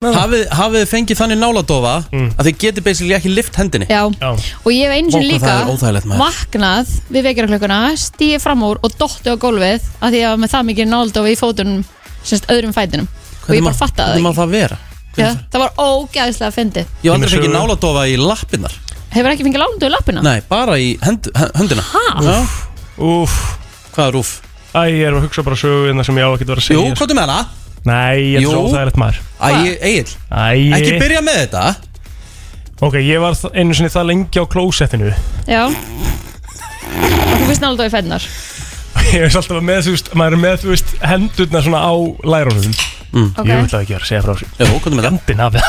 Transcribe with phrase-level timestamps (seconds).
[0.00, 2.28] hafið, þið fengið þannig náladofa Mm.
[2.40, 4.30] að þið getið basically ekki lift hendinni Já, Já.
[4.32, 8.78] og ég hef einu sinni Vá, hvað líka það vaknað við vekjaraklökkuna, stíði fram úr
[8.82, 11.84] og dotti á gólfið að því að ég var með það mikið náldofi í fótunum,
[12.24, 13.08] semst öðrum fætinum
[13.44, 14.78] og ég bara fattaði það Hvernig má ekki það vera?
[15.20, 17.54] Já, það var ógæðislega fyndið Ég hef aldrei fengið sögu.
[17.60, 18.72] náladofa í lappinnar
[19.12, 20.22] Hefur ekki fengið lándu í lappina?
[20.24, 21.28] Nei, bara í hend,
[21.60, 22.04] höndina Ha?
[22.24, 22.40] Já,
[23.04, 23.36] Úf,
[23.92, 24.40] Hvað er rúf?
[24.72, 26.94] æ, ég er að hugsa bara söguna sem ég á að vera að segja Jú,
[26.96, 27.40] hvað er með hana?
[27.88, 28.50] Nei, ég er Jú.
[28.52, 29.20] svo óþægilegt maður.
[29.40, 29.48] Æ,
[29.80, 30.42] Egil, Æ,
[30.76, 31.64] ekki byrja með þetta.
[32.80, 35.12] Ok, ég var þ- einu sinni það lengi á klósettinu.
[35.48, 35.62] Já.
[35.70, 38.24] Og þú finnst náldofi fætinar?
[39.14, 41.92] Ég veist alltaf að með, þú veist, maður er með, þú veist, hendurna svona á
[42.30, 42.74] lærunum.
[43.10, 43.46] Ok.
[43.48, 44.48] Ég vil það ekki vera að segja frá þessu.
[44.60, 45.06] Hvað er með það?
[45.08, 45.64] Gandinn af það.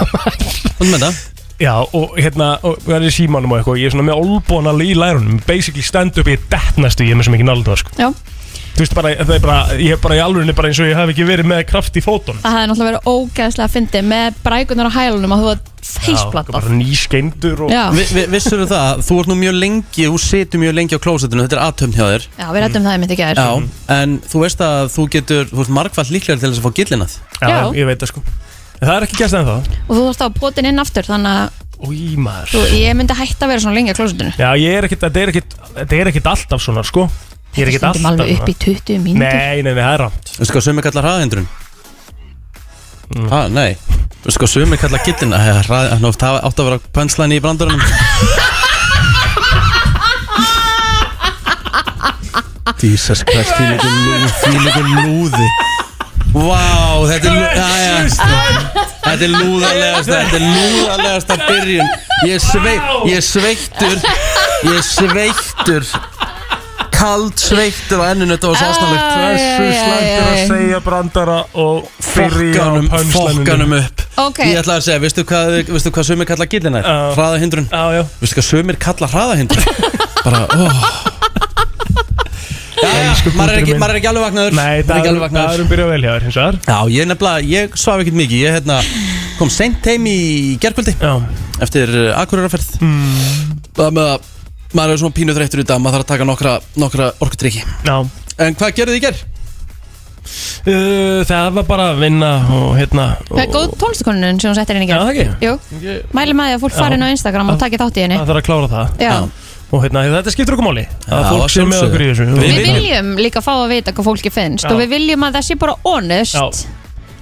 [0.82, 1.22] Er með það?
[1.62, 4.22] Já, og hérna, og það er í símanum og eitthvað Ég er svona með
[4.72, 5.40] alveg í lærunum.
[5.46, 7.94] Basically stand up í dettnastu, ég er með svo mikið náldur, sko.
[8.02, 8.08] Já,
[8.72, 10.96] Þú veist bara, það er bara, ég er bara í alvörinni bara eins og ég
[10.98, 14.88] hef ekki verið með kraft í fótun það hefði náttúrulega verið ógæðislega fyndið með brækunar
[14.90, 19.18] á hælunum og þú var feysplattað bara nýskeindur og Já, Vi, vi, vissur það, þú
[19.22, 22.28] ert nú mjög lengi Þú situr mjög lengi á klósettinu, þetta er aðtöfn hjá þér.
[22.40, 23.42] Já við rættum það einmitt í gær.
[23.42, 23.50] Já,
[23.98, 27.18] en þú veist að þú getur Þú ert margfald líklega til þess að fá gillinað
[27.42, 27.60] Já, Já.
[27.82, 28.24] ég veit það sko.
[28.82, 29.58] En það er ekki gæst ennþá.
[29.88, 32.50] Og þú varst á potin inn aftur þannig að Új, maður.
[32.54, 35.22] þú, ég myndi hætta að vera svona lengi á klósutinu Já, ég er ekkit, þetta
[35.26, 37.08] er ekkit, þetta er ekkit alltaf svona, sko
[37.52, 39.26] Ég er ekkit alltaf alveg upp í 20 mínútur.
[39.28, 41.48] Nei, nei, nei, það er rámt Veistu hvað sumi kallar hraðahindrun?
[43.12, 43.26] Mm.
[43.34, 43.72] Ha, nei.
[44.24, 45.42] Veistu hvað sumi kallar gillina?
[45.68, 47.84] Það átt að vera pönslæni í brandurunum
[52.82, 55.50] Jesus Christ, því líkur lúði Því líkur lúði.
[56.32, 56.62] Vá,
[57.10, 57.96] þetta er lú- já, já.
[59.04, 61.92] Þetta er lúðarlegasta Þetta er lúðarlegasta byrjun.
[62.26, 62.78] Ég er, svei,
[63.10, 63.98] ég er sveittur.
[64.64, 65.84] Ég er sveittur
[67.02, 72.54] Kald sveittur á enninu Þetta var svo aðsnalegt Þessu slættur að segja brandara og fyrir
[72.54, 74.04] á Fokkanum, pönslæninu fokkanum upp.
[74.22, 74.42] Ok.
[74.46, 76.94] Ég ætla að segja, veistu hvað, veistu hvað sumir kalla gillina Já.
[77.18, 77.68] Hraðahindrun.
[77.72, 78.04] Já, já.
[78.22, 79.66] Veistu hvað sumir kalla hraðahindrun?
[80.26, 80.82] Bara, óh
[82.82, 84.56] Já, já, Elsku maður er ekki, maður er ekki alveg vaknaður.
[84.58, 85.58] Nei, Maður er ekki alveg vaknaður.
[85.60, 86.56] erum byrjað vel hjá þér, hins vegar.
[86.66, 88.42] Já, ég nefnilega, ég svaf ekkert mikið.
[88.42, 88.78] Ég hérna,
[89.38, 90.16] kom seint heim í
[90.64, 91.12] gerkvöldi Já,
[91.62, 92.72] Eftir akureyraferð.
[92.82, 94.31] Mm, Það með að
[94.78, 97.64] maður er svona pínu þreyttur í dag Maður þarf að taka nokkra, nokkra orkudrykki.
[97.88, 97.96] Já.
[98.42, 99.22] En hvað gerðu þið í ger?
[100.68, 104.78] uh, Það var bara að vinna og hérna Það er góð tónlistakonunin sem hún settir
[104.80, 105.48] inn í Já, gær það ekki?
[105.48, 106.82] Jú, mæli með því að fólk Já.
[106.84, 108.20] fari inn á Instagram og taki þátt í henni.
[108.22, 109.00] Það þarf að klára það.
[109.08, 109.16] Já,
[109.72, 111.88] Og hérna, þetta skiptir okkur máli Já, Að fólk að sé með sjálfsögðu.
[111.88, 112.26] okkur í þessu.
[112.28, 114.72] Við við viljum- líka fá að vita hvað fólki finnst Já.
[114.74, 116.36] og við viljum að það sé bara honest.
[116.36, 116.68] Já.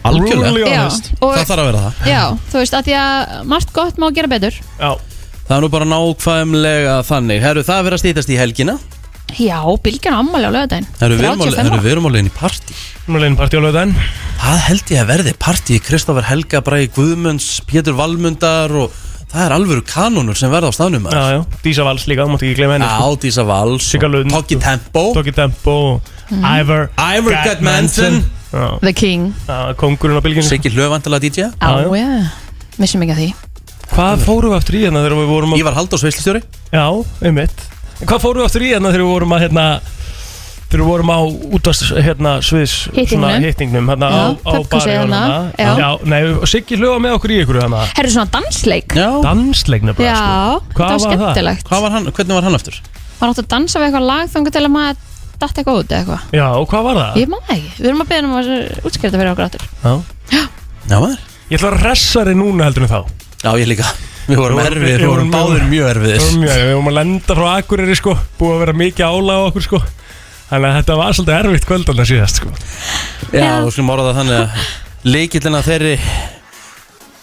[0.09, 0.39] Algjörlega.
[0.49, 1.11] Brutally Já, honest.
[1.21, 2.09] og Það þarf að vera það.
[2.09, 4.53] Já, þú veist að því að margt gott má gera betur.
[4.79, 4.91] Já,
[5.49, 7.39] Það er nú bara nákvæmlega þannig.
[7.41, 8.75] Herru, það er verið að stýtast í helgina.
[9.39, 12.11] Já, bylgjan á ammali á lögadaginn Herru, við erum á- 35 herru, við erum á
[12.13, 12.73] leiðin í partí.
[13.09, 13.91] Nú leginn partí á lögðan
[14.41, 18.91] Það held ég að verði partí Kristoffer Helga, Bræði Guðmunds, Pétur Valmundar og
[19.29, 22.41] það er alvöru kanonur sem verða á staðnum Já, já, Dísa Vals líka, þú mátt
[22.47, 22.89] ekki gleyma henni.
[22.89, 23.05] Sko.
[23.13, 24.31] Já, Dísa Vals, Sigga Lund.
[24.33, 25.03] Toggi Tempo.
[25.13, 25.75] Tóki Tempo
[26.33, 29.29] Ivor Ivor Gudmanson Já, The King.
[29.45, 32.01] Já, kongurinn á bylginu Siggi Hlöfandalega DJ Á, Já, já.
[32.01, 32.31] já,
[32.81, 33.29] missum ekki að því
[33.93, 36.41] Hvað fórum við aftur í hérna þegar við vorum að Ívar Halldórs veislustjóri
[36.73, 36.83] Já,
[37.25, 37.63] einmitt
[37.99, 39.63] En Hvað fórum við aftur í hérna þegar við vorum að hérna
[40.69, 41.19] Þegar við vorum á
[41.57, 43.09] útvast hérna sviðs Hittingnum.
[43.09, 45.71] svona hittingnum hérna Já, á, á pubquizið barjánum hérna, já.
[45.81, 49.87] já, nei, og Siggi hljóða með okkur í ykkur hérna Herru svona dansleik Já Dansleik
[49.89, 50.69] nefnilega Já, sko.
[50.69, 51.05] það Hvað var var það?
[51.09, 52.77] skemmtilegt Hvað var hann, hvernig var hann aftur?
[53.19, 55.01] Maður átti að dansa við eitthvað lag þangar til að maður
[55.39, 57.17] datt eitthvað út eða eitthvað Já, og hvað var það?
[57.23, 58.51] Ég maður ekki, við erum að beða um að
[58.91, 59.93] útskrifa fyrir okkur áttur Já.
[60.37, 61.17] Já, maður
[61.49, 63.01] Ég ætla að ressari núna heldur en þá
[63.43, 63.87] Já, ég líka.
[64.29, 66.19] Við vorum Við vorum- erfiðir, við vorum báðir mjög- erfiðir.
[66.21, 69.47] vorum mjög- við vorum að lenda frá Akureyri sko Búið að vera mikið álag á
[69.49, 69.79] okkur sko.
[70.49, 72.49] Þannig að þetta var svolítið erfitt kvöldan að síðast sko.
[73.33, 73.61] Já, Já.
[73.63, 74.49] þú skulum orða þannig að
[75.09, 75.95] Leikillina þeirri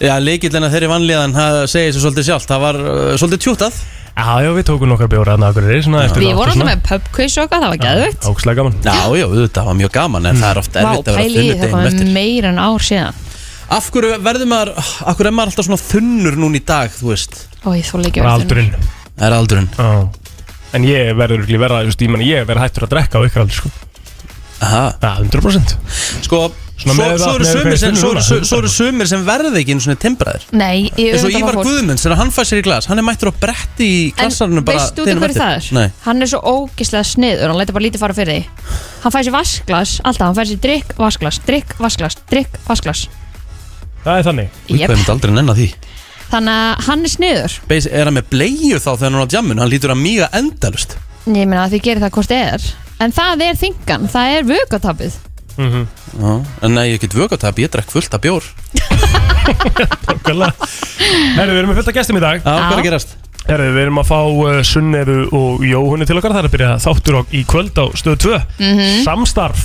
[0.00, 2.48] Já, leikillina þeirri vanlíðan Það segir sér svolítið sjálft.
[2.50, 3.78] Það var uh, svolítið tjútað
[4.16, 7.37] Já, já, við tókum nokkar bjóra að Akureyri svona eftir Við vorum alltaf með pubquiz
[7.37, 8.77] og eitthvað, það var geðvögt Ókslega gaman.
[8.83, 11.47] Já, já, þetta var mjög gaman En það er ofta Vá, erfitt að vera pæli
[11.60, 12.12] það var eftir.
[12.16, 13.22] meira en ár síðan
[13.72, 17.10] Af hverju verður maður Af hverju er maður alltaf svona þunnur núna í dag Þú
[17.10, 17.33] veist
[17.66, 18.71] Ó, ég þó leikja Bara aldurinn
[19.16, 19.91] Það er aldurinn Já
[20.77, 23.24] En ég verður ekki verða, þú veist, ég meni, ég verður hættur að drekka á
[23.24, 23.68] ykkur aldur, sko.
[24.66, 24.83] Aha.
[25.01, 25.72] Já, 100%.
[26.27, 26.41] Sko
[26.77, 28.10] Svo, með svo, það- eru sumir sem, svo,
[28.45, 31.47] svo, eru sumir sem verða ekki einu svona timbraðir Nei, ég eins og auðvitað Ívar
[31.47, 34.03] var fólk Guðmunds þegar hann fær sér í glas hann er mættur á bretti í
[34.10, 35.47] En klassarunum bara veistu út af deginum hverju eftir.
[35.47, 35.65] það er?
[35.72, 35.89] Nei.
[36.04, 36.28] Hann er
[44.06, 44.48] Það er þannig.
[44.70, 44.86] Jep.
[44.91, 45.68] er myndi aldrei nenn að því.
[46.30, 47.53] Þannig að hann er sniður.
[47.70, 50.26] Beis, er hann með bleiðu þá þegar hann er á jamminu hann lítur að míga
[50.34, 52.66] endalust Ég meina að þið gerir það hvort eð er.
[53.03, 55.22] En það er þingan, það er vökatapið
[55.56, 55.86] Mhm.
[56.20, 56.32] Já,
[56.66, 58.44] En nei, ég get vögatap, ég drekk fullt af bjór.
[59.56, 60.52] Nákvæmlega.
[61.36, 62.42] Herru, við erum með fullt að gestum í dag.
[62.42, 63.14] Já, hvað er að gerast?
[63.47, 66.34] Herru, við erum að fá uh, Sunnefu og Jóhunni til okkar.
[66.34, 69.02] Það er að byrja þáttur á, í kvöld á stöðu 2 Mhm.
[69.06, 69.64] Samstarf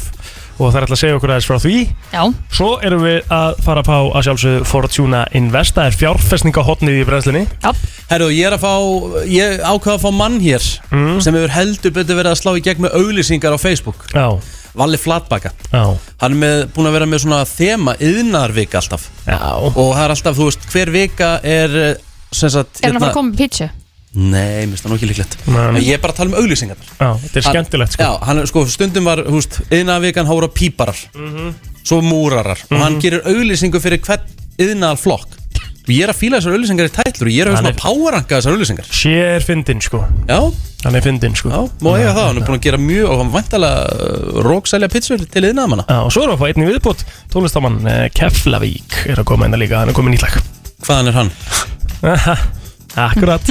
[0.62, 1.76] Og það er alltaf að segja okkur aðeins frá því.
[2.14, 2.24] Já,
[2.54, 5.74] Svo erum við að fara að fá að sjálfsögðu Fortuna Invest.
[5.78, 7.72] Það er fjárfestningahotnið í brennslinni já,
[8.12, 8.74] Herru, ég er að fá,
[9.32, 11.22] ég ákvaða að fá mann hér Mm.
[11.24, 14.06] sem hefur heldur betur verið að slá í gegn með auglýsingar á Facebook.
[14.14, 14.28] Já,
[14.76, 15.52] Valli Flatbaka.
[15.72, 19.10] Já, Hann er með, búin að vera með svona þema yðnarvika alltaf.
[19.26, 19.40] Já.
[19.72, 21.96] Og það er alltaf, þú veist, hver vika er eh,
[22.32, 23.70] sem sagt, er hann að fara að koma með pítsu?
[24.12, 25.36] Nei, mér finnst það nú ekki líklegt.
[25.48, 25.60] Nei.
[25.70, 28.04] En Ég er bara að tala um auglýsingar Já, þetta er skemmtilegt sko.
[28.04, 31.00] Já, hann, er, sko, stundum var, þú veist, yðnavikan hóra píparar.
[31.16, 31.54] Mhm.
[31.82, 32.60] Svo múrarar.
[32.70, 34.28] Og hann gerir auglýsingu fyrir hvern
[34.60, 35.38] yðnaðal flokk
[35.82, 37.26] Og ég er að fíla þessar auglýsingar í tætlur.
[37.26, 38.86] Og ég er að er- powerranka þessar auglýsingar.
[38.94, 40.04] Sér fyndin sko.
[40.30, 40.38] Já,
[40.84, 41.50] Hann er fyndin sko.
[41.50, 42.26] Já, má eiga það.
[42.28, 45.98] Hann er búin að gera mjög og hann væntalega uh, róksælja pizzur til yðnaðamanna Já,
[46.06, 47.02] og svo erum við að fá einnig viðbútt
[52.92, 53.12] Að að?
[53.12, 53.44] Akkurat.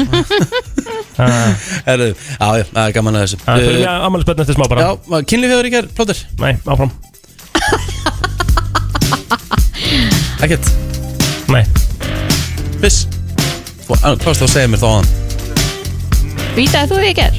[1.16, 1.28] Það
[1.88, 3.38] Herðu, já, já, það er gaman að þessu.
[3.44, 4.80] Er fyrir mig ammælisbönn eftir smá bara.
[4.84, 4.90] Já,
[5.32, 6.18] kynlífjöður í gerð, plóter?
[6.42, 6.92] Nei, áfram.
[10.44, 10.66] Ekkert,
[11.50, 11.64] Nei.
[12.80, 13.06] Viss?
[13.88, 15.08] Þú- á, Hvað varst þú að segja mér þá hann?
[16.56, 17.34] Vítaði þú því ekki er?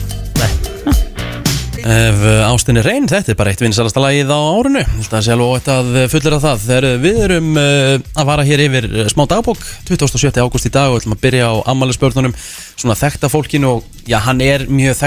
[1.81, 4.83] Ef uh, ástin er reyn, þetta er bara eitt vinsalasta lagið á árinu.
[5.07, 6.65] Það er sjálf óætt að fullera það.
[6.67, 10.29] Þegar við erum uh, að vara hér yfir smá dagbók 27.
[10.43, 12.35] ágúst í dag og ætlum að byrja á ammælisbörnunum
[12.75, 14.99] Svona þekkta fólkinu og já, hann er mjög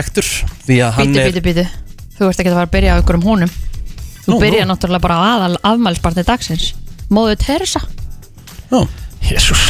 [1.14, 1.66] Bítu, er bítu, bítu
[2.18, 3.54] Þú ert ekki að fara að byrja á ykkur um honum.
[4.24, 4.72] Þú Nú, byrja nú.
[4.72, 6.68] náttúrulega bara á aðal afmælsbarni dagsins.
[7.10, 7.82] Móðu Teresa.
[8.70, 8.82] Já,
[9.28, 9.60] Jésús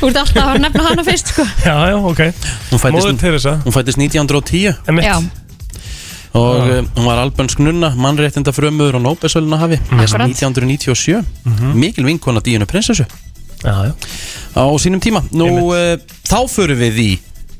[0.00, 1.44] Þú ert alltaf að nefna hana fyrst sko.
[1.64, 2.20] Já, já, ok.
[2.70, 3.52] Hún Móður fættist, Teresa.
[3.64, 5.16] hún fættist 1910 Emitt Já,
[6.36, 10.26] og uh, hún var albönsk nunna, mannréttinda frömmuður og nóbesöluna hafi Akkurat.
[10.28, 11.22] 1997
[11.78, 13.06] Mikil vinkona Díunu prinsessu.
[13.64, 13.94] Já, já.
[14.52, 15.22] Á sínum tíma.
[15.32, 15.96] Nú, uh,
[16.28, 17.10] þá förum við í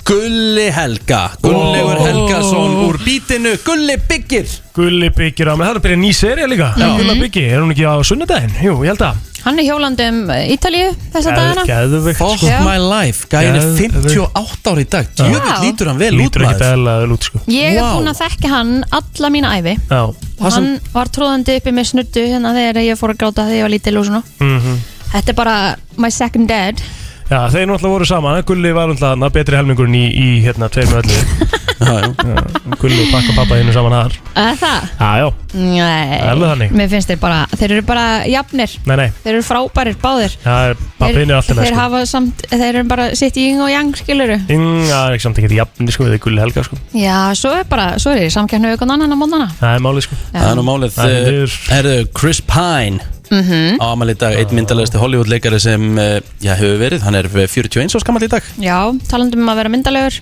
[0.06, 1.22] Gulli Helga.
[1.42, 1.98] Gullegur.
[2.04, 3.56] Helgason úr bítinu.
[3.64, 4.46] Gulli Byggir.
[4.76, 6.68] Gulli byggir á mig Það er að byrja ný serið líka.
[6.76, 8.54] Gulli byggir, er hún ekki á sunnudaginn?
[8.62, 10.18] Jú, ég held að hann er hjólandi um
[10.52, 11.64] Ítalíu þessa dagana.
[11.68, 12.58] Geðveikt Fuck sko.
[12.66, 13.94] my life Gæin er Geðveikt.
[14.02, 15.08] 58 ári í dag.
[15.16, 15.30] Já.
[15.62, 17.40] lítur hann vel út Lítur ekki maður eðlaður út sko.
[17.54, 17.92] Ég er Vá.
[17.94, 19.76] búin að þekka hann alla mína ævi.
[19.88, 20.02] Já.
[20.36, 23.66] Og hann var tróðandi uppi með snuddu hérna þegar ég fór að gráta þegar ég
[23.68, 24.22] var lítil og svona.
[24.42, 24.76] Mm
[25.06, 25.56] Þetta er bara
[26.02, 26.80] my second dad
[27.26, 31.22] Já, þeir náttúrulega voru saman Gulli var náttúrulega betri helmingurinn í, í hérna, tveimur öllu.
[31.76, 32.36] Já, já.
[32.80, 34.14] Gulli og pakka pappa einu saman þar.
[34.32, 34.84] Eða það?
[34.96, 35.26] Já, já,
[35.60, 36.70] Nei, Alveg þannig.
[36.78, 38.76] mér finnst þeir bara, þeir eru bara jafnir.
[38.88, 39.04] Nei, nei.
[39.26, 40.36] Þeir eru frábærir, báðir.
[40.40, 41.80] Það er pappin er alltaf þeir sko.
[41.82, 45.26] hafa samt, þeir eru bara sitt í yng og yang, skiluru Ynga, það er ekki
[45.26, 46.80] samt ekki jafn sko, við Gulli Helga sko.
[46.96, 50.08] Já, svo er bara, svo er ég samkjörnu ykkur annan á mótana Það er málið
[50.08, 50.18] sko.
[50.32, 50.96] Það er nú málið.
[50.96, 51.58] Það er Eh, niður.
[51.76, 53.78] Herðu, Chris Pine Mhm.
[53.82, 57.94] á amal í dag, einn myndalegasti Hollywood-leikari sem eh, já, hefur verið, hann er 41
[57.96, 58.42] árs gammal í dag.
[58.62, 58.78] Já,
[59.10, 60.20] talandum um að vera myndalegur.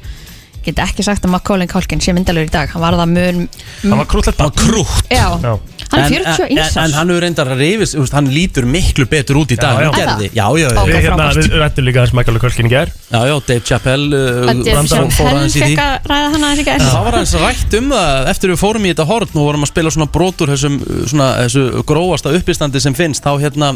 [0.65, 2.71] Get ekki sagt að Macaulay Culkin sé myndalegur í dag.
[2.73, 3.49] Hann var það mun
[3.83, 5.59] Það var krúllett Hann var krútt Já, Já.
[5.95, 9.07] Hann er En- 41 en, en árs hann hefur reyndar að reyfis Hann lítur miklu
[9.11, 10.05] betur út í dag Já, en hann já.
[10.05, 10.29] gerði.
[10.35, 12.93] Já, já, já, Ok, Við hérna, við rættum líka þess Michael Culkin í gær.
[13.11, 16.85] Já, já Dave Chappelle uh, Dave Chappelle fekk að ræða hann aðeins í gær.
[16.85, 19.73] Það var aðeins rætt um það eftir við fórum í þetta horn og vorum að
[19.75, 23.25] spila svona brotur þessum, uh, svona, þessu grófasta uppistandi sem finnst.
[23.25, 23.73] Þá hérna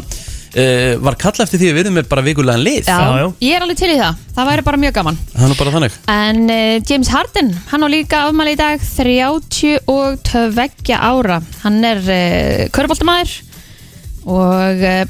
[0.55, 2.83] uh, var kall eftir því að við erum með bara vikulegan lið.
[2.87, 3.27] Já, Já, já.
[3.47, 4.13] ég er alveg til í það.
[4.39, 5.17] Það væri bara mjög gaman.
[5.33, 5.93] Það er nú bara þannig.
[6.15, 11.37] En uh, James Harden, hann á líka afmæli í dag 32 ára.
[11.63, 13.31] Hann er uh, köruboltamæður
[14.29, 15.05] og uh,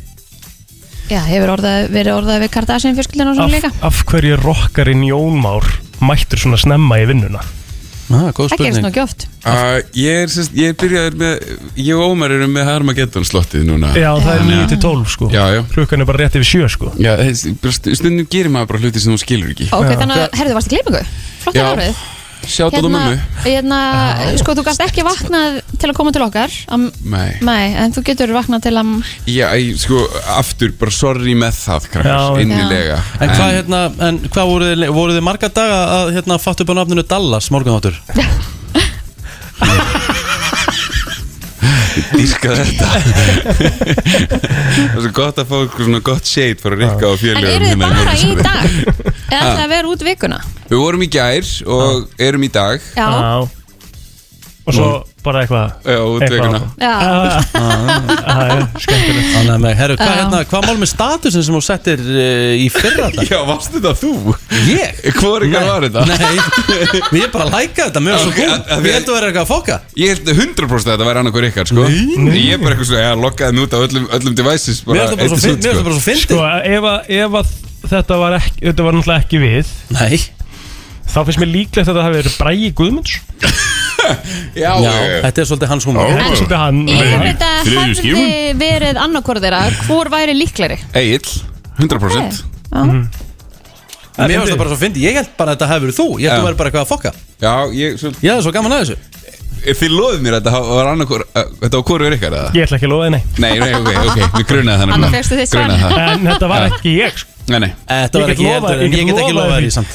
[1.09, 3.69] já, hefur orðað, verið orðað við Kardashian fjölskyldinu og svona líka.
[3.73, 5.65] af, af hverju er rockarinn Jón Már
[6.05, 7.41] mættur svona snemma í vinnuna?
[8.09, 11.45] Ah, Góð Það gerist ekki oft Uh, ég er, sérst, ég er byrjaður með
[11.79, 14.49] Ég og Ómar erum með Harmageddon slottið núna Já, það er Já.
[14.49, 15.61] 9 til 12 sko Já, já.
[15.71, 17.13] Klukkan er bara rétt yfir 7 sko Já,
[17.95, 19.95] stundum gerir maður bara hluti sem þú skilur ekki Ok, Já.
[20.03, 21.05] þannig að, herðu, varstu klippingu?
[21.45, 21.63] Flott Já.
[21.69, 22.03] að árið
[22.48, 23.79] Sjátt á það mömmu hérna,
[24.39, 28.03] sko, þú gast ekki vaknað til að koma til okkar um, Nei, Nei, en þú
[28.10, 28.93] getur vaknað til að
[29.29, 30.01] já, ég, sko,
[30.38, 32.43] aftur, bara sorry með það, krakkar, Já.
[32.46, 36.65] innilega En hvað hérna, en hvað voruð þið, voruð þið marga daga að hérna fattu
[36.65, 38.00] upp á nafninu Dallas morgunáttur?
[42.10, 47.15] Dýrka þetta Það er svo gott að fá eitthvað svona gott shade frá Rikka og
[47.15, 49.18] En fjölugum eru þið bara í dag?
[49.29, 50.39] Eða ætlaði að vera út vikuna?
[50.69, 52.81] Við vorum í gær og erum í dag.
[52.98, 53.07] Já,
[54.69, 54.89] Og svo
[55.25, 56.29] bara eitthvað Já, er
[58.83, 59.29] skemmtilegt.
[59.33, 62.09] Þannig að með, herru, hvað, hérna, hvað mál með statusin sem þú settir uh,
[62.59, 63.25] í fyrra dag?
[63.29, 64.11] Já, varst þetta þú?
[64.69, 64.89] Ég?
[65.19, 66.01] Hvor ykkar var þetta?
[66.09, 66.35] Nei,
[67.19, 68.49] ég bara læka þetta mjög svo Ok, góð.
[68.55, 69.75] að- að Við við- heldum að vera eitthvað að fokka.
[69.99, 71.81] Ég held 100% að þetta væri annarkur ykkar, sko.
[71.89, 72.03] Nei.
[72.39, 75.09] Ég er bara eitthvað svo, ég loggaði mig út á öllum, öllum devices Mér finnst
[75.09, 76.38] það bara svo fyndið, mér svo Sko,
[76.75, 77.45] ef, að- ef að
[77.89, 80.15] þetta var ekki Þetta var náttúrulega ekki við Nei,
[81.09, 83.13] Þá finnst mér líklegt að þetta hafi verið Bræi Guðmunds
[84.63, 84.91] Já, já,
[85.25, 89.63] þetta er svolítið hans er svolítið hann ef þetta hefði verið annarkor þeirra.
[89.88, 90.79] Hvor væri líklegri?
[91.00, 91.24] Egil,
[91.79, 92.43] 100%
[94.19, 96.08] Mér finnst það bara svo fyndið, ég held bara að þetta hefur verið þú.
[96.19, 97.12] Ég held að vera bara eitthvað að fokka.
[97.39, 98.01] Já, ég,
[98.34, 99.18] hafði svo gaman að þessu
[99.79, 102.49] þið loðið mér að þetta var annarkur Þetta var hvorur ykkar, eða?
[102.55, 105.13] Ég ætla ekki að lofa þið, nei Nei, nei, ok, ok, við grunaði þannig Annars
[105.17, 105.67] fékkstu þitt svar.
[106.05, 107.29] En þetta var ekki ég sko.
[107.49, 109.69] Nei, nei Þetta Ég var ekki ég en ég get ekki lofað lofað því.
[109.77, 109.91] samt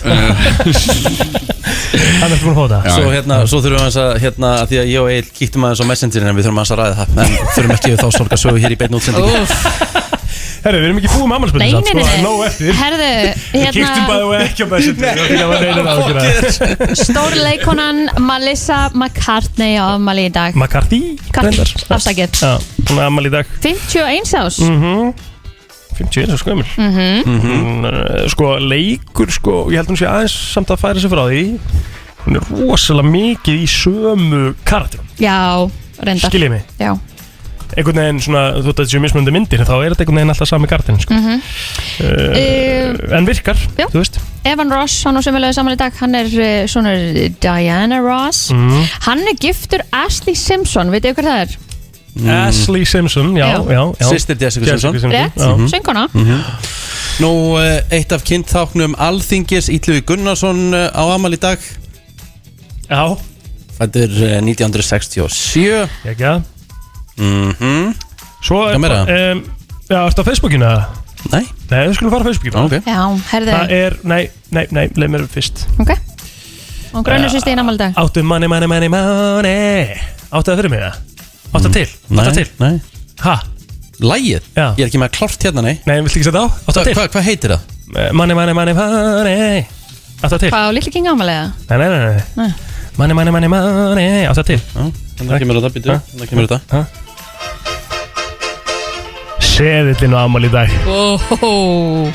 [2.24, 2.92] Hann er búin að Já.
[2.94, 5.66] Svo hérna, svo þurfum við aðeins að, hérna, að því að ég og Egil kýttum
[5.68, 8.08] aðeins á messengerin en við þurfum aðeins að ræða það En þurfum ekki við þá
[8.18, 10.03] sorga sögu hér í beinu útsendingu
[10.64, 12.72] Herru, við erum ekki búið með Nei, ammalspilin nei, nei, Nó nei eftir.
[12.78, 13.08] Herðu,
[13.52, 15.04] Við kýftum hérna bæði og ekki á messenger
[17.02, 20.54] Stórleikonan Melissa McCartney á afmæli í dag.
[20.56, 21.00] McCarthy
[21.34, 21.70] Carthy, reyndar.
[21.98, 22.30] afsakið.
[22.40, 22.52] Já,
[22.88, 23.46] hún er ammali í dag.
[23.60, 25.12] 51 ás Mhm.
[25.94, 30.80] 51 er skömmul Hún er, Sko, leikur sko Ég held hún sé aðeins samt að
[30.82, 31.42] færa sig frá því.
[32.24, 35.06] Hún er rosalega mikið í sömu karakterum.
[35.20, 35.68] Já,
[36.00, 36.30] reyndar.
[36.30, 36.62] Skiljið mig?
[36.80, 36.96] Já,
[37.76, 40.34] einhvern veginn svona, þú veit að þetta séu mismunandi myndir þá er þetta einhvern veginn
[40.34, 41.14] alltaf sami kartin sko.
[41.14, 41.42] Mhm.
[42.04, 43.86] uh, en virkar Já.
[43.90, 46.92] þú veist Evan Ross, hann á sömulega saman í dag Hann er uh, svona
[47.40, 48.82] Diana Ross mm.
[49.06, 51.54] Hann er giftur Ashley Simpson Veit þið hver það er?
[52.30, 53.58] Ashley Simpson, já, Já.
[53.74, 54.06] já, já.
[54.12, 55.68] Sýstir Jessica Simpson Rétt, já.
[55.72, 56.04] sönguna
[57.20, 61.58] Nú, eh, eitt af kynntháknum Alþingis Ítluvi Gunnarsson eh, á amal í dag
[62.90, 63.16] já,
[63.78, 66.42] Fættur eh, 1967 ekki að
[67.18, 67.94] Mhm.
[68.44, 69.00] Svo er Hvað meira?
[69.32, 69.44] um,
[69.88, 70.84] já, ertu á Facebookinu eða?
[71.32, 72.64] Nei, nei, við skulum fara á Facebookinu.
[72.66, 72.74] Ok.
[72.84, 72.98] Já,
[73.30, 75.64] herðu það er, nei, nei, nei, leið mér fyrst.
[75.80, 75.94] Ok.
[76.94, 79.96] Og grönnur sýsti í námæli dag áttu money, money, money, money.
[80.30, 80.98] Áttu það fyrir mig það?
[81.54, 82.48] áttu það til, áttu það til?
[82.60, 82.74] Nei,
[83.24, 83.36] ha,
[84.04, 84.42] Lægið?
[84.58, 84.66] Já.
[84.74, 85.74] Ég er ekki með að klárt hérna, nei.
[85.86, 86.46] Nei, viltu ekki setja á?
[86.50, 86.94] áttu Hva, það til?
[86.98, 87.60] hva, Hvað heitir það?
[87.94, 89.60] Eh, money, money, money, money.
[90.20, 90.50] Áttu það til?
[90.50, 91.52] Hvað á Lilli King ámæli eða?
[91.70, 92.24] Nei, nei, nei, nei.
[92.42, 92.50] Nei.
[92.98, 94.26] Money, money, money, money.
[94.26, 94.60] Á það til?
[94.60, 94.84] Já,
[95.18, 95.98] þannig kemur þetta, býtu Ha?
[96.10, 96.84] Þannig kemur þetta
[99.54, 100.70] Seðillin á ammál í dag.
[100.90, 101.50] Óhó.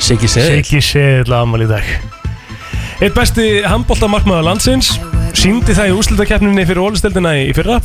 [0.02, 1.86] Siggi segir Siggi seðill á ammál í dag.
[3.00, 4.90] Eitt besti handbóltamarkmaður landsins
[5.32, 7.78] Sýndi það í úslitakeppninni fyrir ólisteldina í fyrra.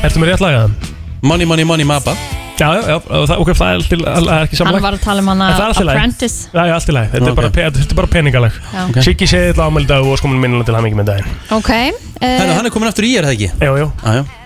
[0.00, 0.78] Ertu með rétt lagað?
[1.24, 2.14] Money, money, money, mappa.
[2.54, 4.96] Já, já, já, og það, ok, það er, til, það er ekki Hann samanlag var
[4.96, 5.48] að tala um hana.
[5.66, 6.46] Apprentice.
[6.54, 8.60] Já, já, allt í lagi, þetta er bara, er bara peningalag.
[8.62, 8.78] Já.
[8.86, 9.00] Ok.
[9.08, 11.36] Siggi seðill á ammál í dag og skoðum minnilega til hann ekki með daginn.
[11.58, 13.52] Ok uh, hann er komin aftur í er það ekki?
[13.58, 14.43] Jú, jú, Já, já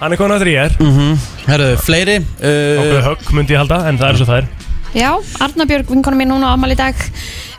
[0.00, 0.76] hann er komin að þrýjar.
[1.48, 4.52] Herru, fleiri Okkur uh, högg myndi ég halda, en það er svo það er
[4.94, 5.08] Já,
[5.42, 7.00] Arna Björg, vinkonu mín núna á afmæli í dag.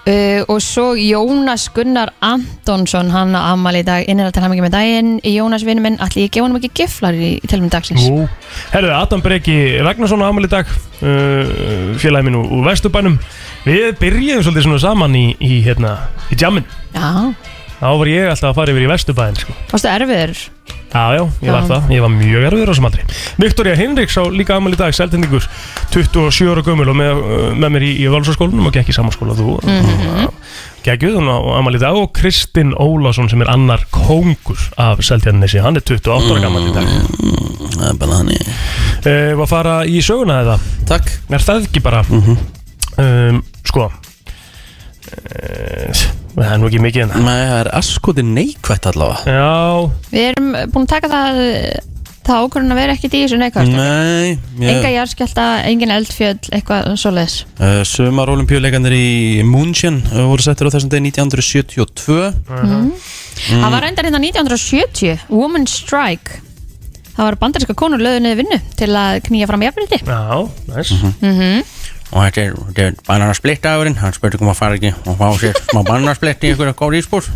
[0.06, 4.68] Uh, Og svo Jónas Gunnar Antonsson Hann á afmæli í dag Innir að tala mikið
[4.68, 5.10] með daginn.
[5.26, 8.06] Jónas vinur minn, allir ég gefa hann ekki giflar í, í tilum dagsins?
[8.08, 8.28] Ú.
[8.72, 13.18] Herðu, Adam Breki Ragnarsson á amal í dag uh, félagi minn úr, úr Vesturbænum.
[13.66, 15.96] Við byrjuðum svolítið svona saman í, í, hérna,
[16.32, 16.64] í jammin
[16.94, 17.34] Já,
[17.82, 19.56] Þá var ég alltaf að fara yfir í Vesturbæn sko.
[19.74, 20.38] varstu erfiður
[20.96, 23.04] Já, já, ég var það, ég var mjög erfiður á þessum aldri.
[23.44, 25.44] Viktoria Hinriks á líka amal í dag Seltendingur,
[25.92, 29.36] 27 ára gömul og með, uh, með mér í, í Valsarskólanum og gekk í samanskóla
[29.36, 29.58] þú.
[29.66, 30.32] Mm -hmm.
[30.86, 35.60] Gekkjuð, hún á amal í dag og Kristinn Ólásson sem er annar kóngur af Seltendinesi,
[35.60, 36.88] hann er 28 ára gammal í dag.
[37.76, 38.40] Það er bara þannig.
[39.06, 40.60] Uh, Var að fara í söguna eða?
[40.88, 41.12] Takk.
[41.30, 42.06] Er það ekki bara?
[42.98, 43.92] Um, Sko
[45.12, 47.26] uh, Það er nú ekki mikið en það.
[47.26, 49.36] Nei, það er askoti neikvætt allavega.
[49.36, 51.44] Já, Við erum búin að taka það
[52.26, 54.32] Það ákvörðun að vera ekkert í þessu neikvært Nei
[54.66, 57.36] Enga ég, jarðskjálta, engin eldfjöll, eitthvað svoleiðis?
[57.60, 62.18] Uh, Sumar olimpíuleikandir í München uh, voru settir á þessum degi 1972
[63.36, 66.42] Það var reyndar hérna 1970 Woman Strike.
[67.16, 70.00] Það var bandaríska konur löðu niður vinnu til að knýja fram jafnveldi.
[70.08, 70.92] Já, næs
[72.16, 75.58] Og þetta er, þetta er bananasplittagurinn Hann spurði um að fara ekki og fá sér
[75.68, 77.28] smá bananasplitt í einhverja góð íspúr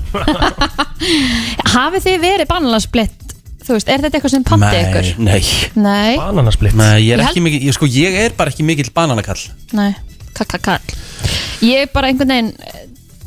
[1.73, 3.25] Hafið þið verið banalansblitt?
[3.59, 5.09] Þú veist, er þetta eitthvað sem patti ykkur?
[5.21, 5.41] nei.
[5.77, 8.89] Nei, Bananasplitt Nei, ég er Ég ekki mikið, ég, sko, ég er bara ekki mikill
[8.95, 9.43] bananakall.
[9.77, 9.91] Nei,
[10.37, 10.95] kakakall.
[11.67, 12.79] Ég bara einhvern veginn eh,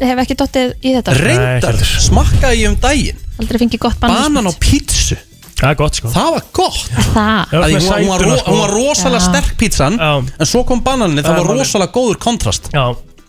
[0.08, 1.14] hef ekki dottið í þetta.
[1.20, 1.78] Reyndar,
[2.08, 5.20] smakkaði ég um daginn Aldrei fengið gott Banan á banalansblitt pítsu
[5.62, 6.08] Það er gott sko.
[6.10, 6.78] Það var gott.
[7.14, 8.50] Það, Já, Að með hún, var- hún, var, sætuna, ro- sko.
[8.50, 9.26] hún var rosalega Já.
[9.28, 10.10] sterk pítsan Já.
[10.42, 11.62] En svo kom bananinni, það Það er var málið.
[11.62, 12.68] rosalega góður kontrast.
[12.74, 12.84] Já,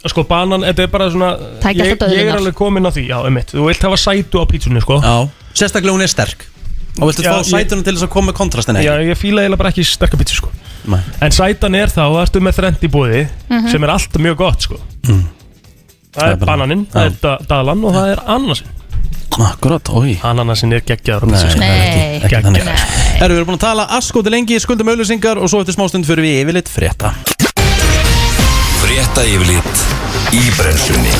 [0.09, 1.29] sko banan, þetta er bara svona
[1.61, 2.39] Tæki ég, alltaf ég er döðlunar.
[2.41, 4.97] alveg komin á því, já, um Þú vilt hafa sætu á pítsunni, sko.
[4.99, 6.45] Já, sérstaklega hún er sterk.
[7.01, 9.09] Og viltu Já, fá ég- sætunum til þess að koma með kontrastin Já, ekki?
[9.13, 10.49] ég fíla eiginlega bara ekki sterka pítsu sko.
[10.85, 10.99] Nei.
[11.21, 13.21] En sætan er þá, það ertu með þrend í búði
[13.71, 14.77] sem er alltaf mjög gott sko.
[16.13, 18.67] Það er er bananinn, það er da dalan og það er ananasinn
[19.41, 21.47] Akkurat, oi Ananasinn er geggjaður sko.
[21.57, 22.19] það er ekki, Nei.
[22.27, 22.75] ekki þannig Nei.
[23.17, 26.27] Erum við erum búin að tala askóti lengi, skuldum auðlýsingar og svo eftir smástund fyrir
[26.27, 27.13] við yfirleitt frétta
[28.83, 29.83] Frétta yfirlit
[30.37, 31.15] í brennslunni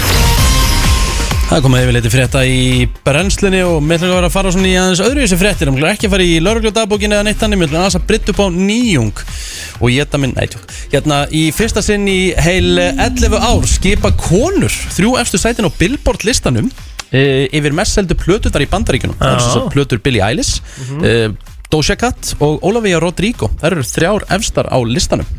[1.43, 2.62] Það er komið yfirleitt frétta í
[3.05, 5.75] brennslunni og við ætlum að vera að fara svona í aðeins öðru þessi fréttir Við
[5.82, 8.48] ætlum ekki að fara í laurugljóðdagbókinu eða neitt Við ætlum aðeins að brytta upp á
[8.53, 9.25] nýjung
[9.84, 14.74] og geta minn, nei tjók Hérna í fyrsta sinn í heil 11 ár skipa konur
[14.96, 16.70] þrjú efstu sætin á Billboard listanum
[17.13, 19.46] e, yfir mest seldu plötunar í bandaríkunum Það Já.
[19.48, 20.60] svo plötur Billie Eilish
[21.00, 21.32] e,
[21.74, 23.50] Doja Cat og Olivia Rodrigo.
[23.58, 25.29] Það eru þrjár efstar á listanum.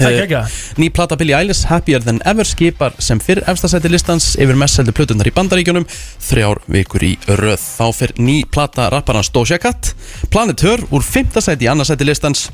[0.00, 0.54] Er geggjað.
[0.80, 4.94] Ný plata Billie Eilish Happier Than Ever skipar sem fyrr efstasæti listans yfir mest seldu
[4.96, 5.86] plötunar í bandaríkjunum.
[6.28, 7.60] Þrjár vikur í röð.
[7.60, 9.94] Þá fyrr ný plata rapparans Doja Cat,
[10.32, 12.48] Planet Her úr fymta sæti í annarsæti listans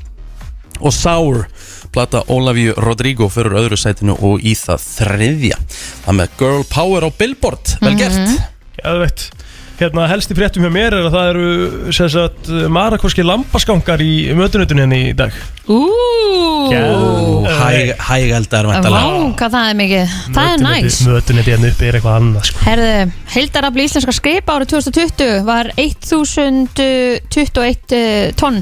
[0.80, 1.46] og Sour,
[1.94, 5.56] plata Olavíu Rodrigo fyrir öðru sætinu og í það þriðja.
[6.04, 8.28] Það með Girl Power á Billboard, vel gert.
[8.82, 9.20] Geðveitt
[9.76, 11.48] Hérna helst í fréttum hjá mér er að það eru
[12.72, 15.32] marakorski lambaskankar í mötunutunni henni í dag
[15.68, 15.76] Ú,
[16.70, 17.46] Geðveikt.
[17.60, 19.10] Hæg, hægældar Vá, væntalega.
[19.36, 20.04] hvað það er mikið
[20.38, 22.58] Það er næs Mötunuti henni uppi er eitthvað annað sko.
[22.64, 22.94] Herðu,
[23.34, 28.58] heildarafli íslenska skreipa árið 2020 var 1021 tonn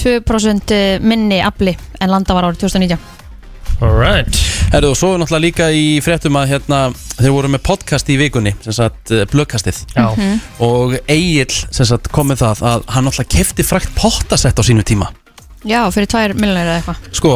[0.00, 3.18] 2% minni afli en landa var árið 2019
[3.80, 6.78] Alright Herðu og svo er náttúrulega líka í fréttum að hérna,
[7.16, 9.80] þeir voru með podcast í vikunni, sem sagt uh, blökkastið.
[9.96, 10.04] Já.
[10.62, 14.86] Og Egil sem sagt, kom með það að hann alltaf kefti frækt pottasett á sínu
[14.86, 15.10] tíma.
[15.66, 17.10] Já, fyrir 2 miljonir eða eitthvað.
[17.18, 17.34] Sko,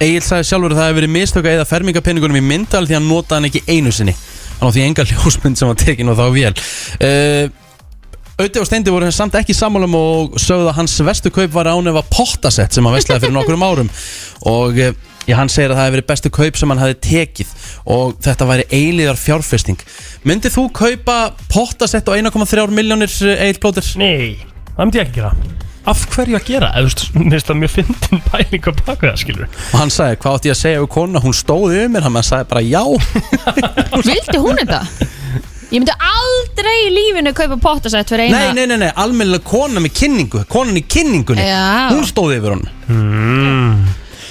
[0.00, 3.00] Egil sagði sjálfur að það hefði verið mistök að eða fermingapenningunum í myndal því að
[3.02, 4.16] hann notaði hann ekki einu sinni.
[4.56, 6.54] Hann á því enga ljósmynd sem var tekin og þá vél.
[6.96, 7.59] Uh,
[8.40, 11.90] Auði og Steindi voru samt ekki sammálum og sögðu að hans vestu kaup var án
[11.90, 13.90] efa pottasett sem hann veslaði fyrir nokkurum árum
[14.48, 14.94] og uh,
[15.28, 17.50] já, hann segir að það hefði verið bestu kaup sem hann hefði tekið
[17.92, 19.84] og þetta væri eilíðar fjárfesting
[20.24, 21.18] Myndið þú kaupa
[21.52, 23.92] pottasett á 1,3 miljónir Egil Plóter?
[24.00, 24.40] Nei,
[24.72, 25.34] það myndi ég ekki gera
[25.90, 26.72] Af hverju að gera?
[26.76, 30.56] Þú veist, Mér fyndin pæling að baka það, skilur og hann sagði, hvað átti ég
[30.56, 32.84] að segja við kona hún stóði um mér, hann sagði bara já
[34.08, 34.84] Vildi hún þetta?
[35.70, 39.78] Ég myndi aldrei í lífinu kaupa pottasett fyrir nei, eina nei, nei, nei, almennilega kona
[39.84, 41.92] með kynningu konan í kynningunni, Já.
[41.94, 42.64] hún stóði yfir hún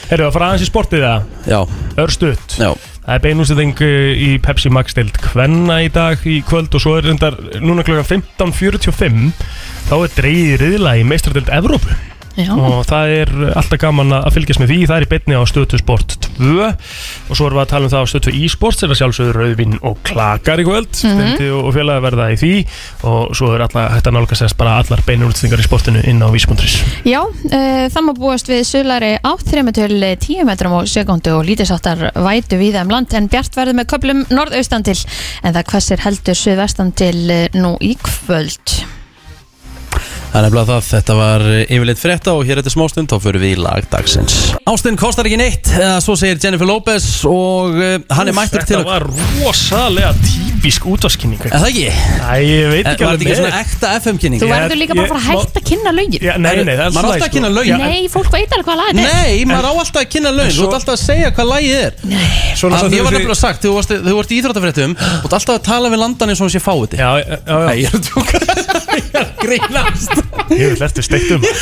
[0.10, 1.60] Herru, að fara aðeins í sportið það já,
[2.04, 2.56] Örstutt.
[2.60, 2.72] Já,
[3.06, 3.80] Það er beinústæðing
[4.22, 8.22] í Pepsi Max deild Kvenna í dag í kvöld og svo er reyndar núna klokkan
[8.38, 9.32] 15.45
[9.88, 11.96] þá er dreigið riðla í meistradeild Evrópu
[12.40, 14.80] Já, og það er alltaf gaman að fylgjast með því.
[14.90, 17.94] Það er í beinni á stötu sport 2 og svo erum við að tala um
[17.94, 20.92] það á stötu e-sports er að sjálfsögður rauðvinn og klakar í kvöld.
[20.96, 22.54] Steindi og félagi verða í því.
[23.10, 26.80] Og svo er alltaf hægt að nálgast bara allar beinurútstingar í sportinu inn á vísbundris
[27.08, 31.48] Já uh, það má búast við suðlæri átt 3 til 10 metrum á sekundu og
[31.48, 33.12] lítisáttar vætu við um land.
[33.18, 34.98] En bjart verður með köplum norðaustan til.
[35.44, 38.80] En það hversir heldur suðvestan til uh, nú í kvöld
[40.30, 43.54] það er nefnilega það þetta var yfirleitt frétta og hér eftir smástund þá fyrir við
[43.56, 44.36] í lag dagsins.
[44.70, 48.78] Ástin kostar ekki neitt, eða svo segir Jennifer Lopez og uh, hann er mættur til
[48.78, 51.88] Þetta að var rosalega típisk útvaskynning Er það ekki?
[51.90, 54.40] Æ, ég veit ekki Var þetta ekki með- svona ekta FM-kynning?
[54.44, 56.22] Þú verður líka bara að fara hætta að kynna lögin.
[56.22, 57.80] Já, nei, nei, það er Maður á alltaf að kynna lögin.
[57.80, 59.08] Nei, fólk veit alveg hvað lag þetta er.
[59.24, 61.94] Nei, maður á alltaf að kynna laun, þú ert alltaf að segja hvað lagið er.
[62.60, 65.64] Sem Ég var nefnilega sagt, þú varst, þú varst í íþróttafréttum Þú ert alltaf að
[65.70, 66.50] tala við landan eins og
[69.20, 70.14] að er að grínast
[70.50, 71.44] Ég vil eftir steiktum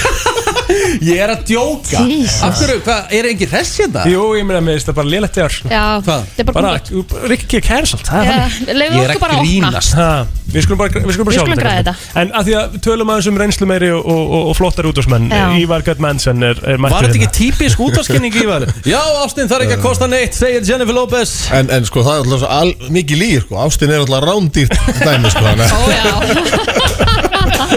[1.08, 2.42] Ég er að djóka Jesus.
[2.44, 4.02] Af hverju, hvað, er engin hress hérna?
[4.12, 6.26] Jú, ég meina með þetta bara lélegt þegar Já, Hvað?
[6.36, 8.74] þetta er bara Bara, kúkut Rikki cancelled það er þannig.
[8.82, 10.08] Leifum Ég er okkur að bara að opna grínast Ha,
[10.52, 12.12] Við skulum bara, við skulum bara Við sjá skulum græða kannski.
[12.24, 14.90] En að því að við tölum aðeins um reynslu meiri og, og, og, og flottar
[14.92, 15.46] útvarsmenn Já.
[15.62, 17.30] Ívar Göttmannsen er, er mættur Var þetta hérna.
[17.30, 18.68] ekki típisk útvarskenning í var?
[18.88, 22.20] Já, Ástin, það er ekki að kosta neitt, segir Jennifer Lopez En, en sko það
[22.20, 23.60] er alltaf svo al, mikið lír sko.
[23.68, 27.26] Ástin er alltaf rándýrt dæmi sko, þannig Ó já, að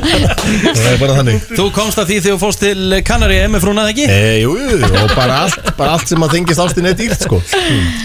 [0.04, 1.46] það er bara þannig.
[1.54, 4.06] Þú komst að því þegar þú fórst til Kanari með frúnað ekki?
[4.10, 4.54] e, jú,
[4.90, 7.40] og bara allt, bara allt sem að þengist Ástin er dýrt sko.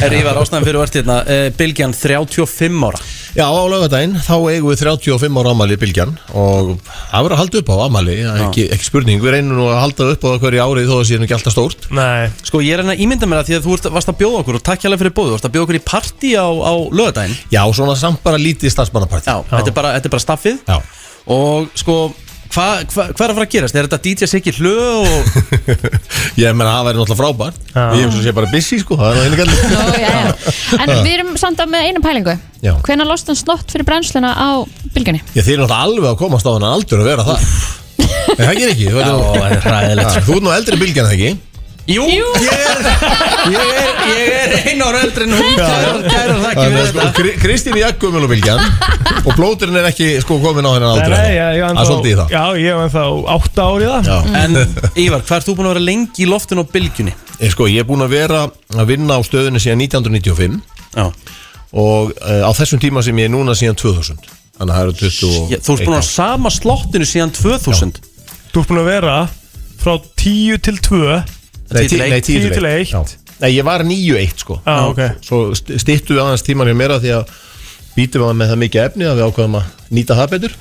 [0.05, 1.21] Er Ívar ástæðan fyrir vart hérna.
[1.25, 3.03] Uh, Bilgjan 35 ára.
[3.35, 7.59] Já, á laugadaginn þá eigum við 35 ára amali Bilgjan og það verður að halda
[7.59, 10.87] upp á amali ekki, ekki spurning, við reynum nú að halda upp á hverju árið
[10.87, 11.87] þó að það sé nú ekki alltaf stórt.
[11.91, 14.39] Nei, Sko ég er hérna að ímynda mér að því að þú varst að bjóða
[14.39, 17.35] okkur og takk hérlega fyrir bóðu, varst að bjóða okkur í partí á, á lögadaginn
[17.51, 20.63] Já, svona samt bara lítið starfsmannaparti Já, Þetta, er bara, þetta er bara staffið.
[20.63, 20.79] Já.
[21.27, 21.97] Og sko
[22.55, 23.75] Hvað hva, hva er að fara að gerast?
[23.75, 25.25] Er þetta DJ Siggi hlöð og
[26.39, 27.81] Ég meina, það væri náttúrulega frábært Já.
[27.97, 30.53] Ég hef svo sé bara busy, sko, það er það einu gæli Nú, já, já.
[30.85, 32.71] En við erum samt á með eina pælingu Já.
[32.85, 34.63] Hvenær lost hann slott fyrir brennsluna á
[34.95, 35.19] bylgjunni?
[35.35, 37.49] Ég þeir náttúrulega alveg að komast á hann aldur að vera það
[38.05, 40.55] En það gerir ekki, þú Já, ert nú- það er hræðilegt Já, Þú ert nú
[40.55, 41.33] eldri bylgjan það ekki
[41.85, 42.79] Jú, Ég, er,
[43.53, 46.87] ég, er, ég er einu ára eldri en hún Kæra, kæra það ekki við er
[46.89, 47.11] sko, þetta.
[47.19, 48.61] Kri- Kristín í Jaggumil og bylgjan
[49.21, 52.09] Og blóturinn er ekki sko komin á hennan aldrei Nei, nei, ég, Það er svolítið
[52.09, 52.33] í það.
[52.33, 53.03] Já, ég hef ennþá
[53.35, 54.09] átta ári í það.
[54.09, 54.17] Já.
[54.41, 54.57] En
[55.05, 57.13] Ívar, hvað ert þú búin að vera lengi í loftinu á bylgjunni?
[57.45, 58.41] Ég, sko, ég er búin að vera
[58.81, 60.57] að vinna á stöðunni síðan 1995
[60.95, 61.05] Já,
[61.75, 64.25] Og uh, á þessum tíma sem ég er núna síðan 2000
[64.57, 67.97] Þannig að það eru 20 ég, þú ert búin að sama slottinu síðan 2000
[68.55, 69.15] Þú ert búin að vera
[69.85, 71.17] frá 10 til 2
[71.73, 72.91] Nei, tí, nei, 10 til 1.
[72.93, 73.01] Já.
[73.41, 74.59] Nei, ég var 9-1 sko.
[74.65, 75.01] Já, ok.
[75.25, 77.33] Svo st- styttu við aðeins tíman hjá mér að því að
[77.95, 80.55] Býtum við með það mikið efni að við ákveðum að nýta það betur.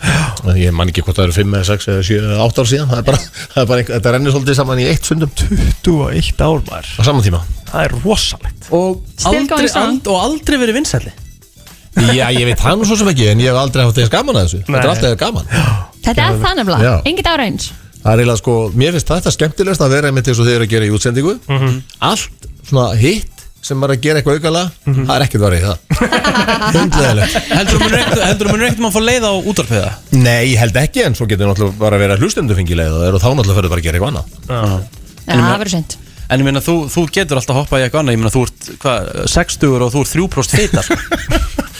[0.47, 2.69] En Ég man ekki hvort það eru 5 eða 6 eða 7 eða 8 ár
[2.71, 2.91] síðan.
[2.93, 3.19] Það er bara,
[3.55, 5.33] það er bara einhver, þetta rennir svolítið saman í eitt fundum
[5.83, 6.93] 21 ár maður.
[6.95, 7.41] Á saman tíma.
[7.73, 8.69] Það er rosalegt.
[8.71, 9.91] Og aldrei, strong.
[9.97, 11.15] ald, og aldrei verið vinsælli.
[12.15, 14.39] Já, ég veit það nú svo sem ekki En ég hef aldrei haft eins gaman
[14.39, 14.63] að þessu.
[14.67, 14.95] Þetta er Nei.
[14.95, 15.51] alltaf gaman.
[16.07, 16.55] Þetta er það Já.
[16.61, 17.69] nefnilega, engin ára eins
[18.05, 20.67] Það er eiginlega sko, mér finnst þetta skemmtilegast að vera einmitt eins og þið eru
[20.67, 21.33] að gera í útsendingu.
[22.05, 23.31] Allt svona hitt
[23.65, 25.79] sem er að gera eitthvað aukala Það er ekkert varðið í það.
[26.75, 29.93] Hundleðilegt Heldur þú ekkert maður að fá leið á útvarpiða?
[30.21, 33.29] Nei, ég held ekki en svo getur náttúrulega bara að vera hlustendu fengileg og þá
[33.31, 34.27] náttúrulega fyrir bara að gera eitthvað annað.
[35.25, 35.97] Já, það verður seint
[36.33, 38.15] En ég meina, þú, þú getur alltaf hoppað í eitthvað annað.
[38.17, 40.97] Ég meina, þú ert, hvað, 60 og þú ert 3% fita sko.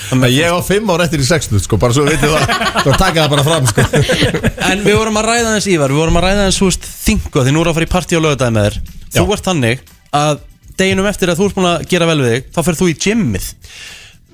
[0.05, 2.51] Þannig að ég á fimm ár eftir í 60 sko, bara svo við vitið það.
[2.85, 3.87] Þá taka það bara fram sko.
[4.71, 7.45] En við vorum að ræða þess Ívar Við vorum að ræða þess, þú veist, þingu
[7.47, 8.79] Því nú er að fara í partí á lögudagi með þér.
[9.17, 9.85] Þú ert þannig
[10.21, 10.43] að
[10.81, 12.97] deginum eftir að þú ert búin að gera vel við þig Þá fer þú í
[13.07, 13.49] gymmið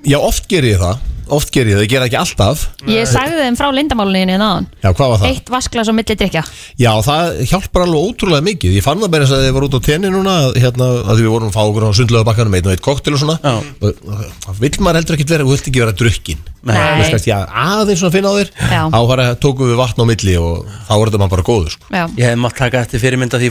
[0.01, 2.61] Já, oft ger ég það, oft ger ég það, ég ger það ekki alltaf.
[2.89, 5.27] Ég sagði þeim frá lindamáluninu náðan Já, hvað var það?
[5.29, 6.41] Eitt vasklas og milli drikja
[6.81, 8.73] Já, það hjálpar alveg ótrúlega mikið.
[8.79, 11.25] Ég fann það bara eins að þið var út á tenni núna hérna, að því
[11.27, 13.37] við vorum að fá okkur á sundlega bakkanum einn og eitt koktel og svona.
[13.85, 16.77] Og vill maður heldur ekkert vera, þú vilt ekki vera drukkin Nei.
[17.01, 18.49] Veist, já, aðeins svona finna á þér.
[18.93, 18.99] Þá
[19.41, 21.85] tókum við vatn á milli og þá er þetta maður bara góður sko.
[22.17, 23.49] Ég hef mátt taka eftir fyrirmynda því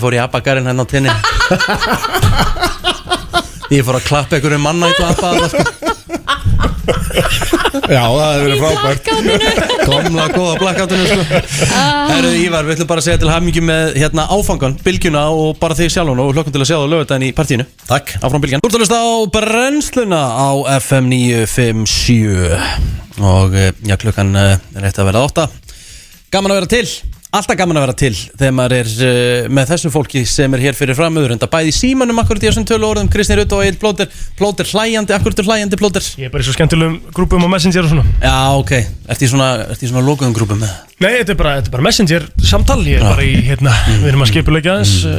[3.75, 5.63] ég fór að klappa einhverju manna í sko.
[7.91, 9.05] Já, það hefur verið frábært.
[9.91, 11.23] Gamla góða blackoutunum sko.
[12.11, 15.77] Herru Ívar, við ætlum bara að segja til hamingi með hérna, áfangan, bylgjuna og bara
[15.79, 17.65] þig sjálfun og hlokkum til að sjá það lögutæðin í partíinu.
[17.89, 18.07] Takk.
[18.21, 19.05] Áfram bylgjan Þú ert að hlusta á
[19.37, 25.45] brennsluna á FM 957 og eh, já, klukkan eh, er rétt að vera átta.
[26.31, 26.87] Gaman að vera til,
[27.31, 30.77] alltaf gaman að vera til þegar maður er uh, með þessu fólki sem er hér
[30.79, 33.63] fyrir framöður en það bæði í símanum akkurat í þessum tölu orðum Kristni Rutt og
[33.63, 37.47] Egil Plóter Plóter hlæjandi, akkurat er hlæjandi Plóter Ég er bara í svo skemmtilegum grúpum
[37.47, 38.05] á Messenger og svona.
[38.25, 38.73] Já, ok,
[39.15, 41.75] ert í svona, ert í svona lokuðum grúpum með Nei, þetta er bara, þetta er
[41.77, 42.81] bara Messenger samtal.
[42.85, 45.15] Ég er bara í, hérna, við erum að skipulegja þess uh,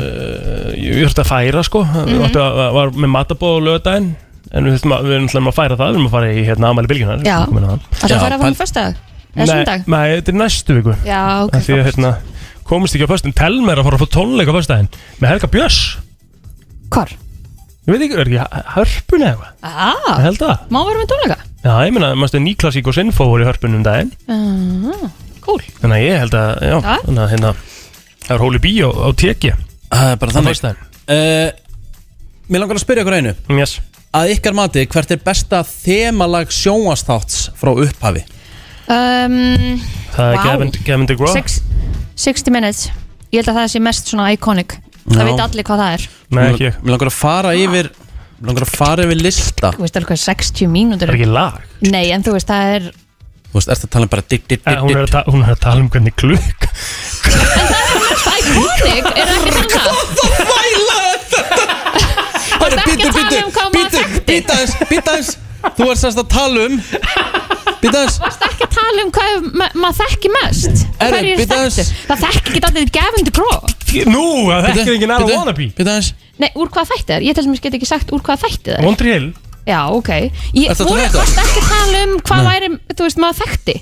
[0.76, 1.80] Ég þurfti að færa, sko.
[2.12, 4.12] Við áttu að, var með matabóð og lögadaginn
[4.52, 5.88] En við við erum að færa það.
[5.88, 6.68] Við erum að fara í, hérna,
[9.36, 10.94] að Eða sundag Nei, þetta er næstu viku.
[11.08, 12.12] Já, ok Af Því að, hérna,
[12.68, 14.90] komist ekki á föstum Telma er að fara að fá tónleika á föstudaginn
[15.22, 15.80] Með Helga Björns.
[16.92, 17.14] Hvar?
[17.88, 19.54] Ég veit ekki, er ekki hörpun eða eitthvað?
[19.64, 19.80] Ég
[20.12, 20.58] Ah, held það.
[20.70, 21.38] má vera með tónleika?
[21.62, 24.12] Já, ég meina, mástu Nýklassík og Sinfó voru í hörpunum um daginn.
[24.30, 25.10] Uh,
[25.42, 25.62] Cool.
[25.82, 26.98] Þannig að ég held að, já, Já.
[27.08, 27.54] þannig að hérna
[28.22, 29.52] Það er hóli bíó á teki.
[29.90, 30.54] Það er bara Á þannig.
[30.54, 30.84] föstudaginn.
[31.10, 31.52] Uh,
[32.52, 33.34] Mér langar að spyrja ykkur einu.
[33.58, 33.74] Yes.
[34.14, 38.22] Að ykkar mati, hvert er besta þemalag sjónvastátts frá upphafi?
[38.92, 40.40] Um, Það er.
[40.46, 41.60] Gavin, Gavin DeGraw six,
[42.20, 42.88] 60 minutes.
[43.32, 44.76] Ég held að það sé mest svona iconic.
[45.08, 45.28] Það Já.
[45.32, 46.04] veit allir hvað það er.
[46.32, 47.88] Nei, ekki Mér langar að fara yfir
[48.42, 49.72] Mér langar að fara yfir lista.
[49.76, 51.08] Þú veist alveg hvað 60 mínútur?
[51.08, 51.54] Það er ekki lag.
[51.88, 52.84] Nei, en þú veist, það er
[53.52, 55.12] Þú veist, ertu að tala um bara ditt, ditt, Eh, ditt, Hún er að, ditt
[55.12, 56.62] ta hún er að tala um hvernig klukk
[58.32, 59.92] Iconic, er það ekki svona?
[62.62, 64.22] Herru, ekki bíddu, að tala um hvað maður þekkti.
[64.30, 65.32] bíddu aðeins, bíddu aðeins
[65.78, 66.80] Þú ert sérst að tala um
[67.82, 68.18] aðeins.
[68.22, 70.84] Það er ekki að tala um hvað ma maður þekki mest.
[71.02, 71.78] Er aðeins.
[71.78, 71.86] þekktu?
[72.10, 73.72] Það þekki ekki allir Gavin DeGraw
[74.12, 75.68] Nú, það þekkir ekki næra wannabe.
[75.82, 76.12] aðeins.
[76.42, 77.26] Nei, úr hvað þætti það?
[77.28, 79.00] Ég til dæmis get ekki sagt úr hvað þætti það er.
[79.02, 80.10] Tree Hill Já, ok.
[80.58, 83.76] Ég að tala um varst ekki að tala um hvað væri, þú veist, maður þekkti.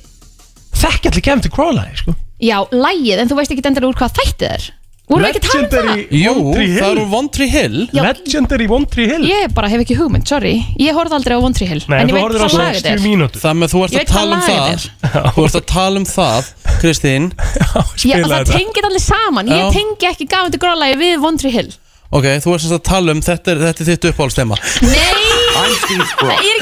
[0.79, 2.15] Þekki allir Gavin DeGraw lagi, sko.
[2.39, 4.67] Já, lægið, en þú veist ekki endilega úr hvað þætti það er
[5.09, 6.01] Voru ekki að tala um það?
[6.13, 7.77] Jú, það Hill eru One Tree Hill.
[7.97, 8.01] Já.
[8.05, 9.23] Legendary One Tree Hill.
[9.25, 10.51] Ég bara hef ekki hugmynd, sorry.
[10.77, 12.59] Ég horfði aldrei á One Tree Hill Nei, En ég þú veit horfður á hvað
[12.59, 12.99] lag þetta 60 er.
[13.07, 13.41] mínútur.
[13.41, 14.55] Það með þú ert Ég að veit hvað tala um lag það.
[14.69, 16.41] þetta Þú ert að tala um það,
[16.83, 17.23] Kristín.
[17.33, 18.53] Já, Spila það þetta.
[18.59, 19.45] tengir allir saman.
[19.49, 19.69] Ég Já.
[19.79, 21.71] tengi ekki Gavin DeGraw lagi við One Tree Hill.
[22.09, 25.19] Ok, þú ert sérst að tala um Þetta er, þetta er þitt uppáhaldstema Nei,
[25.53, 25.93] það er ekki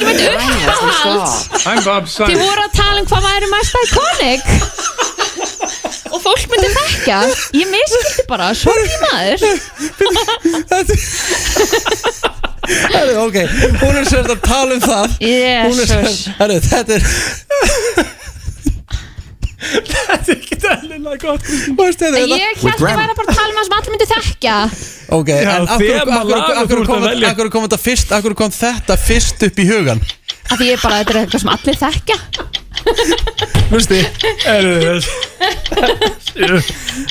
[0.03, 1.31] með uppáhald.
[1.71, 2.41] I'm Bob Þið Simon.
[2.41, 4.43] voru að tala um hvað væri mest iconic
[6.11, 7.19] og fólk myndi þekka
[7.57, 9.39] Ég miskildi bara, sorry maður.
[12.67, 13.37] Herru, ok,
[13.79, 15.13] hún er sérst að tala um það.
[15.21, 17.03] Hún er Jesus sérst, herru, þetta er
[19.67, 23.49] Þetta er ekki eðlilega gott Veistu, þetta þetta Ég held að vera bara að tala
[23.49, 24.57] um það sem allir myndi þekka
[25.17, 27.31] Ok, Já, en akkur, þema akkur, lag, akkur, þú ert kom, að velja.
[27.33, 30.03] akkur kom þetta fyrst Akkur kom þetta fyrst upp í hugan
[30.47, 32.15] Af því ég bara, þetta er eitthvað sem allir þekka
[33.67, 33.97] Veistu,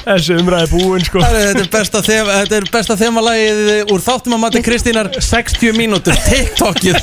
[0.06, 1.20] Þessi umræði búin sko.
[1.20, 5.10] Þetta er besta þema Þetta er besta þemalagið úr þáttum að mati Kristínar.
[5.20, 6.96] 60 mínútur, TikTokið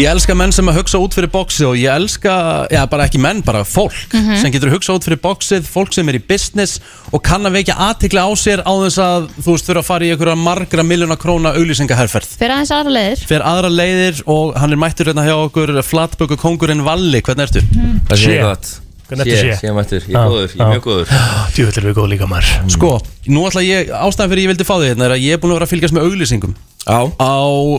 [0.00, 2.32] Ég elska menn sem að hugsa út fyrir bóksi og ég elska,
[2.72, 6.16] já bara ekki menn, bara fólk sem getur hugsa út fyrir bóksið, fólk sem er
[6.18, 6.78] í business
[7.12, 10.08] og kann að vekja aðtikla á sér á þess að þú veist þurfa að fara
[10.08, 12.32] í einhverja margra miljóna króna auglýsingaherferð.
[12.40, 13.26] Fyrir aðeins aðra leiðir.
[13.28, 17.64] Fer aðra leiðir og hann er mættur hérna hjá okkur flatböku kongurinn Valli, hvernig ertu?
[18.08, 18.24] Það Sé.
[18.24, 18.72] sé gott?
[19.06, 19.58] Hvernig ertu sé?
[19.60, 20.64] Sé mættur, ég Já, er góður, ég já.
[20.64, 21.12] er mjög góður.
[21.54, 22.48] Djúvill er við góð líka maður.
[22.74, 22.90] Sko,
[23.30, 25.52] nú ætla ég, ástæðan fyrir ég vildi fá þig hérna er að ég er búin
[25.54, 27.34] að vera að fylgjast með auglýsingum Já, á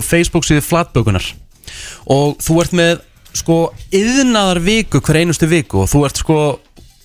[0.07, 1.27] Facebook síðu flatbökunar
[2.13, 3.03] og þú ert með
[3.37, 3.57] sko
[3.93, 6.37] yðnaðar viku hver einustu viku og þú ert sko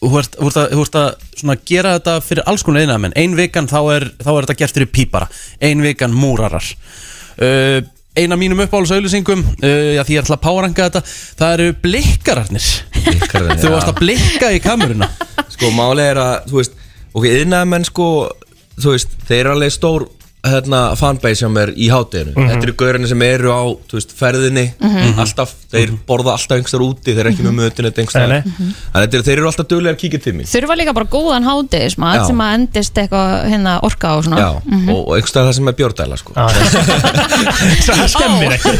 [0.03, 3.17] þú ert, þú ert, að, þú ert að svona gera þetta fyrir alls konar yðnaðamenn
[3.23, 5.29] ein vikan þá er, þá er þetta gert fyrir pípara.
[5.63, 6.71] Ein vikan múrarar.
[7.39, 7.79] Uh,
[8.19, 11.05] ein af mínum uppáhaldsauðlýsingum uh, því ég ætla að páranga þetta
[11.39, 12.71] það eru blikkararnir.
[12.99, 15.09] Blikkararnir, þú varst að blikka í kameruna.
[15.55, 16.81] Sko máli er að, þú veist
[17.13, 18.07] Ok, yðnaðmenn sko,
[18.81, 20.07] þú veist, þeir eru alveg stór
[20.43, 24.65] hérna, fanbase sem er í hátteginu Þetta eru gaurinn sem eru á, veist, ferðinni
[25.23, 28.41] Alltaf, þeir borða alltaf einhverstaðar úti Þeir eru ekki með mötun nei.
[28.93, 29.69] Þannig að þeir eru alltaf
[30.03, 30.49] kíkja til mín.
[30.51, 32.25] Þurfa líka bara góðan hádegismat Já.
[32.29, 34.43] sem að endist eitthvað hérna orka og svona.
[34.43, 36.37] Já, og, og einhverstaðar það sem er bjórdæla sko.
[37.87, 38.75] Það skemmir ekki.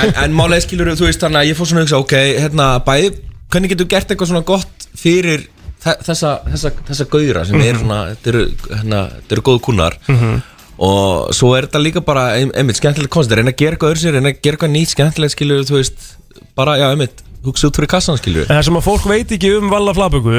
[0.00, 2.68] En, en málega skilur þú veist þannig að ég fór svona að hugsa ok, hérna
[2.86, 3.12] bæði,
[3.52, 5.46] hvernig getur gert eitthvað svona gott fyrir
[5.82, 9.98] þe- þessa, þessa, þessa gauðra sem eru svona, þetta eru, hérna, þetta eru góðu kunnar
[10.80, 14.02] og svo er þetta líka bara ein- einmitt skemmtilegt koncept, reyna að gera eitthvað öðru
[14.06, 16.06] sér, reyna að gera eitthvað nýtt skemmtilegt skilur þú veist,
[16.56, 19.50] bara já einmitt hugsa út fyrir kassan skilur En það sem að fólk veit ekki
[19.58, 20.34] um Valla Flaböku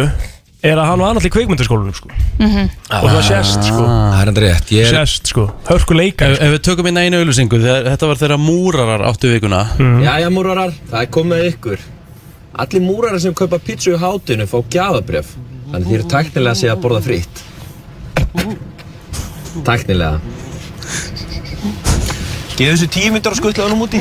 [0.62, 2.10] er að hann var annars í kveikmyndaskólanum sko.
[2.12, 3.86] og það sést sko.
[3.86, 7.00] Það er enda rétt, ég er sést sko, hörku leikar ef, ef við tökum inn
[7.02, 9.64] einu auðlýsingu þegar, þetta var þeirra múrarar áttu vikuna.
[10.06, 11.80] Jæja múrarar, það er komið að ykkur.
[12.62, 15.34] Allir múrarar sem kaupa pítsu í hátinu fá gjafabref
[15.72, 17.44] Þannig þið eru tæknilega að segja að borða frýtt
[19.68, 20.20] Tæknilega.
[22.62, 24.00] Geðu þessu tíu myndir á skuttlaðunum úti.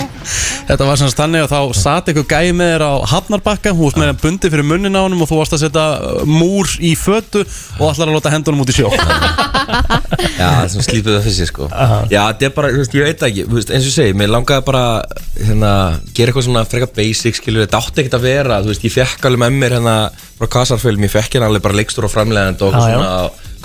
[0.69, 3.73] Þetta var semst þannig að þá sat eitthvað gæi með þér á Hafnarbakka.
[3.73, 6.23] Þú varst með hann bundi fyrir munnin á honum og þú varst að setja uh,
[6.29, 7.45] múr í fötu
[7.79, 8.91] og ætlar að láta hendunum út í sjó.
[8.91, 13.23] Já, það er svona slípið það fyrir sig sko Já, þetta er bara, ég veit
[13.29, 13.45] ekki.
[13.47, 14.85] Eins og ég segi, mér langaði bara
[15.39, 15.75] hérna,
[16.17, 19.29] gera eitthvað svona freka basic skilur, þetta átti ekkert að vera, þú veist, ég fekk
[19.31, 19.95] alveg með mér hérna
[20.41, 23.13] frá Kasarfilm, ég fekk hérna alveg bara leikstur og framlegend og svona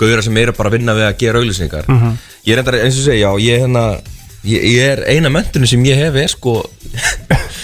[0.00, 1.88] gauðra sem eru bara að vinna við að gera auglýsingar.
[2.46, 3.86] Ég er enda, eins og segi, já, ég hérna
[4.46, 6.58] ég, ég er eina mentunum sem ég hef er sko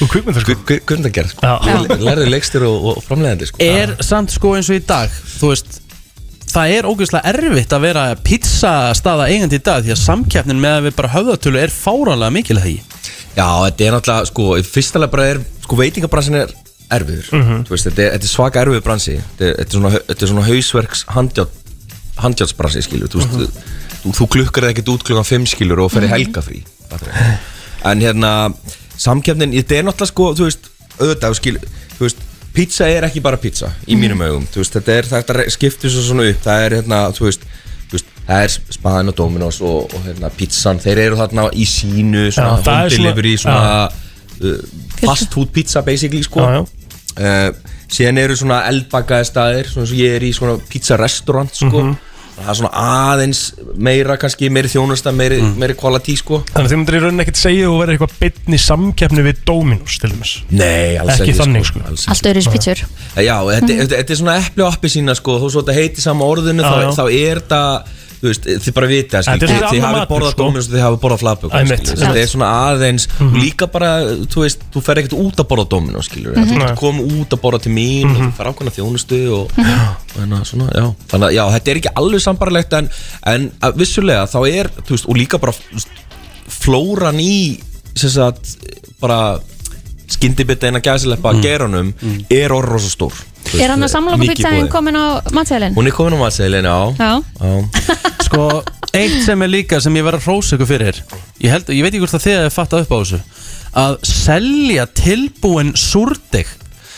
[0.02, 1.46] Gundagerð, sko.
[1.46, 1.54] Já.
[1.68, 3.62] Ég lærði leikstur og, og framlegandi, sko.
[3.62, 5.78] Er samt sko eins og í dag Þú veist
[6.52, 10.88] Það er ógeðslega erfitt að vera pizzastaða eigandi í dag því að samkeppnin með að
[10.88, 12.74] við bara höfðatölu er fáranlega mikil að því
[13.32, 16.52] Já, þetta er náttúrulega, sko, í fyrsta lega bara er, sko, veitingabransin er
[16.92, 17.30] erfiður,
[17.64, 20.26] þú veist, þetta er, þetta er svaka erfiður bransi, þetta er, þetta er svona, þetta
[20.26, 21.04] er svona hausverks
[22.20, 23.62] handjátsbransi, skilur, þú veist,
[24.02, 26.60] þú, þú klukkar ekkert út klukkan 5, skilur, og fer í helgafrí,
[27.88, 28.32] en hérna,
[29.00, 33.40] samkeppnin, þetta er náttúrulega, sko, þú veist, auðvitað, skilur, þú veist, pizza er ekki bara
[33.40, 36.78] pizza, í mínum augum, þú veist, þetta er, þetta skiptir svo svona upp, það er,
[36.82, 37.48] hérna, þú veist,
[38.22, 42.52] það er Spaðin og Dominos og, og hérna, pizzan, þeir eru þarna í sínu, svona
[42.52, 44.60] er home svona- delivery, svona uh,
[45.00, 46.44] fast food pizza basically, sko.
[46.44, 46.62] Já, já.
[47.18, 51.84] Uh, síðan eru svona eldbakaði staðir, svona og ég er í svona pizza restaurant, sko.
[51.84, 52.00] Mhm.
[52.32, 52.70] það er svona
[53.12, 53.40] aðeins
[53.76, 55.58] meira kannski, meiri þjónusta, meiri, Mm.
[55.60, 56.38] meiri quality, sko.
[56.48, 59.98] Þannig að þið myndir í rauninni ekkert segja og verið eitthvað beinni samkeppni við Dominos
[60.00, 60.32] til dæmis?
[60.50, 61.80] Nei, alls Ekki þannig, sko.
[61.86, 62.82] alls Allt öðru spítsur
[63.20, 66.24] Já, þetta, þetta er svona epli og appi sína sko, þó svo þetta heiti sama
[66.24, 67.84] orðinu þá, þá er þetta
[68.22, 70.44] þú veist, þið bara vita skil, þið, þið hafið borðað sko.
[70.46, 71.88] Dominos og þið hafið borðað Einmitt.
[71.90, 73.90] þetta er svona aðeins og líka bara,
[74.30, 76.52] þú veist, þú fer ekkert út að borða Dominos skilur, þú Nei.
[76.52, 80.40] getur komið út að borða til mín og þú fer ákveðna þjónustu og, og hérna,
[80.46, 80.86] svona, já.
[81.10, 82.90] Þannig að já, þetta er ekki alveg sambarlegt en,
[83.34, 86.00] en vissulega þá er, þú veist, og líka bara þú veist,
[86.62, 87.34] flóran í
[87.98, 88.54] sem sagt,
[89.02, 89.18] bara
[90.12, 91.42] skyndibita eina gæsileppa mm.
[91.42, 91.92] geranum
[92.30, 93.12] er orð rosa stór.
[93.16, 93.31] Þú
[93.62, 94.72] Er hann að samloka mikið pizzaðin boðið.
[94.72, 95.74] komin á matseðlinn?
[95.76, 97.52] Hún er komin á matseðilin, já, Já já.
[98.26, 98.46] Sko,
[98.96, 101.00] eitt sem er líka sem ég verð að hrósa ykkur fyrir
[101.42, 103.22] Ég, held, ég veit ekki hvort að þið hefði fattað upp á þessu
[103.82, 106.48] Að selja tilbúin súrdeg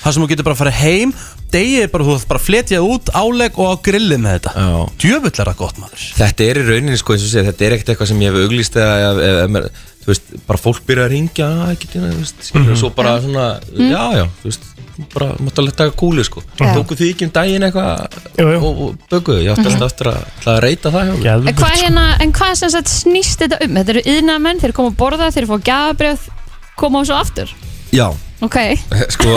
[0.04, 1.14] Það sem þú getur bara að fara heim
[1.54, 4.78] Degið bara, þú þarf bara að fletja út álegg og á grillið með þetta Já.
[5.04, 7.76] Djöfull er það gott maður Þetta er í rauninni sko eins og segja, þetta er
[7.76, 9.70] ekkert eitthvað sem ég hef auglýst eða, eða, eða, eða
[10.04, 12.72] þú veist, bara fólk byrja að ringja, að ekki tína, þú veist, skilur, Mhm.
[12.72, 14.64] og svo bara svona, já, já, þú veist,
[15.14, 16.42] bara mátt alveg taka kúli, sko.
[16.60, 16.74] Já.
[16.76, 18.04] Tóku þið ekki um daginn eitthvað
[18.62, 21.48] og, og böguðu, ég átti alltaf eftir að, ætla að reyta það hjá mig.
[21.48, 21.84] En hvað, sko.
[21.84, 23.74] hérna, en hvað sem sagt snýst þetta um?
[23.80, 26.28] Þetta eru yðnamenn, þeir koma að borða, þeir fá gafabrjöð,
[26.76, 27.48] koma og svo aftur
[27.94, 28.08] Já,
[28.44, 28.56] Ok,
[29.14, 29.34] sko,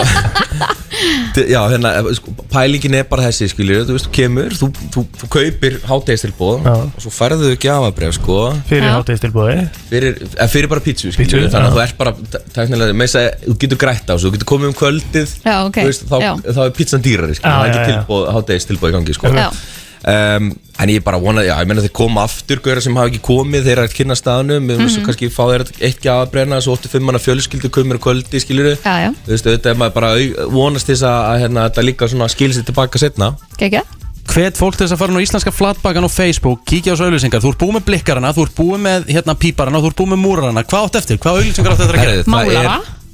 [1.36, 5.04] d- já, hérna, sko, pælingin er bara þessi, skilur, þú veist, þú kemur, þú, þú,
[5.22, 6.74] þú kaupir hátegistilbóð Já.
[6.90, 8.38] og svo færðu þau gjafabref, sko,
[8.70, 8.94] Fyrir Já.
[8.98, 9.56] hátegistilbúði
[9.92, 11.72] fyrir, eða fyrir bara pítsu, Pítsu, skilur, þannig já.
[11.72, 12.16] að þú ert bara,
[12.58, 15.56] tæknilega, með þess að þú getur grætt á þessu, þú getur komið um kvöldið, já,
[15.70, 16.32] ok þú veist, þá, já.
[16.52, 18.00] þá er pizzan dýrari, skilur, Já, það er já, ekki já.
[18.02, 19.34] tilbúð, hátegistilbóð í gangi, sko.
[19.38, 19.50] Já.
[20.08, 23.20] Um, en ég bara vona, já, ég menna þeir koma aftur gauðra sem hafa ekki
[23.26, 26.78] komið, þeir eru að kynna staðnum við mm kannski fá þeir eitt ekki aðbrenna svo
[26.78, 30.14] 85 manna fjölskyldu komur á kvöldi skilur þú veist, auðvitað er maður bara
[30.54, 33.84] vonast þess að, að hérna, þetta líka svona skil sér tilbaka setna gekkja.
[34.28, 37.44] Hvet fólk til þess að fara nú íslenska flatbakan á Facebook Kíkja á þessu auðlýsingar
[37.44, 40.20] Þú ert búið með blikkarana, þú ert búið með hérna píparana Þú ert búið með
[40.26, 40.64] múrarana.
[40.68, 41.20] Hvað átt eftir?
[41.24, 42.26] Hvað auðlýsingar átt eftir að gera?
[42.28, 42.76] Málara.
[42.76, 43.07] er,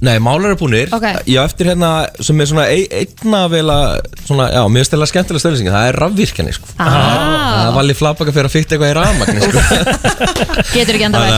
[0.00, 0.88] Nei, málar er búnir.
[0.96, 1.04] Ok.
[1.28, 1.90] Já, eftir hérna,
[2.24, 5.98] sem er svona ein, einna vel að, svona, já, mér stela skemmtilega stöðlýsingi Það er
[6.00, 6.70] rafvirkjani, sko.
[6.78, 9.60] Það ah, var alveg flabaka fyrir að fykta eitthvað í rafmagni, sko.
[10.78, 11.34] Getur ekki enda vel.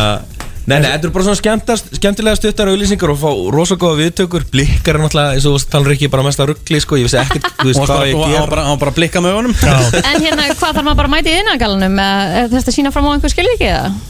[0.63, 4.47] Nei, nei, þetta eru bara svona skemmtast, skemmtilega stuttar auðlýsingar og fá rosa góða viðtökur.
[4.53, 7.19] Blikkar er náttúrulega, eins og þú talar ekki bara mest að ruggli sko, ég vissi
[7.19, 9.59] ekkert, þú veist Og hvað ég ger bara, hann bara blikka með honum.
[10.05, 12.01] En hérna, hvað þarf maður bara að mæta í innangalanum
[12.55, 14.01] Þetta að sína fram á einhver ekki það?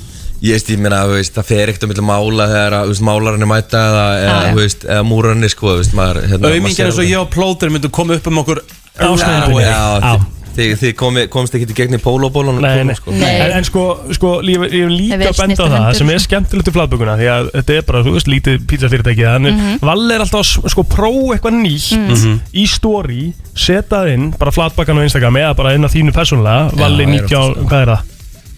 [0.43, 3.51] Ég veist, ég meina, veist, það fer ekkert um milli mála þegar, að, málarinn er
[3.53, 7.21] mæta eða, eða, þú veist, eða múrarinn sko, hérna maður Auðmingjar sér eins og ég
[7.23, 8.63] og plóður myndu koma upp um okkur
[8.99, 9.63] Ásnæðingunni.
[9.63, 10.17] Já, Já.
[10.57, 12.95] þið- þið, komi, komst ekki í gegn í pólóbólunum Nei, nei.
[12.99, 13.15] sko.
[13.15, 13.31] Nei.
[13.41, 16.11] En, en sko, sko ég, ég vil líka er vel benda á það hendur, sem
[16.13, 16.27] er sko.
[16.27, 19.81] skemmtilegt í flatbökuna því að þetta er bara, þú veist, lítið pizzafyrirtæki þannig, mm Mhm.
[19.89, 24.99] Valli er alltaf að sko prófa eitthvað nýtt í story setja það inn, bara flatbakan
[25.01, 28.09] á Instagram eða bara inn á þínu persónulega Valli Já, er 19, hvað er það?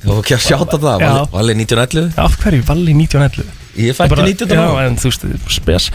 [0.05, 1.09] Og ekki að sjáta það, Já.
[1.11, 3.47] Valli- Valli 1911 Af hverju Valli 1911?
[3.75, 5.25] Ég er fætti bara- 19 Já, en þú veist,
[5.57, 5.87] spes.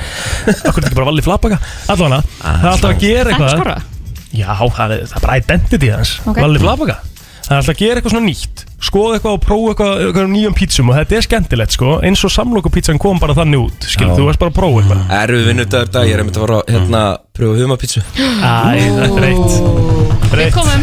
[0.65, 3.77] Akkur er ekki bara Valli flatbaka Allavega, það er alltaf að gera er eitthvað skora
[4.33, 6.11] Já, það er, það er bara identity hans.
[6.25, 6.37] Ok.
[6.43, 10.03] Valli flatbaka Það er alltaf að gera eitthvað svona nýtt Skoða eitthvað og prófa eitthvað,
[10.07, 11.97] eitthvað nýjum pítsum Og þetta er skemmtilegt sko.
[12.07, 15.01] Eins og samlokupítsan kom bara þannig út Skilur, þú veist bara að prófa eitthvað.
[15.19, 17.03] Erfið vinnudagur dag, ég er einmitt að fara að, hérna,
[17.39, 18.03] pröfa humapítsu
[18.39, 20.81] Æ, þetta er reitt Við komum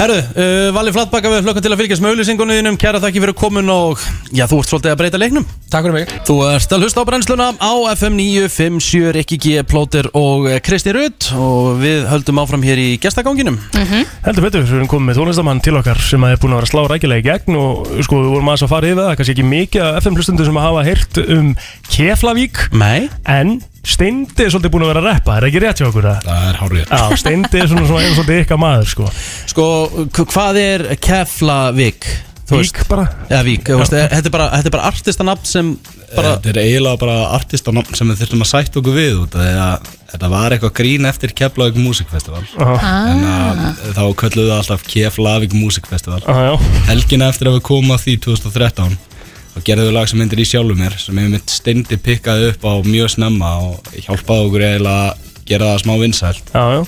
[0.00, 3.70] Herru, uh, Valli Flatbaka við hlökkum til að fylgjast með auðlýsingunniðinum Kæra þakki fyrir komin
[3.72, 4.00] og
[4.34, 5.46] Já, þú ert svolítið að breyta leiknum.
[5.72, 6.12] Takk fyrir mig.
[6.28, 10.94] Þú ert að hlusta á brennsluna á FM 957 Rikki G, Plóter og eh, Kristi
[10.94, 11.30] Rutt.
[11.34, 15.74] Og við höldum áfram hér í gestaganginum Heldur betur, við erum komið með tónlistamann til
[15.80, 18.64] okkar sem er búin að vera slá rækilega í gegn og sko, við vorum aðeins
[18.66, 21.52] að fara yfir það, kannski ekki mikið af FM-hlustundur sem hafa heyrt um
[21.90, 23.10] Keflavík Nei.
[23.24, 26.26] en Steindi er svolítið búin að vera að reppa, er ekki rétt hjá okkur það?
[26.26, 29.06] Það er hárið Já, Steindi er svona, svona, svolítið ykkar maður sko.
[29.54, 29.68] Sko,
[30.20, 32.10] hvað er Keflavík?
[32.50, 33.06] Vík bara.
[33.30, 35.72] Eða Vík, þetta er bara, þetta er bara artistanafn sem
[36.16, 39.44] bara Þetta er eiginlega bara artistanafn sem við þurfum að sætta okkur við út af
[39.44, 42.42] því að þetta var eitthvað grín eftir Keflavík Music Festival.
[42.64, 43.62] Aha, en að,
[43.94, 46.20] þá kölluðu það alltaf Keflavík Music Festival.
[46.26, 48.96] Aha, já, Helgina eftir að við komum að því 2013
[49.50, 52.66] þá gerðum við lag sem myndir í sjálfu mér sem ég mynd steindi pikkaði upp
[52.66, 56.54] á mjög snemma og hjálpaði okkur eiginlega að gera það smá vinsælt.
[56.54, 56.82] Já, já.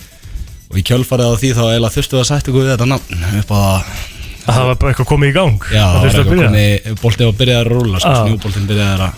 [0.73, 3.27] Og í kjölfarið á því þá eiginlega þurftum við að sætta okkur við þetta nafn
[3.43, 4.12] upp á það
[4.43, 5.67] að það var bara eitthvað komið í gang.
[5.71, 6.49] Já, það var eitthvað byrja.
[6.49, 8.23] komið, boltið var byrjað að rúla sko, Já.
[8.27, 9.13] snjúboltinn byrjaði að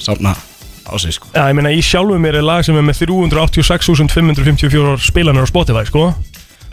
[0.00, 0.32] safna
[0.90, 1.26] á sig sko.
[1.34, 5.84] Já, ég meina í sjálfu mér er lag sem er með 386.554 spilanir á Spotify,
[5.88, 6.04] sko.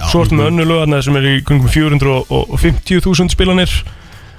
[0.07, 3.71] Svo ertu með önnu lögarna sem er í kringum 450.000 spilanir.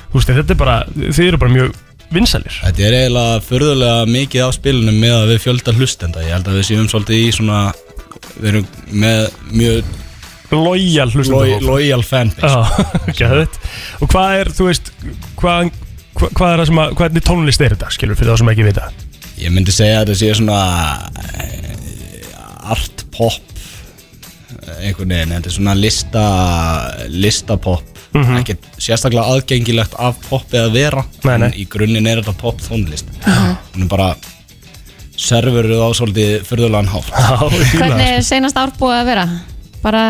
[0.08, 1.74] Þú veist, þetta er bara, þið eru bara mjög
[2.14, 2.54] vinsælir.
[2.62, 6.22] Þetta er eiginlega förðulega mikið á spilunum með að við fjölda hlustenda.
[6.24, 7.60] Ég held að við séum svolítið í svona
[8.38, 8.66] Við erum
[8.98, 9.20] með
[9.54, 9.90] mjög
[10.54, 12.86] Lojal loj, hlustandi loyal fanbase
[13.18, 13.58] gæðið
[14.02, 14.92] Og hvað er, þú veist,
[15.36, 15.68] hvað,
[16.16, 18.66] hvað, hvað er það sem að, hvernig tónlist er þetta, skilur, fyrir það sem ekki
[18.68, 18.88] vita?
[19.38, 20.62] Ég myndi segja að þetta sé svona
[21.36, 26.24] eh, art pop eh, einhvern veginn, þetta er svona lista
[27.12, 27.94] listapop.
[28.16, 28.38] Mhm.
[28.40, 31.50] ekki sérstaklega aðgengilegt af popið að vera Nei, nei.
[31.50, 33.10] en í grunninn er þetta pop tónlist.
[33.28, 34.08] Hún er bara
[35.18, 39.26] serveruð á svolítið fyrðulegan fíla Hvernig það, er seinast ár búið að vera?
[39.82, 40.02] Bara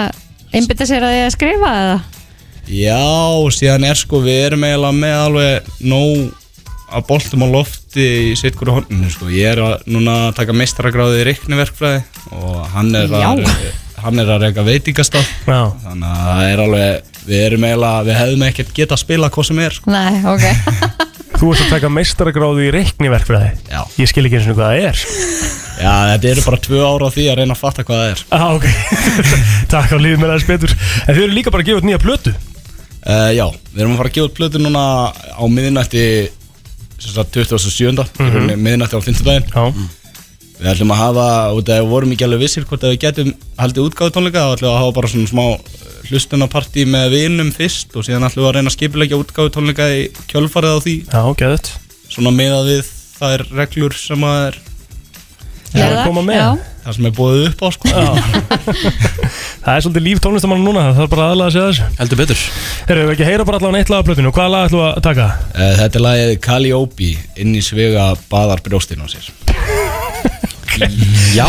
[0.54, 1.98] einbytta sér að því að skrifa eða?
[2.68, 3.00] Já,
[3.56, 6.34] síðan er sko við erum eiginlega með alveg nóg
[6.88, 9.28] að boltum á lofti í sitt hverju horninu sko.
[9.32, 12.00] Ég er að, núna að taka meistaragráði í reikniverkfræði
[12.36, 13.44] og hann er að,
[14.04, 18.46] hann er að reyka veitingastaf þannig að það er alveg, við erum eiginlega, við hefðum
[18.48, 19.92] ekkert geta að spila hvað sem er sko.
[19.92, 20.46] Nei, ok
[21.38, 23.80] þú ert að taka meistaragráðu í reikniverkfræði Já.
[24.00, 27.14] Ég skil ekki eins og hvað það er Já, þetta eru bara tvö ára á
[27.14, 28.24] því að reyna að fatta hvað það er.
[28.34, 28.66] Ah, ok,
[29.74, 30.74] takk á lífið með aðeins betur.
[31.04, 32.34] En þið eru líka bara að gefa út nýja plötu.
[33.08, 34.82] Uh, Já, við erum að fara að gefa út plötu núna
[35.14, 35.44] á
[36.98, 37.90] sagt 27.
[38.18, 38.56] Mm -hmm.
[38.56, 39.72] miðnætti á 50 daginn Já,
[40.58, 43.00] Við ætlum að hafa, út af að við vorum ekki alveg vissir hvort að við
[43.00, 45.46] getum haldið útgáðu tónleika þá ætlum við að hafa bara svona smá
[46.08, 50.10] hlustunarpartí með vinum fyrst og síðan ætlum við að reyna að skipilegja útgáðu tónleika í
[50.26, 50.96] kjölfarið á því.
[51.06, 51.70] Já, geðut
[52.10, 54.58] svona meðað við þær reglur sem að er
[55.76, 56.38] að koma með.
[56.38, 56.50] Já.
[56.84, 57.86] það sem er búið upp á sko.
[59.64, 61.84] Það er svolítið líf tónlistamann núna Það er bara aðalega að segja þessu.
[61.98, 62.44] Heldur betur.
[62.88, 64.88] Erum við ekki að heyra bara allavega eitt lag af plötinu Hvaða lag ætlum við
[64.88, 65.26] að taka?
[65.54, 67.10] Eh, Þetta er lagið Calliope
[67.44, 69.28] inn í svega baðar brjóstinn á sér.
[71.34, 71.44] Já,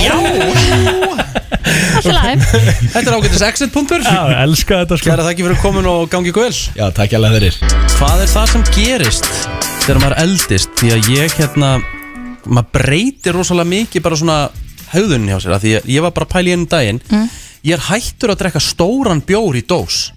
[2.10, 4.02] læg þetta er ágættis exit punktur.
[4.02, 5.12] Já, ég elska þetta sko.
[5.12, 6.50] Kæra þakki fyrir komin og gangi vel.
[6.78, 7.60] Já, takk hjá fyrir.
[8.00, 9.30] Hvað er það sem gerist
[9.86, 10.74] þegar maður eldist?
[10.80, 11.72] Því að ég hérna
[12.50, 14.38] maður breytir rosalega mikið bara svona
[14.94, 17.02] höfðunni hjá sér af Því að ég var bara að pæla í einu daginn.
[17.60, 20.08] Ég er hættur að drekka stóran bjór í dós.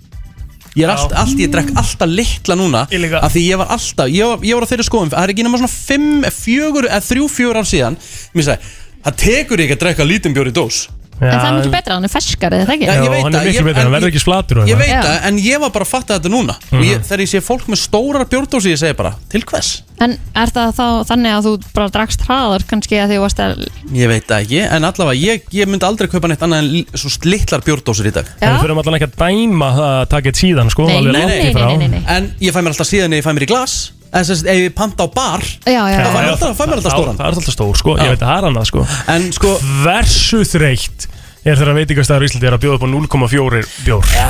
[0.73, 4.09] Ég er allt, allt, ég drekk alltaf litla núna Ég af því ég var alltaf,
[4.09, 6.07] ég var, ég var á þeirri skoðum það er ekki nema svona 5,
[6.39, 7.99] 4, eða 3, 4 ár síðan
[8.33, 8.71] mér sagði,
[9.05, 10.79] það tekur ekki að drekka lítinn bjór í dós
[11.23, 12.87] En það er mikið betra, hann er ferskari, er það ekki?
[12.89, 14.23] Já, Já, ég veit hann er það, miklu ég- betur, en hann verður ég- ekki
[14.25, 14.79] slatur og Ég eitthvað.
[14.83, 15.03] veit Já.
[15.03, 16.83] það, en ég var bara að fatta þetta núna og Mhm.
[16.83, 19.83] ég, þegar ég sé fólk með stórar bjórdósi ég segi bara, til hvers?
[20.01, 23.39] En er það þá þannig að þú bara drakst hraðar kannski að því þú varst
[23.39, 26.69] að Ég veit það ekki, en allavega ég, ég myndi aldrei kaupa neitt annað en
[26.73, 30.03] li- svo litlar bjórdósir í dag En við Já, þurfum allan ekki að dæma það
[30.03, 31.67] að taka eitt síðan sko Nei, alveg nei, langt nei, í frá.
[31.69, 32.03] nei, nei, nei.
[32.09, 34.49] En ég fæ mér alltaf síðan ef ég fæ mér í glas En þess að
[34.53, 36.23] ef ég panta á bar já, já, Það fær já.
[36.23, 37.17] mér alltaf, fær mér alltaf Já, stóran.
[37.17, 38.03] Það er alltaf stór sko, Já.
[38.05, 38.83] ég veit að það er annað sko.
[39.15, 39.53] En sko,
[39.83, 41.07] Hversu þreytt
[41.43, 44.05] er þegar veitingastæður í Íslandi er að bjóða upp á 0,4 bjór?
[44.13, 44.29] Já,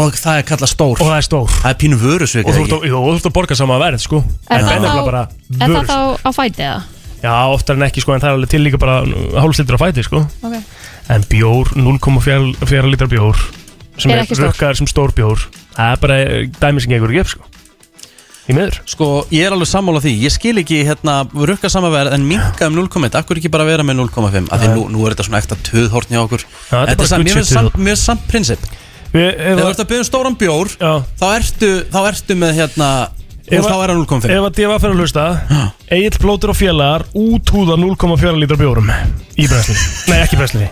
[0.00, 0.96] og það er kallað stór.
[0.98, 1.52] Og það er stór.
[1.60, 4.00] Það er pínu vörusvik og þú ert að- og þú ert að borga sama verð
[4.02, 4.24] sko.
[4.50, 6.82] Er en það það er þá- bara Er það vörus þá á fæti eða?
[7.24, 8.96] Já, oftar en ekki sko en það er alveg til líka bara
[9.40, 10.26] hálfslitur á fæti sko.
[10.42, 10.56] Ok.
[11.08, 13.36] En bjór, 0,4 litra bjór
[13.98, 14.50] sem Er er, ekki stór.
[14.50, 15.38] rukkaður sem stór bjór
[15.76, 17.42] það er bara eh, dæmi sem gengur ekki upp sko
[18.48, 18.78] í miður?
[18.90, 20.12] Sko, ég er alveg sammála því.
[20.26, 24.02] Ég skil ekki hérna rukka samaverð en minka um 0,1 Akkur ekki bara vera með
[24.04, 26.44] 0,5 Af því nú, nú er þetta svona ekta töðhortn hjá okkur.
[26.70, 28.58] Já, þetta er bara samt- Mér finnst samt- mér finnst samt prinsip.
[28.64, 32.34] Ef, Þegar þú að- ert að byggja um stóran bjór já, þá ertu, þá ertu
[32.34, 32.88] með hérna
[33.46, 35.24] Ef og að- þá er hann 0,5 ef að DFA fyrir að hlusta
[35.92, 38.88] Egil Plótur og félagar úthúða 0,4 litra bjórum
[39.38, 39.76] í brensli
[40.08, 40.66] Nei, ekki brensli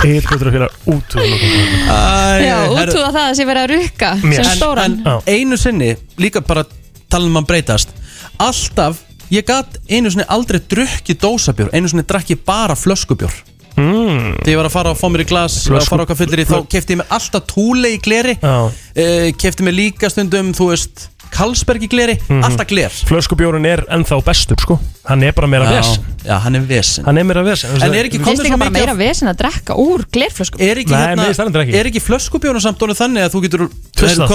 [0.00, 4.96] Egil félagar úthúða 0,4 Já, útúða það að sé verið að rukka sem En- stóran
[4.96, 5.14] En Já.
[5.34, 5.90] einu sinni,
[6.20, 6.64] líka bara
[7.10, 7.92] tala um að breytast
[8.40, 13.34] Alltaf, ég gat einu sinni aldrei drukkið dósabjór Einu sinni drakk ég bara flöskubjór
[13.76, 14.40] mm.
[14.40, 16.48] Þegar ég var að fara að fá mér í glas og fara okkar fyllir í
[16.48, 18.56] Þá kefti ég mér alltaf túle í gleri Já.
[18.72, 22.42] uh, Kefti mér líka stundum, þú veist Karlsberg í gleri, Mhm.
[22.44, 22.90] alltaf gler.
[22.90, 24.78] Flöskubjórun er ennþá bestur sko.
[25.08, 27.04] Hann er bara meira ves já, hann er vesen.
[27.04, 30.04] Hann er meira ves En er ekki komið svo mikið meira vesen að drekka úr
[30.12, 33.68] glerflöskum Er ekki, Nei, hérna, er ekki flöskubjónu samt orðið þannig að þú getur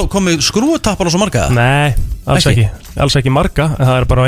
[0.09, 1.49] komið skrúutappar og svo marga?
[1.53, 1.93] Nei,
[2.25, 2.65] alls Ekki?
[2.65, 3.75] ekki, alls ekki marga.
[3.79, 4.25] En Það er bara á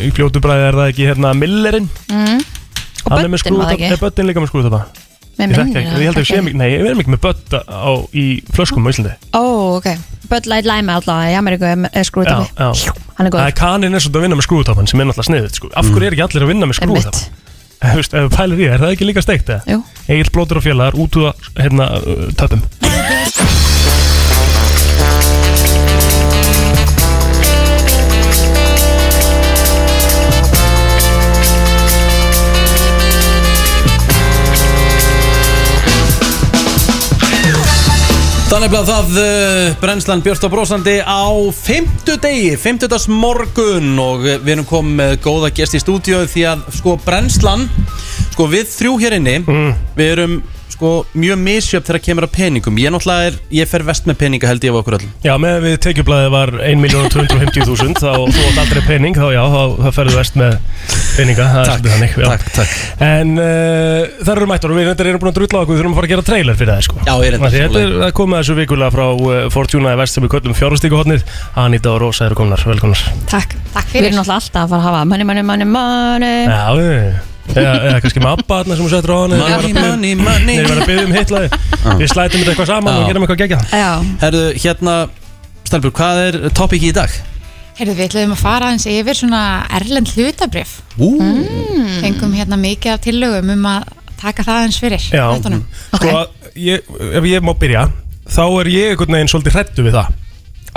[0.00, 1.88] í fljótu bræði er það ekki hérna Millerinn.
[2.08, 2.40] Mm.
[3.06, 4.00] Og er böttin var það ekki?
[4.00, 5.05] böttin líka með skrúðutappa Með
[5.36, 7.56] Ég þekki ekki, ég held að við séum ekki, nei, við erum ekki með bött
[7.68, 8.24] á, í
[8.56, 9.12] flöskum á Íslandi.
[9.36, 9.44] Ó,
[9.76, 9.88] ok.
[10.30, 12.92] Bud Light Lime allavega í Ameríku er- er Já, já.
[13.16, 15.28] Hann er Það góður er kaninn er svolítið að vinna með skrúðutappan sem er náttúrulega
[15.28, 15.68] sniðið, sko.
[15.76, 17.04] Af hverju er ekki allir að vinna með Einmitt.
[17.04, 17.44] skrúðutappan?
[17.76, 19.62] Þú veist, ef við pælir í það, er það ekki líka steikt, eða?
[19.68, 19.82] Jú.
[20.08, 22.62] Egil blótur og félagar út úr hérna, uh, töpum
[38.56, 44.48] Þannig að það uh, brennslan Björst og Brósandi á fimmtu degi, fimmtudags morgun og við
[44.54, 47.66] erum komið með góða gest í stúdíu því að sko brennslan,
[48.30, 49.34] sko við þrjú hér inni,
[49.98, 50.38] við erum
[50.76, 52.80] sko mjög misjöfn þegar kemur að peningum.
[52.80, 55.14] Ég náttúrulega er, ég fer vest með peninga held ég af okkur öllum.
[55.24, 59.90] Já, með við tekjublaðið var 1.250.000 þá þú átt aldrei pening, þá já, þá, þá
[59.96, 60.58] ferðu vest með
[61.16, 62.28] peninga, það er svolítið þannig já.
[62.32, 62.76] Takk, takk.
[63.06, 65.94] En uh, það eru mættur og við erum búin að drulla á okkur, við þurfum
[65.94, 67.00] að fara að gera trailer fyrir það sko.
[67.06, 70.16] Já, ég Af því Þetta er að koma þessu vikulega frá uh, Fortuna í vest
[70.16, 71.24] sem við köllum fjárhustíkuhotnið
[71.62, 74.82] Anita og Rósa eru komnar, velkomnar Takk, takk fyrir Við erum náttúrulega alltaf að fara
[74.82, 78.90] að hafa money, money, money, money Já, við Eða, kannski með Abba þarna sem hún
[78.92, 80.44] settur á hann Money, money, money.
[80.46, 81.48] Nei, við verðum að byggja um hitlaði
[82.00, 83.90] Við slætum þetta eitthvað saman og gerum eitthvað gegja Já,
[84.24, 84.96] Herðu, hérna,
[85.66, 87.14] Stelbjörg, hvað er topiki í dag?
[87.76, 89.40] Heyrðu, við ætlum að fara aðeins yfir svona
[89.76, 90.70] erlend hlutabrif.
[90.96, 91.10] Ú,
[92.00, 95.08] Fengum hérna mikið af tillögum um að taka það aðeins fyrir.
[95.12, 95.64] Já, þáttunum.
[95.92, 96.14] sko,
[96.56, 96.86] ég,
[97.20, 97.82] ef ég má byrja
[98.26, 100.14] Þá er ég einhvern veginn svolítið hrættu við það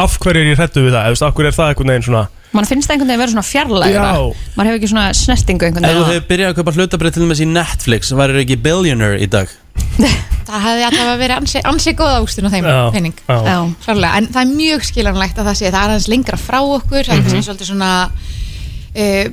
[0.04, 1.00] Af hverju er ég hrættu við það?
[1.00, 3.20] Eða, þú veist, Af hverju er það einhvern veginn svona Man finnst það einhvern veginn
[3.20, 4.22] að vera svona fjarlægra Já.
[4.58, 7.24] Maður hefur ekki svona snertingu einhvern Ef þú veginn hefur byrjað að kaupa hlutabrið til
[7.26, 9.52] dæmis í Netflix Værir ekki billionaire í dag
[10.50, 13.60] Það hefði alltaf verið ansi, ansi góð ávistun á þeim Já, penning já.
[14.18, 17.14] En það er mjög skilanlegt að það sé það er aðeins lengra frá okkur það
[17.14, 17.28] er Mhm.
[17.30, 19.30] kannski svolítið svona uh,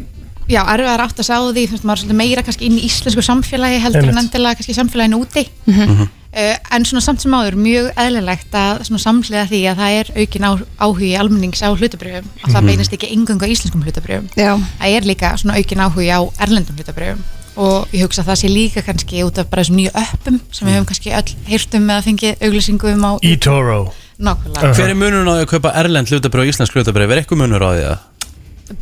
[0.47, 3.81] já, erfiðar átt að sá því maður er svolítið meira kannski inn í íslensku samfélagi
[3.87, 6.03] heldur en endilega kannski samfélaginu úti Mhm.
[6.03, 6.07] uh,
[6.37, 10.51] en svona samt sem áður mjög eðlilegt að samhliða því að það er aukin á,
[10.85, 12.67] áhugi almennings á hlutabrjöfum að það Mhm.
[12.71, 14.53] beinist ekki engungu á íslenskum hlutabrjöfum Já.
[14.81, 17.23] það er líka svona aukin áhugi á erlendum hlutabrjöfum
[17.57, 20.69] og ég hugsa að það sé líka kannski út af bara þessum nýju öppum sem
[20.69, 24.95] við höfum kannski öll heyrstum með að fengi auglýsingu um á eToro nákvæmlega Hver er
[24.95, 27.11] munurinn á því að kaupa erlend hlutabrið og íslensk hlutabrið?
[27.17, 27.99] Er eitthvað munur á því að?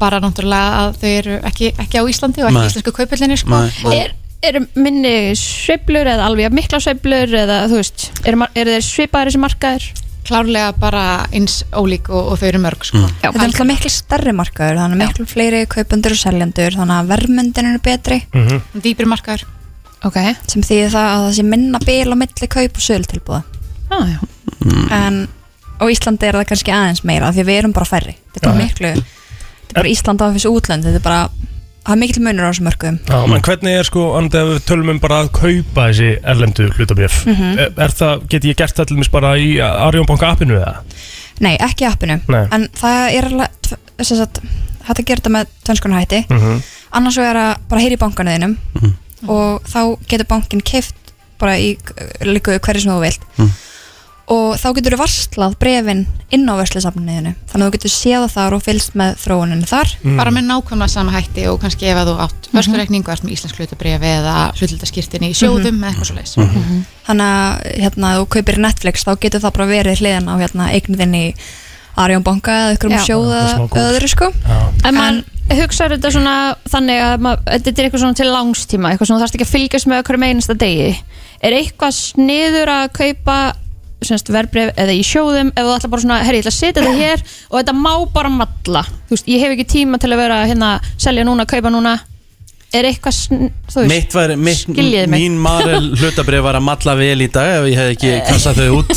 [0.01, 2.69] bara náttúrulega að þau eru ekki, ekki á Íslandi og ekki Nei.
[2.71, 3.51] íslensku kaupillinni sko.
[3.51, 4.15] Nei.
[4.45, 8.89] Er, eru minni sveiflur eða alveg mikla sveiflur eða þú veist, eru er, er þeir
[8.89, 9.93] svipaðir þessi markaðir?
[10.25, 11.01] klárlega bara
[11.37, 12.97] eins ólík og, og þau eru mörg sko.
[12.97, 13.11] Mm.
[13.21, 16.97] Já, Þetta er alltaf miklu stærri markaður, þannig að miklu fleiri kaupendur og seljendur, þannig
[16.97, 18.63] að verðmyndin eru betri Mhm.
[18.87, 19.45] dýpri markaður
[20.09, 20.35] okay.
[20.51, 23.43] sem þýðir það að það sé minna bil á milli kaup og söl tilbúða
[23.91, 24.19] ah, já.
[24.97, 25.21] en
[25.81, 28.55] á Íslandi er það kannski aðeins meira því við erum bara færri þetta er bara
[28.55, 28.65] Já.
[28.65, 31.23] miklu, þetta er bara Ísland á þessu útlönd þetta er bara,
[31.93, 34.91] er mikil munur á þessum mörgum Já, menn hvernig er sko, andið að við tölum
[34.95, 37.59] um bara að kaupa þessi erlendu hlutabrjöf Mhm.
[37.59, 40.77] er, er það, get ég gert það til dæmis bara í Arjónbanka appinu eða?
[41.41, 42.47] Nei, ekki appinu Nei.
[42.53, 43.29] en það er
[44.89, 46.63] hægt að þetta með tvenskona hætti Mhm.
[46.93, 48.57] annars vegar að bara heyri í bankanuðinum
[49.29, 50.95] og þá getur bankin keift
[51.41, 51.77] bara í
[52.23, 53.51] líku hverju sem þú vilt Mm.
[54.33, 55.99] Og þá getur þú varslað brefin
[56.33, 59.91] inn á verslisafniðinu þannig að þú getur séð þar og fylgst með þróuninu þar.
[60.17, 63.61] Bara með nákvæmlega sama hætti og kannski ef að þú átt vörslureikningu ert með íslensk
[63.61, 66.33] hlutabrifi eða hlutildaskirtin í sjóðum eða eitthvað svo leis
[67.05, 71.15] þannig að hérna, þú kaupir Netflix þá getur það bara verið hliðan á hérna, eigniðin
[71.21, 71.27] í
[71.95, 73.43] Arjón banka eða ykkur um sjóða
[73.85, 74.31] öðru sko.
[74.83, 75.21] En mann
[75.53, 76.37] hugsaður þetta svona
[76.73, 79.91] þannig að þetta er eitthvað svona til langstíma eitthvað svona þú þarfst ekki að fylgjast
[79.93, 80.89] með okkur einasta degi.
[81.45, 83.37] Er eitthvað sniður að kaupa
[84.05, 86.83] semst verbref eða í sjóðum ef þú ætla bara svona, herri ég ætla að setja
[86.83, 90.21] þetta hér og þetta má bara matla þú veist, ég hef ekki tíma til að
[90.25, 91.95] vera hérna selja núna, kaupa núna.
[92.75, 95.21] Er eitthvað, sn- þú veist Mitt var, mitt, skiljiði mig?
[95.23, 98.81] mín Marel hlutabrið var að matla vel í dag ef ég hef ekki kassað þau
[98.81, 98.91] út.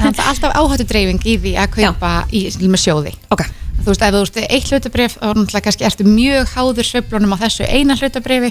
[0.00, 3.12] Þannig að alltaf áhættu dreifing í því að kaupa í til með sjóði.
[3.30, 3.52] Okay.
[3.86, 7.34] þú veist, ef þú veist eitt hlutabrif þá er náttúrulega kannski ertu mjög háður sveiflunum
[7.38, 8.50] á þessu eina hlutabrifi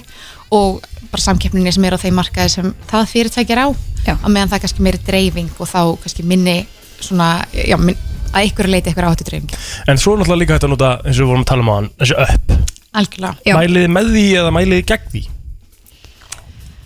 [0.55, 3.67] og bara samkeppninni sem er á þeim markaði sem það fyrirtækir á.
[4.05, 4.13] Já.
[4.21, 6.59] á meðan það er kannski meiri dreifing og þá kannski minni
[7.01, 7.97] svona, já, minn,
[8.35, 9.55] að ykkur leiti ykkur áhættu dreifing
[9.89, 11.71] En svo er náttúrulega líka hægt að nota, eins og við vorum að tala um
[11.71, 12.53] á hann, þessi upp.
[12.95, 13.55] Algjörlega.
[13.59, 15.23] Mæliði með því eða mæliði gegn því?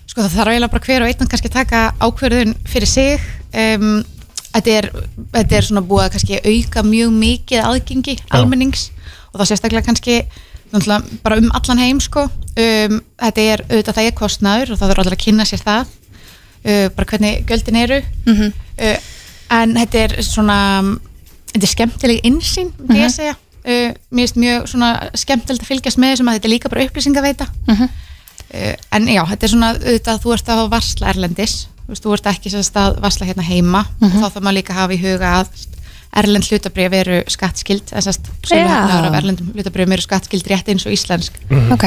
[0.09, 3.27] Sko það þarf eiginlega bara hver og einn að kannski taka ákverðun fyrir sig.
[3.53, 3.99] Um,
[4.55, 4.87] þetta, er,
[5.35, 8.87] þetta er svona búið að kannski auka mjög mikið aðgengi almennings
[9.29, 10.15] og það sérstaklega kannski
[10.73, 14.89] náttúrulega bara um allan heim sko um, þetta er auðvitað það er kostnaður og það
[14.91, 18.51] þarf allir að kynna sér það uh, bara hvernig göldin eru Mhm.
[18.79, 18.97] uh,
[19.59, 20.57] en þetta er svona
[21.53, 23.05] þetta er skemmtileg insýn ég Mhm.
[23.07, 26.55] að segja uh, mér finnst mjög svona skemmtilegt að fylgjast með þessum að þetta er
[26.55, 27.89] líka bara upplýsingaveita Mhm.
[28.49, 32.49] Uh, en já, þetta er svona auðvitað þú ert að varsla erlendis þú, ert ekki
[32.49, 34.05] að varsla hérna heima Mhm.
[34.09, 35.47] og þá þarf maður líka að hafa í huga að
[36.15, 38.49] erlend hlutabrif eru skattskild eða sérst Já.
[38.49, 41.71] söluhagnaður af erlendum hlutabrifum eru skattskild rétt eins og íslensk Mhm.
[41.73, 41.85] Ok.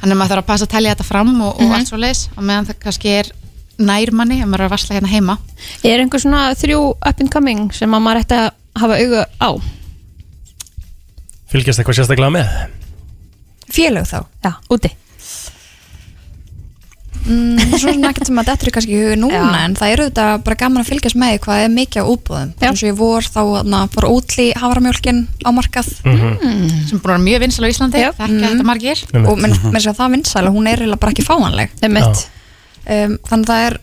[0.00, 1.72] þannig að maður þarf að passa að telja þetta fram og, og Mhm.
[1.72, 3.26] allt svo leis og meðan það kannski er
[3.78, 5.38] nærmanni ef maður er að varsla hérna heima
[5.82, 9.50] er einhver svona þrjú up and coming sem að maður ætti að hafa auga á
[11.50, 12.48] Fylgjast eitthvað sérstaklega með?
[13.74, 14.90] félög þá já, úti
[17.26, 19.60] mm, svo sem ekkert sem að þetta er kannski í huga núna Já.
[19.64, 22.82] en það eru þetta bara gaman að fylgjast með hvað er mikið á útbúðum eins
[22.84, 25.88] og ég vor þá na, fór útli haframjólkin á markað.
[26.04, 26.68] Mm.
[26.88, 28.10] sem búin að vera mjög vinsal á Íslandi Já.
[28.12, 28.52] þekkja Mhm.
[28.52, 29.04] þetta margir.
[29.24, 31.68] Og menn að það vinsæl og hún er bara ekki fáanleg.
[32.84, 33.78] Um, þannig að það er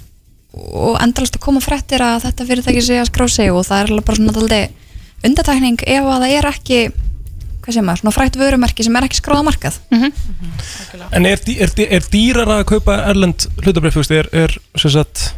[0.53, 4.01] og endalast að koma fréttir að þetta fyrirtæki sé að skrá sig og það er
[4.05, 4.59] bara svona daldi
[5.25, 6.79] undartækning ef að það er ekki
[7.61, 9.77] hvað sem maður, svona frækt vörumerki sem er ekki skráða markað
[11.11, 14.55] En er, dý- er, dý- er dýrar að kaupa erlend hlutabrif, þú veist, er, er
[14.79, 15.33] sem sagt,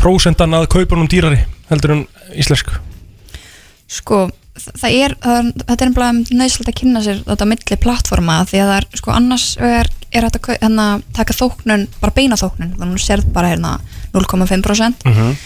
[0.00, 2.72] prósendan að kaupa nú dýrari heldur en íslensk?
[3.94, 4.24] sko,
[4.58, 8.70] það er, er þetta er einhverjum nöðslega að kynna sér þetta milli plattforma því að
[8.70, 12.94] það er, sko, annars er, er þetta kau- hérna, taka þóknun, bara beina þóknun þannig
[12.94, 13.76] að þú sérð bara hérna
[14.14, 15.36] 0,5% Mhm.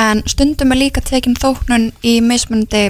[0.00, 2.86] En stundum er líka tekin þóknun í mismundi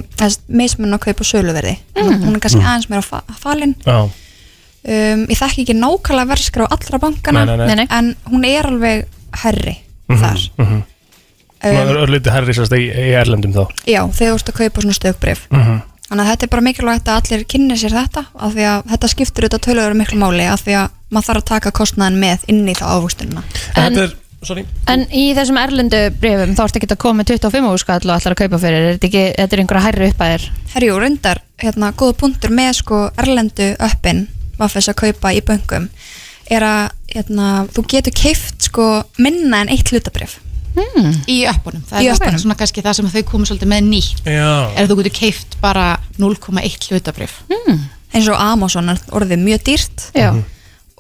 [0.49, 2.23] mismun að kaupa söluverði mm.
[2.25, 2.67] hún er kannski Mm.
[2.71, 7.77] aðeins meira fa falin Já, um, ég þekki ekki nákvæmlega verðskrá allra bankana Nei, nei,
[7.83, 7.87] nei.
[7.91, 9.07] En hún er alveg
[9.45, 9.79] herri
[10.09, 10.83] Mhm, þar mhm.
[11.65, 15.47] Um, Örlítið herrisast í, í erlendum þá Já, þegar þú ert að kaupa svona stökbrif
[15.51, 15.83] Mhm.
[16.05, 19.09] Þannig að þetta er bara mikilvægt að allir kynni sér þetta af því að þetta
[19.09, 22.69] skiptir auðvitað töluður miklu máli af því að maður þarf að taka kostnaðin með inn
[22.69, 24.13] í það ávöxtunina En- Þetta er,
[24.49, 28.15] sorry En í þessum erlendu brefum þá ertu ekki að koma með 25 úrskall og
[28.17, 31.93] allar að kaupa fyrir er þetta ekki, þetta er einhverja hærri uppæðir Herjú, reyndar, hérna,
[31.99, 34.27] góða punktur með sko erlendu öppin
[34.59, 35.89] Vaffes að kaupa í böngum
[36.53, 36.83] er að
[37.15, 38.89] hérna, þú getur keift sko
[39.23, 40.39] minna en eitt hlutabrif
[40.77, 41.11] hmm.
[41.31, 42.21] í öppunum, það Í er öppunum.
[42.21, 42.43] öppunum.
[42.45, 44.51] svona kannski það sem þau komið svolítið með nýtt Já.
[44.75, 45.87] er að þú getur keift bara
[46.21, 47.39] 0,1 hlutabrif
[48.15, 50.29] eins og Amazon er orðið mjög dýrt Já.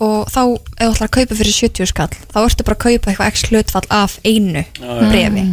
[0.03, 3.13] Og þá ef þú ætlar að kaupa fyrir 70 skall þá ertu bara að kaupa
[3.13, 5.47] eitthvað x hlutfall af einu brefi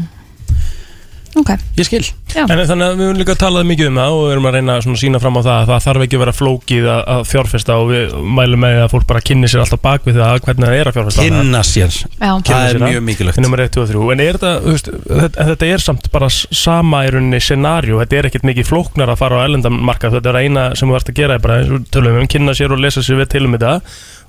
[1.31, 1.47] Ok.
[1.79, 2.03] Ég skil.
[2.35, 4.73] En þannig að við höfum líka talað mikið um það og við erum að reyna
[4.75, 7.77] að sína fram á það að það þarf ekki að vera flókið að, að fjárfesta
[7.79, 8.03] og við
[8.39, 10.95] mælum með að fólk bara kynni sér alltaf bak við það hvernig það er að
[10.97, 11.27] fjárfesta.
[11.27, 11.91] Kynna sér.
[12.19, 12.31] Já.
[12.51, 13.39] Það er mjög mikilvægt.
[13.45, 16.29] Númer 1, 2 og 3 En er þetta, þú veist, þetta, þetta er samt bara
[16.35, 19.47] sama í rauninni scenarió Þetta er ekkert mikið flóknar að fara á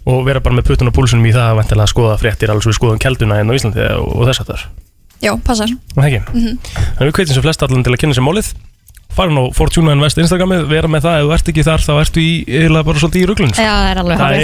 [0.02, 2.72] er er og vera bara með puttun og púlsunum í það að skoða fréttir svo
[2.72, 4.66] við skoðum kelduna hérna á Íslandi og, og þess að þar
[5.22, 5.70] Já, passar.
[5.94, 6.20] Það ekki?
[6.34, 6.54] Mhm.
[6.98, 8.48] Þannig við kveitum sem flest allan til að kynna sér málið.
[9.12, 12.22] Farin á Fortuna Invest Instagramið vera með það, ef þú ert ekki þar þá ertu
[12.22, 12.30] í,
[12.88, 14.36] bara svolítið í ruglun Já, það er alveg það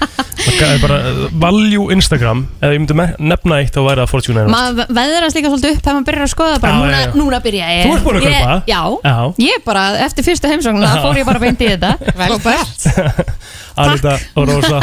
[0.42, 4.56] er er uh, value Instagram eða ég myndi nefna eitt þá væri það Fortuna Invest
[4.56, 7.14] Maður veðrast líka svolítið upp þegar maður byrjar að skoða bara, Já, núna, já, já.
[7.20, 7.84] núna byrja ég.
[7.86, 8.56] Þú ert búin að Ég- kaupa?
[8.66, 9.16] Já, Já.
[9.46, 11.92] ég bara, eftir fyrstu heimsóknuna fór ég bara beint í þetta.
[12.20, 12.88] Vel gert.
[13.82, 14.80] Anita og Rósa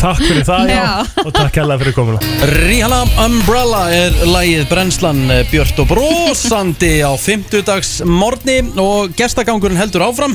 [0.00, 0.80] takk fyrir það já.
[0.80, 1.22] Já.
[1.22, 2.32] og takk hella fyrir komuna.
[2.50, 10.08] Rihanna Umbrella er lagið Brennslan eh, Björt og brósandi á 50 morgni og gestagangurinn heldur
[10.08, 10.34] áfram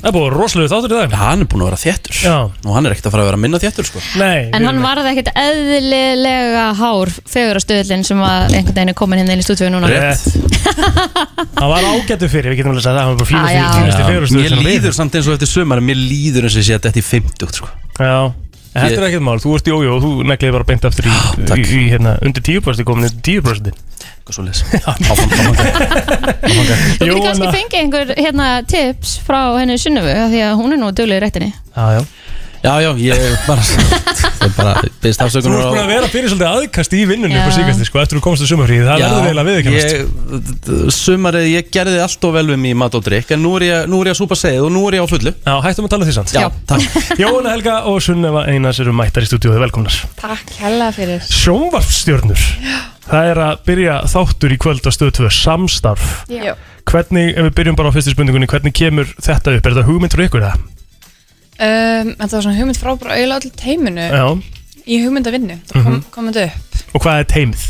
[0.00, 1.14] Það er búin rosalega þáttur í dag.
[1.20, 2.16] Hann er búin að vera þéttur.
[2.24, 2.36] Já.
[2.64, 4.00] og hann er ekkert að fara að vera minna þéttur sko.
[4.16, 9.36] Nei, En hann varði ekkert eðlilega hár fegurastöðlinn sem var einhvern veginn er komin hérna
[9.36, 9.90] inn í stúdíu núna.
[9.92, 10.24] Rétt.
[11.60, 13.04] Hann var ágættu fyrir, við getum alveg að segja það.
[13.04, 13.66] Hann var bara Ah, já.
[13.76, 16.88] fínasti Mér líður samt eins og eftir sumar Mér líður eins og ég sé að
[16.88, 17.68] þetta í 50 sko.
[18.00, 18.16] Já,
[18.72, 21.08] en þetta er ekkert mál, þú ert í ójó og þú negliði bara beint aftur
[21.10, 23.72] í, í, í hérna, undir 10% komin undir 10%
[24.30, 25.54] Eitthvað svo áfram
[27.00, 30.80] Þú getur kannski fengið einhver hérna, tips frá henni Sunnuvu af því að hún er
[30.82, 32.02] nú duglega í réttinni Já, já
[32.60, 33.62] Já, já, ég bara
[34.44, 37.40] er bara Byrst Þú afsökunar ert búin að vera fyrir svolítið aðkast í vinnunni Já.
[37.40, 40.92] upp á síkasti, sko, eftir þú komst til sumarfríð Það verður vel að viðkennast ég,
[40.96, 43.88] Sumarið, ég gerði allt og vel við í mat og drikk En nú er ég,
[43.88, 45.32] nú er ég að súpa segið og nú er ég á fullu.
[45.32, 46.34] Já, hættum að tala um því samt.
[46.36, 46.98] Já, takk.
[47.22, 50.00] Jóhanna Helga og Sunneva Einars eru mættar í stúdíóði, velkomnar.
[50.20, 51.24] Takk hella fyrir.
[51.32, 52.44] Sjónvarpstjörnur
[53.10, 56.10] Það er að byrja þáttur í kvöld á stöðu 2 Samstarf.
[56.30, 56.52] Já.
[56.90, 59.66] Hvernig, ef við byrjum bara á fyrstu spurningunni Hvernig kemur þetta upp?
[59.66, 60.68] Er þetta hugmynd frá ykkur það?
[61.60, 64.24] Um, það var svona hugmynd frá bara auðvitað allir teiminu Já,
[64.90, 65.58] Í hugmyndavinnu.
[65.68, 66.04] Það kom, Mhm.
[66.10, 66.78] komið upp.
[66.96, 67.66] Og hvað er teimið?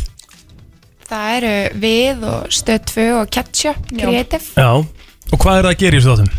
[1.10, 4.44] Það eru við og stöð 2 og ketchup Creative.
[4.56, 4.68] Já,
[5.32, 6.30] og hvað er það að gera í þessu þáttum?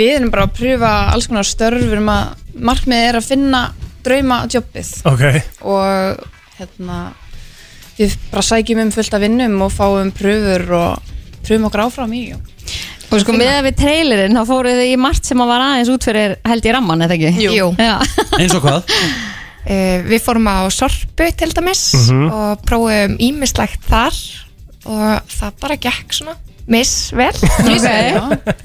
[0.00, 1.82] Við erum bara að pröfa alls konar störf.
[1.82, 2.28] Við erum að
[2.70, 3.62] markmið er að finna
[4.02, 4.90] drauma jobbið.
[5.04, 5.24] Ok,
[5.62, 6.24] og
[6.58, 6.98] hérna
[7.98, 11.02] við bara sækjum um fullt af vinnum og fáum pröfur og
[11.44, 12.32] pröfum okkur áfram í.
[12.34, 12.40] og
[13.10, 15.88] Og sko með að við trailerinn þá fóruð þið í margt sem að var aðeins
[15.90, 17.32] út fyrir held í ramman, eða ekki?
[17.56, 17.70] Jú.
[17.78, 17.96] Já.
[18.38, 18.92] Eins og hvað?
[19.66, 22.28] Uh, við fórum á Sorpu til dæmis Mhm.
[22.30, 24.14] og prófum ímislegt þar
[24.86, 26.36] og það bara gekk svona
[26.70, 27.32] miss vel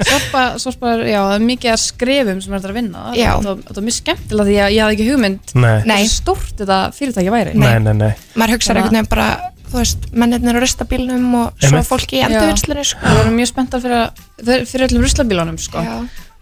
[0.06, 3.32] Sorpa, sorpa, já, það er mikið að skrifum sem er þetta að vinna Já.
[3.42, 5.76] það það er mjög skemmtilega því að ég hafði ekki hugmynd Nei.
[5.90, 5.98] Nei.
[6.12, 9.28] stórt þetta fyrirtæki væri nei, nei, nei maður hugsaði einhvern veginn bara
[9.76, 11.90] þú veist, mennirnir á rustabílnum og svo Einmitt.
[11.90, 13.04] fólki í endurvinslunni sko.
[13.06, 15.84] Við erum mjög spenntar fyrir, að- fyrir, öllum ruslabílunum sko.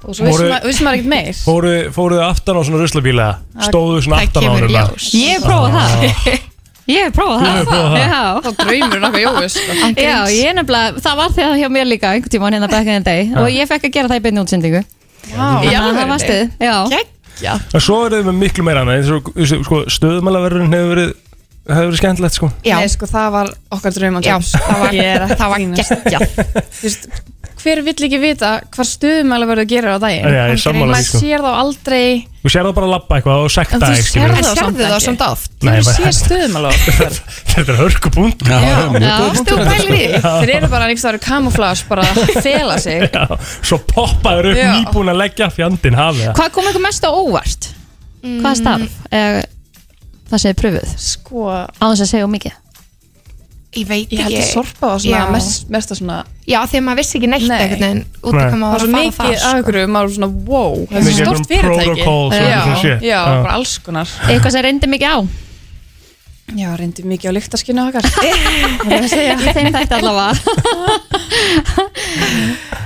[0.03, 3.27] og svo vissum maður ekkert meir Fóruð fóruð þið aftan á svona ruslabíla?
[3.55, 5.05] Það- Stóðu svona það aftan á ljós.
[5.23, 6.41] Ég hef prófað það
[6.83, 7.93] Ég hef prófað það það?
[8.03, 8.23] Já.
[8.43, 9.77] Þá draumur nokkuð jói sko.
[9.95, 12.99] Já, ég er nefnilega, það var þegar hjá mér líka einhvern tíma hérna back in
[12.99, 13.37] the day Já.
[13.39, 14.81] og ég fekk að gera það í beinni útsendingu
[15.31, 16.43] Já, að það var stuð
[17.41, 19.31] Já, En svo eru þið með miklu meira annað eins og
[19.63, 21.13] sko, stöðumælaverðurinn hefur verið
[21.69, 22.75] hefur verið skemmtilegt sko Já.
[22.79, 27.31] Nei, sko, það var okkar drauma Já, það var- það var geggjað
[27.63, 30.25] Hver vill ekki vita hvað stöðumæla verður að gera á daginn?
[30.35, 31.19] Já, ég sammála því, Maður sko.
[31.21, 32.07] sér þá aldrei
[32.43, 35.45] Þú sér það bara að labba eitthvað og sekta En þú það sérðu samt það?
[35.63, 36.73] Nei, Þú sér stöðumæla
[37.53, 38.59] Þetta er hörku punkt Já,
[39.39, 40.01] þú því.
[40.43, 43.07] Þeir eru bara einhvers staðar kamuflage bara að fela sig
[43.63, 47.71] svo poppaður upp nýbúin að leggja fjandinn hafið það Hvað kom eitthvað mest á óvart?
[48.43, 49.01] Hvað starf?
[50.33, 50.93] Það segir pröfuð.
[50.97, 52.53] Sko Á þess að segja of mikið.
[53.73, 54.41] ég veit Ég held ekki.
[54.43, 55.31] að sorpa var svona Já.
[55.33, 57.53] mest, mest að svona já, því að maður vissi ekki neitt Nei.
[57.57, 59.57] einhvern veginn út af hvað Það maður var að mikið fara af þar sko.
[59.63, 60.75] ykkur maður var svona wow.
[60.75, 61.85] Þetta er Mikið stort um fyrirtæki.
[61.85, 63.01] protocols og Já, eitthvað shit.
[63.01, 63.41] já, Já.
[63.43, 64.07] bara alls konar.
[64.29, 65.17] Eitthvað sem reyndi mikið á.
[66.53, 68.03] Já, reyndi mikið á lyktaskinu okkar.
[68.13, 69.09] Það
[69.41, 70.33] Í þeim þætti allavega.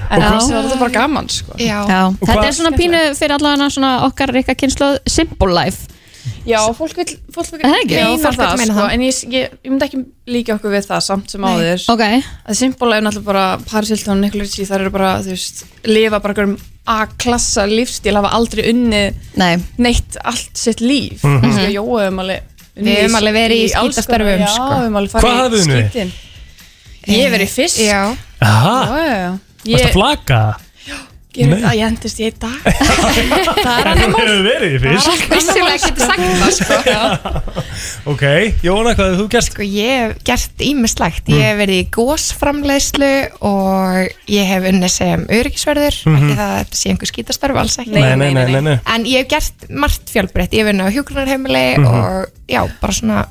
[0.07, 0.27] En Já.
[0.39, 1.51] það var þetta bara gaman sko.
[1.59, 5.89] Já, Já, þetta er svona pínu fyrir allavega svona okkar reyka kynslu Simple Life
[6.47, 7.93] Já, fólk vil, fólk vil það ekki?
[7.93, 8.93] meina Já, vill það, meina sko, það.
[8.93, 9.99] En ég, ég, ég myndi ekki
[10.33, 11.49] líka okkur við það samt sem Nei.
[11.51, 12.03] áður Ok.
[12.47, 15.63] að Simple er náttúrulega bara Paris Hilton og Nicola Ritchie þar eru bara, þú veist,
[15.85, 19.57] lifa bara einhverjum A-klassa lífstíl hafa aldrei unnið Nei.
[19.77, 21.71] neitt allt sitt líf mm -hmm.
[21.75, 22.41] Jói hefum alveg
[22.77, 24.63] unnið Við höfum alveg verið í alls skítastörfum, konar- sko.
[24.63, 26.11] Já, við höfum alveg farið í skítin
[27.07, 29.31] Ég hef verið fisk Já Aha, Já, já, já.
[29.31, 30.57] varst Ég, að flaka?
[31.35, 31.53] Ég Nei.
[31.59, 32.59] veit að ég endist í einn dag.
[33.67, 36.75] Það er En þú hefur verið í fyrst Vissulega getur sagt það sko.
[38.13, 38.23] Ok,
[38.65, 39.47] Jóna, hvað hefur þú gert?
[39.51, 43.11] Sko ég hef gert ímislegt Ég hef verið í gósframleiðslu
[43.51, 46.17] og ég hef unnið sem öryggisverður Mhm.
[46.17, 47.93] ekki það að þetta sé einhver skítastörf alls ekki.
[47.97, 48.77] Nei, nei, nei, nei, nei.
[48.95, 50.53] En ég hef gert margt fjölbreytt.
[50.55, 51.85] Ég hef unnið á hjúgrunarheimili Mhm.
[51.85, 53.25] og já, bara svona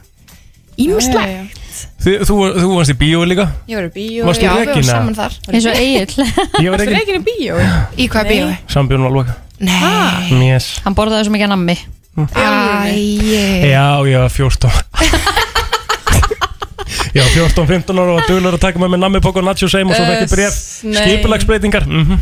[0.78, 1.56] ímislegt
[2.02, 3.46] Þú, þú, þú varst í bíói líka?
[3.70, 4.92] Ég var í bíó Varstu Já, við varum eða?
[4.92, 5.36] saman þar.
[5.52, 6.10] Eins og Egil
[6.64, 7.58] Ég var Varstu ekki reikin í bíó?
[7.96, 8.54] Í hvað bíói?
[8.72, 9.36] Sambjörn var loka.
[9.58, 10.46] Nei.
[10.50, 11.76] Yes Hann borðaði svo mikið nammi.
[12.16, 12.98] Æ,
[13.72, 15.36] Já, ég var 14
[17.16, 19.96] Já, 14-15 ára og var duglur að taka með mér nammibók og nacho seim og
[19.96, 20.98] svo fekk ég bref nei.
[21.00, 21.86] skipulagsbreytingar.
[21.88, 22.18] Mm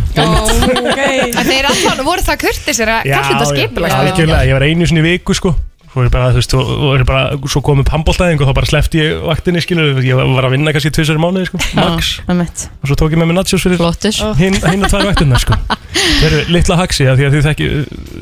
[1.34, 5.02] En þeir allan voru það kurtisir að kalla þetta skipulag algjörlega, ég var einu sinni
[5.02, 5.54] í viku sko
[5.94, 8.54] Svo er bara, þú veist, og, og er bara, svo kom upp handbóltæðing og þá
[8.58, 12.08] bara slefti ég vaktinni, skilur, ég var að vinna kannski tvisar í mánuði, sko, max.
[12.26, 12.64] Einmitt.
[12.82, 14.18] og svo tók ég með mér nachos fyrir Flottur.
[14.40, 15.54] Hinn hin að tvær vaktina, sko.
[16.18, 17.68] Þeir eru litla haxi, af því að þið þekki,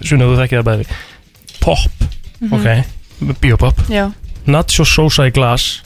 [0.04, 0.86] svona þú þekki það bæði.
[1.64, 2.08] Pop,
[2.42, 2.52] Mhm.
[2.58, 3.80] ok, biopop.
[3.88, 4.04] Já.
[4.50, 5.80] Nachos sósa í glas,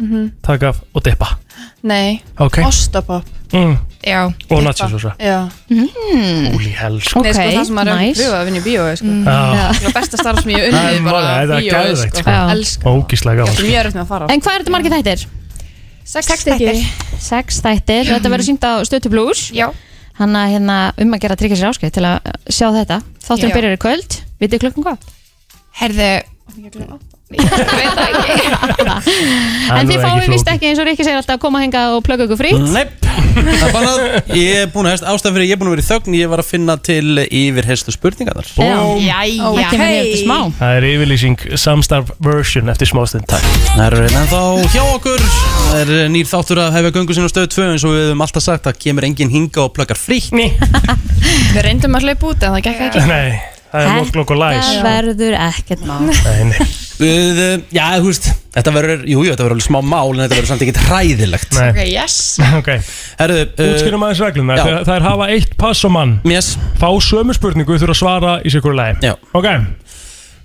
[0.00, 0.32] Mhm.
[0.42, 1.36] taka af og dippa
[1.82, 2.58] Nei, Ok.
[2.66, 3.24] Ostapop.
[3.52, 3.76] Mm.
[4.02, 4.28] Já.
[4.50, 5.48] Og nachos sósa Já.
[5.70, 7.22] Holy hell, sko.
[7.22, 8.20] Nei, sko, það sem maður er nice.
[8.20, 9.14] pröfað að vinna í bíó sko.
[9.24, 9.64] Já.
[9.78, 13.90] Það er besta starf sem ég Það er unnið bara er bíó Ógíslega gaman, er
[13.90, 14.30] með að fara.
[14.30, 15.26] En hvað er þetta margir þættir?
[16.08, 16.80] Sex þættir.
[17.20, 19.48] Sex þættir, þetta verður sínt á Stötu Blues.
[19.52, 19.68] Já.
[20.18, 23.02] Hann að hérna um að gera að tryggja sér áskrift til að sjá þetta.
[23.22, 23.58] Þátturinn Já.
[23.58, 24.98] byrjar í kvöld, vitið klukkan hvað?
[25.78, 26.10] Herðu
[27.28, 28.38] Ég veit það ekki.
[29.78, 32.00] En þið fáið vist ekki eins og Rikki segir alltaf að koma að henga og
[32.06, 32.86] plögga ykkur frýtt Nei,
[33.36, 34.00] það er bannað
[34.38, 36.16] Ég er búin að hefst ástæðan fyrir að ég er búin að vera í þögn
[36.18, 38.48] Ég var að finna til yfirherslu spurningarnar.
[39.02, 40.38] Jæja smá.
[40.58, 43.28] Það er yfirlýsing samstarf version eftir smástund.
[43.28, 43.44] Takk.
[43.74, 45.28] Það er ennþá hjá okkur.
[45.68, 48.26] Það er nýr þáttur að hefja göngu sinna á stöð 2 eins og við höfum
[48.26, 50.32] alltaf sagt að kemur enginn hinga og plöggar frítt.
[51.54, 53.06] Við reyndum að hlaupa út en það gekk ekki.
[53.10, 53.38] Nei,
[53.72, 54.68] það er mokk lók og læs.
[54.68, 56.04] Það verður ekkert mál.
[56.08, 59.78] Nei, nei Við, eh, Já, þú veist, þetta verður, jú, jú, þetta verður alveg smá
[59.86, 61.52] mál en þetta verður samt ekki hræðilegt.
[61.54, 61.68] Nei.
[61.70, 62.16] Ok, yes.
[62.58, 62.70] Ok,
[63.20, 64.62] Herðu, uh, útskýrum aðeins reglum já.
[64.82, 66.56] Það er hafa eitt pass og mann Yes.
[66.80, 68.98] Fá sömu spurningu, þurfa að svara í hverju lagi.
[69.06, 69.14] Já.
[69.38, 69.52] Ok.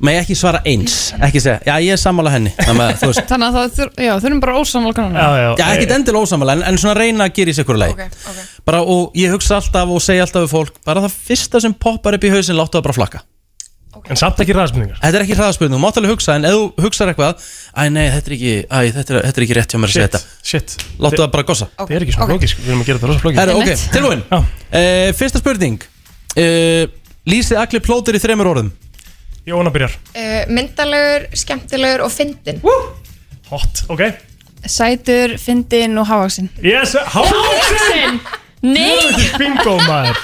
[0.03, 3.21] Með ekki svara eins, ekki segja, já, ég er sammála henni Þannig að, þú veist.
[3.31, 6.63] Þannig að það já, þurfum bara ósamlega kannan Já, já Já, ekkert endilega ósammála, en,
[6.67, 7.95] en svona reyna að gera í hverju lagi.
[8.09, 8.41] Ok, ok.
[8.67, 12.17] Bara, og ég hugsa alltaf og segja alltaf við fólk Bara það fyrsta sem poppar
[12.17, 13.23] upp í hausin, láttu það bara flakka
[14.09, 16.85] En samt ekki ræðspurningar Þetta er ekki hraðaspurning, þú mátt alveg hugsa En ef þú
[16.85, 19.79] hugsaðir eitthvað Æ, nei, þetta er ekki, æ, þetta er, þetta er ekki rétt hjá
[19.81, 20.21] mér að segja þetta.
[20.49, 20.73] Shit.
[21.01, 21.67] Láttu það bara gossa.
[21.77, 24.21] Það er ekki svona flókis, við erum að gera þetta rosa flókis Herru, ok, tilbúin.
[24.29, 24.37] Já.
[24.81, 25.87] uh, Fyrsta spurning.
[26.37, 26.83] Uh,
[27.33, 28.69] Lýsið allir plóter í þreymur orðum?
[29.49, 29.95] Jóna byrjar.
[30.13, 32.61] Uh, Myndalegur, skemmtilegur og fyndin
[33.49, 34.05] Hot, ok.
[34.69, 38.21] Sætur, fyndin og hávaksinn Yes, hávaxin
[38.63, 39.11] Nei!
[39.41, 40.21] Bingo maður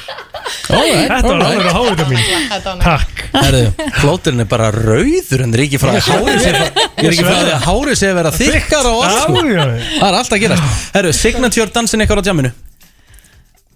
[0.69, 2.23] Þetta var alveg hávita mín.
[2.51, 3.21] Þetta var Takk.
[3.33, 3.61] Herru,
[3.99, 7.25] plóterinn er bara rauður En það er ekki frá að hárið sé Ég er ekki
[7.25, 9.43] frá því að hárið sé að vera þykkar og allt sko.
[9.43, 10.81] Það er alltaf að gerast.
[10.97, 12.51] Herru, signature dansin eitthvað á jamminu.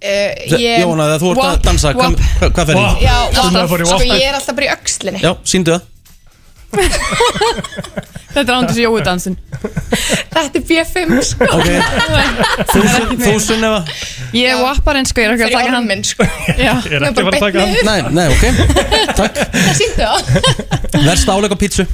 [0.03, 1.93] Uh, Ég Jóna, þegar þú ert að dansa.
[1.95, 2.85] Hvað, fer í?
[3.05, 5.23] Já, að sko ég er alltaf bara í öxlinni.
[5.23, 5.89] Já, síndu það
[8.33, 9.35] Þetta er ándur Jói dansin
[10.33, 11.45] Þetta er B5 sko.
[11.53, 11.67] Ok.
[12.71, 13.81] Þú, Sun- þú Sunneva
[14.33, 15.77] Ég er wapparinn sko, ég er ekki að taka hann.
[15.83, 16.25] orminn sko.
[16.57, 17.75] Já, Ég er ekki að fara að taka hann.
[17.85, 18.43] Nei, nei, ok.
[19.19, 19.43] Takk.
[19.53, 21.85] Það sýndu það Versta áleik á pítsu.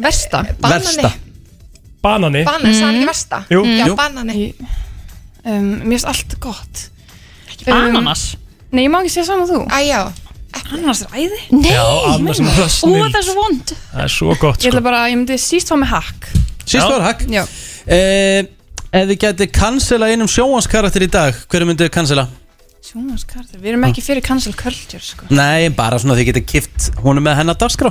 [0.00, 0.40] Versta.
[0.64, 1.12] Versta.
[2.06, 2.42] Banani?
[2.46, 3.42] Banani, sagði hann ekki versta?
[3.52, 3.62] Jú.
[3.76, 4.48] Já, banani.
[5.46, 6.86] Um, Mér finnst allt gott.
[7.72, 8.24] Ananas
[8.72, 9.60] Nei, ég má ekki segja saman þú.
[9.68, 9.78] Æ,
[10.56, 11.38] já Ananas er æði.
[11.52, 11.84] Nei, Já,
[12.14, 13.04] annars er það ú, snill.
[13.12, 13.72] það er svo vond.
[13.92, 14.70] Það er svo gott Ég sko.
[14.72, 16.28] ætla bara, ég myndi síst fá með hakk
[16.66, 17.44] Síst var hakk Já.
[17.86, 18.42] Eh,
[18.96, 22.26] Ef þið geti cancela einum sjóanskarakter í dag Hverju myndið þið cancela?
[22.86, 25.26] Sjónaskartur, við erum ekki fyrir cancel culture sko.
[25.34, 27.90] Nei, bara svona þið getið kift er með hennar dagskrá.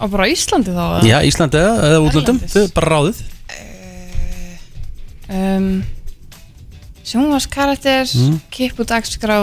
[0.00, 1.02] Og bara á Íslandi þá eða?
[1.04, 2.38] Já, Íslandi eða, eða útlöndum.
[2.40, 2.54] Erlendis.
[2.54, 3.20] Þið er bara ráðið.
[5.28, 5.68] Um,
[7.04, 8.40] Sjónvaskarakter Mm.
[8.50, 9.38] Kipp út dagskrá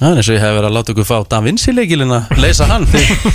[0.00, 2.64] Það er eins og ég hef verið að láta ykkur fá Da Vinci leikilina Leysa
[2.70, 2.86] hann.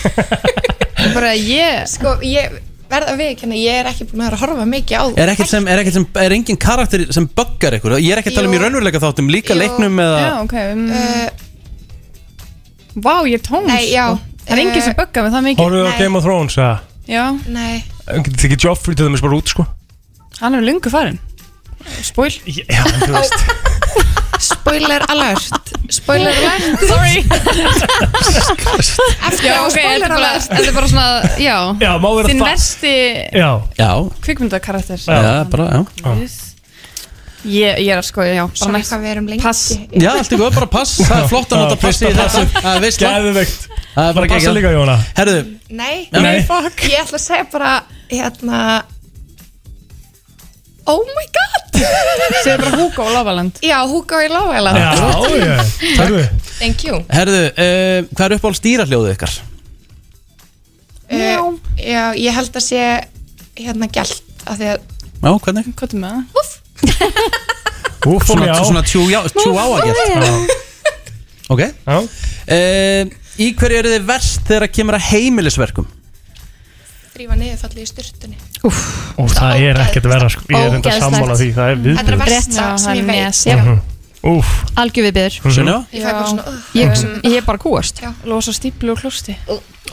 [1.16, 2.56] Bara ég Sko, ég
[2.90, 5.52] verða að viðkynna, ég er ekki búin að vera að horfa mikið á Er ekkert
[5.52, 7.98] sem, er ekkert sem, er engin karakter sem buggar ykkur?
[8.02, 9.60] Ég er ekki að tala um í raunveruleika þáttum, líka Jú.
[9.62, 11.28] leiknum eða Já, ok um, Uh,
[13.06, 14.06] Vá, ég er tóns Nei, já,
[14.46, 15.64] Það er enginn eh, sem bugga með það mikið?
[15.66, 16.76] Hóruðu á Game of Thrones, eða?
[17.10, 17.76] Já, Nei.
[18.08, 19.66] Getur þið ekki Joffrey til dæmis bara út, sko?
[20.42, 21.20] hann er lungu farin
[22.02, 22.34] Spoil.
[22.50, 23.36] Já, en þú veist
[24.46, 25.72] Spoiler alert.
[25.90, 26.84] Spoiler alert.
[26.90, 27.24] Sorry.
[29.28, 30.50] Eftir Já, á spoiler er bara, alert?
[30.50, 31.06] þetta er bara svona,
[31.42, 31.58] já.
[31.82, 32.94] Já, má vera Þinn það versti
[33.42, 33.90] Já, Já,
[34.26, 36.28] kvikmyndakarakter já, bara, já.
[37.46, 39.44] Ég, ég er að sko, já bara Svona næst hvað við erum lengi.
[39.46, 39.66] Pass.
[39.94, 42.46] Já, allt er góð, bara pass, það er flott að nota Já, passi í þessu.
[42.56, 43.18] Það er veist það.
[43.28, 43.68] Geðveikt.
[43.70, 44.56] Það er bara Bara passa geggjað.
[44.58, 44.96] líka, Jóna.
[45.20, 45.38] Herðu,
[45.70, 46.40] Nei, Nei.
[46.50, 46.82] fuck.
[46.90, 47.76] Ég ætla að segja bara,
[48.10, 48.64] hérna
[50.86, 51.80] Oh my god.
[52.46, 54.92] Segðu bara Hugo og Lavaland Já, Hugo í Lávæland Já,
[55.42, 55.56] já,
[56.00, 56.22] herðu
[56.60, 57.00] Thank you.
[57.12, 59.34] Herðu, uh, hvað er uppáhald stýraljóðu ykkar?
[61.12, 61.50] uh,
[61.82, 62.82] Já, ég held að sé
[63.60, 64.80] hérna gælt af því að
[65.26, 65.72] Já, hvernig?
[65.80, 66.22] Hvað er með?
[66.36, 66.54] Það?
[68.06, 70.56] Úf og Svona, svona tjú, já, tjú á að gert
[71.50, 71.62] Ok.
[71.66, 71.98] Já.
[71.98, 75.88] uh, Í hverju eru þið verst þegar að kemur að heimilisverkum?
[77.16, 80.42] þrýfa niður fallið í styrtunni Og það er ekkert verða, sko.
[80.50, 81.02] Ég er Ógeðslegt.
[81.04, 83.92] sammála því, það er Þetta er viðbjörn versta það sem ég veit.
[84.26, 84.48] Úf,
[84.82, 85.06] Algjör?
[85.06, 86.88] Ég bara svona uh, Ég,
[87.30, 89.36] ég er bara kúast Losa stíplu og klústi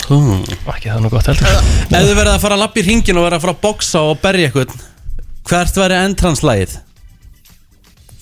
[0.09, 0.41] Hmm.
[0.73, 1.47] ekki það er nú gott heldur.
[1.53, 4.01] Ef þið verið að fara að lappa í ringin og verið að fara að boksa
[4.09, 4.73] og berja eitthvað
[5.51, 6.73] Hvert væri entranslægið?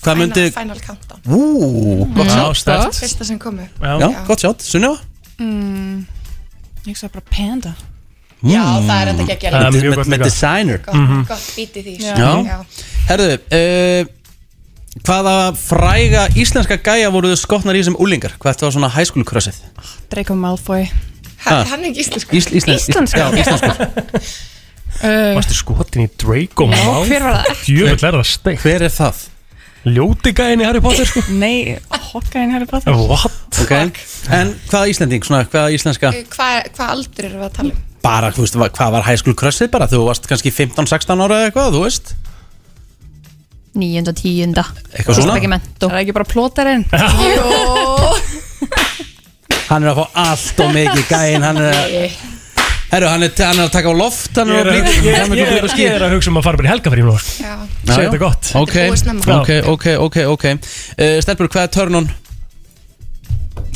[0.01, 1.21] Hvað myndi final, countdown.
[1.31, 3.65] Ú, gott Já, sjátt Fyrsta sem komu.
[4.27, 4.91] Gott sjátt, Sunna?
[5.39, 6.05] mm,
[6.89, 7.73] Ég sagði bara panda
[8.41, 11.85] Já, það er enda ekki að mjög Með, gott með líka designer gott, gott bítið
[11.85, 12.15] því Já.
[12.15, 12.29] sko.
[12.47, 12.57] Já.
[13.11, 14.01] Herðu, uh,
[15.05, 18.33] hvaða fræga íslenska gæja voruðu skotnar í sem úlingar?
[18.41, 19.59] Hvað var svona high school crushið?
[20.11, 20.87] Draco Malfoy
[21.41, 23.17] Ha- Hann er ekki íslensku Ís, íslensk, Íslenska?
[23.17, 23.77] Já, íslenskur
[25.01, 27.07] uh, Varstu skotin í Draco Já, Malfoy?
[27.11, 27.61] hver var það?
[27.67, 29.21] Djöfull er það steik Hver er það?
[29.91, 31.77] Ljóti gæin í Harry Potter sko Nei,
[32.11, 33.37] Hawkeye Harry Potter What?
[33.63, 33.71] Ok,
[34.33, 37.87] en hvaða íslending, svona hvaða íslenska Hvað hva aldur erum við að tala um?
[38.01, 39.87] Bara, þú veist, hva- hvað var high school crushið bara?
[39.91, 42.13] Þú varst kannski 15-16 ára eða eitthvað, þú veist?
[43.77, 44.65] Níunda, tíunda.
[44.91, 45.35] Eitthvað svona?
[45.39, 46.85] Ekki mentó Er það ekki bara plótarinn?
[49.71, 52.15] Hann er að fá allt og mikið gæin Hann er að
[52.91, 55.15] Herru, hann er, hann er að taka á loft Hann er er, að ég, hann
[55.15, 57.05] er að blíka er, ský ég er að hugsa um að fara bara í helgafrí
[57.07, 57.13] nú.
[57.39, 57.53] Já,
[57.87, 58.49] Segðu þetta gott.
[58.59, 59.37] Ok, Þetta er búið snemma.
[59.37, 60.45] ok, ok, ok, ok.
[60.99, 62.09] Uh, Stelpur, hvað er turn on?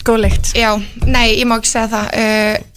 [0.04, 0.68] Góð lykt já,
[1.08, 2.12] nei, ég má ekki segja það.
[2.12, 2.75] Uh,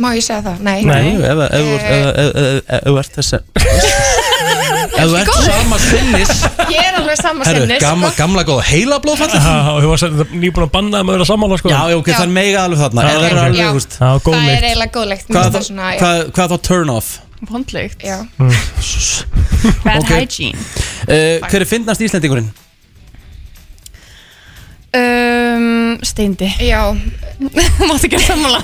[0.00, 0.60] Má ég segja það?
[0.64, 3.38] Nei, Nei, ef þú ert þessi
[4.92, 6.32] Ef þú ert sama sinnis
[6.72, 8.18] Ég er alveg sama Herru, sinni gamla, sko.
[8.22, 11.58] gamla góða heila blóðfall Já, og þú varst nýbúin að banna að maður að sammála
[11.60, 12.16] sko Já, ok, Já.
[12.18, 13.42] það er mega alveg þarna það er ok.
[13.42, 13.68] alveg, Já.
[13.68, 16.24] þú veist Já, góð Það er lykt eiginlega góðlegt Hvað Hvað þá- svona, já, hvað-
[16.38, 17.12] hvað þá turn off?
[17.52, 18.18] Vondlykt já.
[19.84, 20.58] Bad hygiene
[21.02, 22.52] Uh, hver er fyndnast Íslendingurinn?
[26.02, 26.48] Steindi.
[26.66, 26.80] Já.
[27.88, 28.60] Máttu ekki að sammála?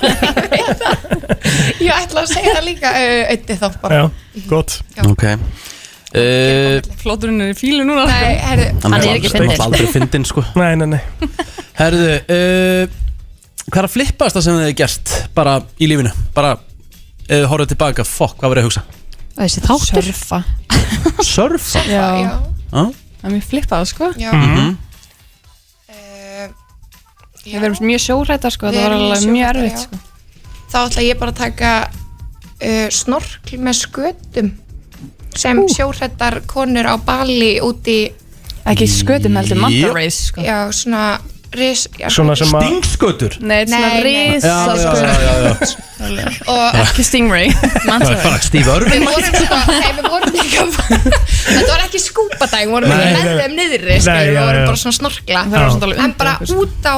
[1.83, 2.91] Ég ætla að segja það líka
[3.33, 3.99] Ötti þá bara.
[3.99, 4.77] Já, gott.
[5.07, 5.25] Ok.
[6.09, 8.07] Uh, Flóturinn er í fílu núna.
[8.09, 9.61] Nei, herru, Hann er ekki aldrei- fyndinn.
[9.67, 10.43] aldrei fyndin sko.
[10.59, 11.01] Nei, nei, nei.
[11.77, 12.97] Herðu, uh,
[13.69, 16.11] hvað er að flippast það sem þið hefði gert bara í lífinu?
[16.35, 18.85] Bara, uh, horfðu tilbaka, fokk, hvað var ég að hugsa?
[19.39, 20.09] Þessi þáttur.
[20.09, 20.41] Surfa
[21.23, 21.83] Surfa?
[21.87, 22.31] Já, já,
[22.73, 22.81] Já,
[23.21, 24.09] það er mjög flippað sko.
[24.19, 24.31] Já.
[24.33, 24.73] Mhm.
[27.39, 30.01] Uh, Við verum mjög sjórættar sko Það var alveg mjög erfitt sko.
[30.69, 34.53] Þá ætla ég bara að taka uh, snorkl með skötum
[35.39, 37.99] sem sjóhrættar konur á Bali úti
[38.69, 39.61] Ekki skötum heldur,
[39.95, 40.43] race sko.
[40.45, 41.19] Já, svona
[41.55, 43.37] ris, já, Svona sem að Stingskötur?
[43.41, 44.25] Nei, svona Nei, nei.
[44.33, 46.27] risa Já, já, sko já, já, já.
[46.53, 48.63] og Ekki Stingray Það er bara sko,
[50.09, 50.65] vorum líka
[51.49, 53.29] þetta var ekki skúpadæg, við vorum Nei, ekki nei.
[53.29, 55.43] með þeim niðri sko, við vorum bara svona snorkla.
[56.05, 56.95] En bara undir út á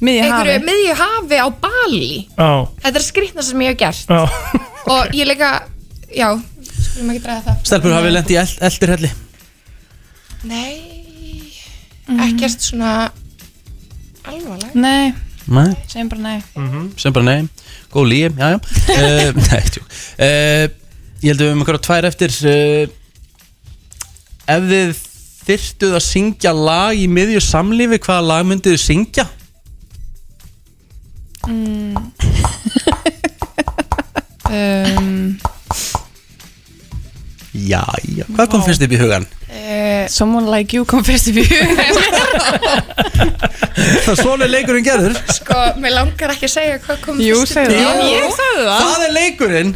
[0.00, 0.64] einhverju hafi.
[0.66, 2.10] miðju hafi á Bali.
[2.36, 2.50] Já,
[2.84, 4.10] þetta er skrýtna sem ég hef gert.
[4.10, 4.26] Já.
[4.92, 5.52] Og ég líka,
[6.14, 6.28] já
[6.76, 7.62] skulum ekki draga það.
[7.66, 9.12] Stelpur, hafið lent í eld, eldirhelli?
[10.46, 10.74] nei,
[12.28, 12.90] ekkert svona
[14.26, 15.14] alvarleg Nei,
[15.46, 16.38] Nei, segjum bara nei.
[16.98, 17.48] Sem bara nei.
[17.94, 18.58] Góð líi, já, já.
[18.90, 20.64] Uh, Nei, tjú uh,
[21.22, 22.94] Ég held að við höfum einhverja tvær eftir uh,
[24.56, 25.02] Ef þið
[25.46, 29.26] þyrftuð að syngja lag í miðju samlífi Hvaða lag myndið þið syngja?
[34.50, 35.38] um,
[37.56, 37.82] Já,
[38.12, 39.24] já Hvað kom fyrst upp í hugan?
[39.48, 41.76] uh, Someone like you kom fyrst í björn
[43.76, 45.14] Það er svona er leikurinn gerður.
[45.34, 47.96] Sko, mér langar ekki að segja hvað kom Jú, fyrst upp segðu í- það.
[48.02, 48.10] Jú.
[48.16, 48.80] Ég sagði það.
[48.82, 49.72] Það er leikurinn?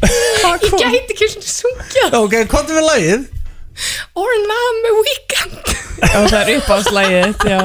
[0.00, 3.20] Ég gæti ekki svona sungja Ok, hvað er við lagið?
[4.18, 5.56] Or not my weekend
[6.10, 7.60] Og það er uppáðslægið þitt, já.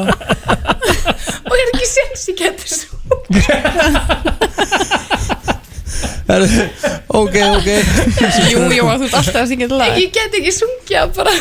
[1.50, 2.38] Og er ekki sens ég
[2.70, 3.86] sungja
[6.26, 6.48] Herru,
[7.16, 7.68] Ok, ok.
[8.50, 9.94] Jú, jú, þú ert alltaf að syngja til lag.
[10.02, 11.34] Ég get ekki sungja bara,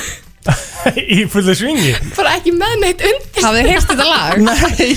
[1.01, 1.95] Í fullu svingi.
[2.12, 3.41] Bara ekki með neitt undir.
[3.41, 4.37] Hafið þið heyrt þetta lag?
[4.45, 4.91] Nei.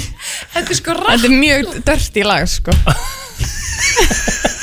[0.54, 2.76] Þetta er sko rætt Þetta er mjög dörti lag, sko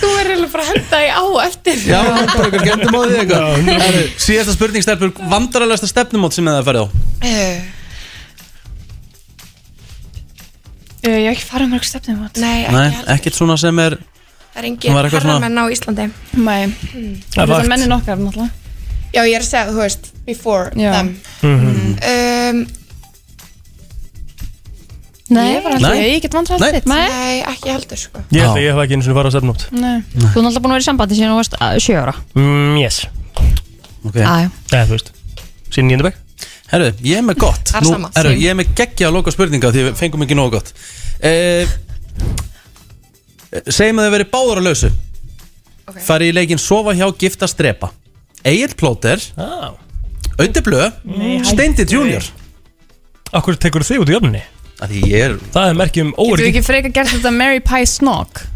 [0.00, 1.82] Þú verður eiginlega bara að henda í á eftir.
[1.90, 2.00] Já,
[2.34, 6.86] bara ykkur gendum á því eitthvað Síðasta spurning stelpur Vandaralegasta stefnumót sem það farið á.
[7.20, 7.58] Uh,
[11.00, 13.12] Ég hef ekki farið mörg stefnum átt Nei, ekki Nei, heldur.
[13.14, 13.94] ekkert svona sem er
[14.50, 16.06] Það er engin var eitthvað svona- herramenn á Íslandi.
[16.34, 16.62] Nei,
[17.30, 17.68] Það er vakt.
[17.70, 18.50] mennin okkar, náttúrulega.
[19.14, 20.90] Já, ég er að segja, þú veist, before Já.
[20.92, 21.08] them.
[21.42, 21.96] Mhm.
[22.10, 22.66] um,
[25.30, 25.78] Nei, Ég var Nei.
[25.78, 26.70] alltaf, ég get vandræðið Nei.
[26.74, 28.22] þitt Nei, Nei, ekki heldur sko.
[28.34, 29.98] Ég held að ég hef ekki einu sinni farið á stefnót Nei.
[30.10, 32.14] Þú er náttúrulega búin að vera í sambandi síðan þú varst uh, sjö ára.
[32.34, 32.98] Mm, Yes.
[34.04, 34.16] Ok.
[34.16, 35.12] Æ, Eða þú veist
[35.70, 36.18] Síðan nýjendabæk
[36.70, 37.64] Herru, ég er með gott.
[37.70, 38.10] Það er Nú, sama.
[38.14, 38.42] herru, Same.
[38.44, 40.68] ég er með geggja að loka spurninga því við fengum ekki nógu gott.
[41.18, 41.66] Uh,
[43.74, 44.90] Segjum að þið verið báður að lausu.
[45.90, 45.96] Ok.
[46.06, 47.90] Farið í leikinn Sofa hjá giftast drepa
[48.46, 49.18] Egil Plóter.
[49.36, 49.72] Ah.
[50.40, 50.86] Öndi Blö
[51.50, 52.22] Steindi Junior.
[53.34, 54.44] Akkur tekur þig út í öfninni
[54.80, 57.60] að Því ég er Það er merkjum Getur við óverið ekki frekar gert þetta Mary
[57.60, 58.46] Pie Snog?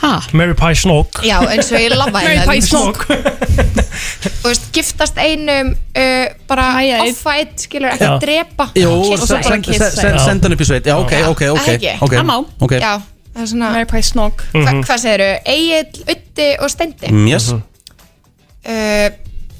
[0.00, 1.18] ha, Mary Pie Snog.
[1.28, 3.02] Já, eins og ég lafa Mary Pie Snog.
[3.04, 7.10] Þú veist, giftast einum uh, bara Hæja, einn.
[7.12, 8.14] off-fight, skilur, ekki Já.
[8.22, 8.66] drepa.
[8.80, 9.64] Jú, Kissa sen- sen- einn.
[9.68, 10.22] sen- sen- Já.
[10.24, 10.88] senda hann upp í sveit.
[10.88, 11.92] Já, ok, ok, ok Það ekki.
[12.06, 12.36] Ok, Það má.
[12.64, 12.72] ok.
[12.80, 12.94] Já,
[13.34, 14.44] það er svona Mary Pie Snog.
[14.54, 15.28] Hva, Hvað segirðu?
[15.44, 17.12] Egil, Utti og Steindi?
[17.12, 19.08] Mm, Yes, uh,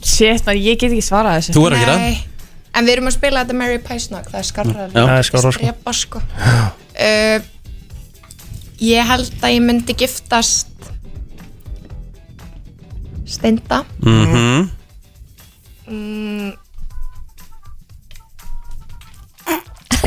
[0.01, 1.53] Shit, maður, ég get ekki svarað þessu.
[1.59, 2.17] Þú er að gera Nei
[2.75, 4.93] En við erum að spila þetta Mary Pie Snog Það er skarra Já.
[4.95, 5.59] Það er skárra, sko.
[5.59, 6.23] Strepa sko.
[6.95, 7.39] Uh,
[8.81, 10.69] Ég held að ég myndi giftast
[13.31, 13.83] Steinda.
[14.03, 14.71] Mhm.
[15.87, 16.49] mm,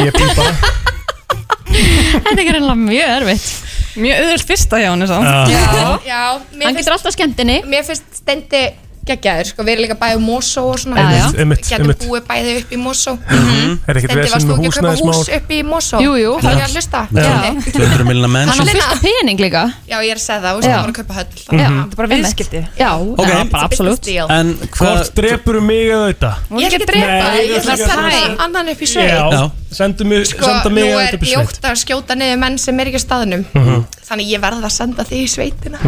[0.03, 0.47] Ég pípa.
[1.73, 3.45] Þetta er ekki reynilega mjög erfitt.
[3.93, 5.29] Mjög auðvöld fyrsta hjá henni samt.
[5.29, 5.61] Já.
[5.69, 6.21] Já, já.
[6.57, 8.63] Mér Hann getur alltaf skemmtinni mér finnst Steindi
[9.07, 11.03] geggjaður sko, Við erum líka bæði Mosó og svona.
[11.33, 11.69] Einmitt.
[12.03, 13.13] búið bæði upp í Mosó.
[13.87, 14.45] Er ekkert ekki að
[14.77, 15.59] kaupa hús upp í
[16.19, 16.35] jú.
[16.43, 17.01] Það er ekki að hlusta?
[17.13, 17.27] Já.
[17.73, 19.63] 200 miljonar menn Hann á af pening líka.
[19.89, 21.31] Já, ég er að segja það, þú veist það voru að kaupa höll.
[21.43, 22.61] Já, Þetta er bara viðskipti.
[24.37, 26.31] En Hvort drepur mig eða þetta?
[26.53, 27.83] Ég er ekki að drepa, Nei, ég ætla að
[28.13, 32.17] ekki annan upp í sveit Já, sendu mig, Sko, senda nú er ljótt að skjóta
[32.17, 33.45] niður menn sem er ekki á staðnum.
[33.57, 33.83] Mhm.
[34.05, 35.81] Þannig ég verð að senda þig í sveitina.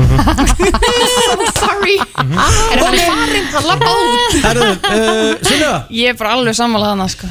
[1.25, 1.95] So sorry.
[2.17, 4.37] Er hann farinn, hann lappa út?
[4.45, 5.75] Herðu, uh, Sunniva?
[5.93, 7.29] Ég er bara alveg sammálað hana sko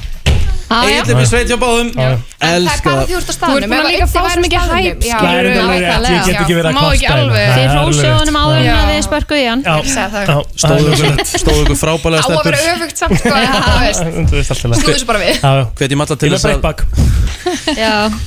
[0.74, 0.82] Já.
[0.90, 1.88] Egil upp í sveit hjá báðum.
[1.94, 2.84] Það Elska.
[2.84, 5.34] bara það þú ert á Þú ert búin að líka fá svo mikið hæp Það
[5.34, 7.46] er alveg rétt, ég get ekki verið að Má ekki kvarta alveg.
[7.54, 9.62] Þið hrósið honum áður en þið spörkuð í hann.
[10.64, 13.30] Stóðu ykkur, frábælega Á að vera öfugt samt sko
[14.30, 15.34] Þú Þú snúðu þessu bara við.
[15.38, 15.64] Já, já.
[15.78, 16.58] Hvetjum alla til þess að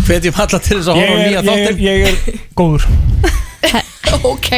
[0.08, 2.16] Hvetjum alla til þess að horfa á nýja ég þáttin ég er
[2.58, 2.84] góður.
[4.28, 4.52] Ok.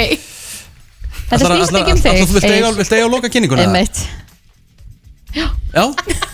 [1.29, 2.49] Þetta snýst ekki um þig.
[2.49, 3.67] eiga viltu eiga að loka kynninguna?
[3.67, 4.28] Einmitt
[5.35, 5.83] Já,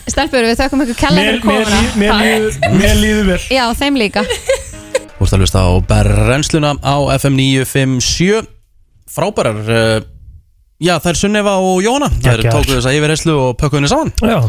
[0.07, 1.79] Stelpur, við þökkum ykkur kella fyrir mér, komuna.
[1.99, 3.39] mér, líður, mér líður vel.
[3.51, 4.23] Já, þeim líka.
[5.15, 8.47] Þú ert að hlusta á brennsluna á FM 957
[9.15, 9.99] Frábærar uh,
[10.83, 13.91] Já, það er Sunneva og Jóna Það er tókuð þess að yfirreyslu og pökkuð henni
[13.91, 14.11] saman.
[14.19, 14.39] Já,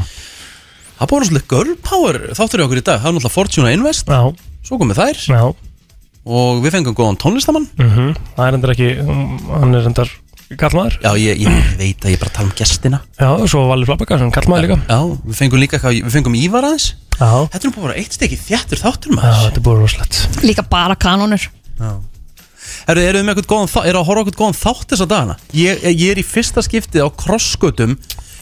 [0.96, 3.00] Það búið svolítið girl power þáttur í okkur í dag.
[3.02, 4.10] Það er náttúrulega Fortuna Invest.
[4.10, 5.22] Já, Svo komið þær.
[5.28, 5.42] Já.
[6.26, 8.14] Og við fengum góðan tónlistamann mhm.
[8.34, 10.10] Það er endur ekki, hann er endar
[10.54, 13.00] kallmaður Já, ég, ég veit að ég bara tala um gestina.
[13.18, 14.78] Já, svo Valur Flabbekar sem kallmaður líka.
[14.86, 16.86] Já, við fengum líka eitthvað Við fengum Ívar aðeins.
[17.16, 19.40] Já, Þetta er nú bara eitt stykki þjættur þáttur já, maður.
[19.48, 20.20] þetta er búið rosalegt.
[20.46, 21.48] Líka bara kanonur
[22.86, 25.36] Eru þið með eitthvað góðan þátt Er að horfa á eitthvað góðan þátt þessa dagana?
[25.56, 27.96] Ég, ég er í fyrsta skiptið á krossgötum.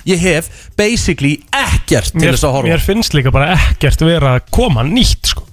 [0.05, 4.35] Ég hef basically ekkert til mér, þess að horfa mér finnst líka bara ekkert vera
[4.37, 5.47] að koma nýtt sko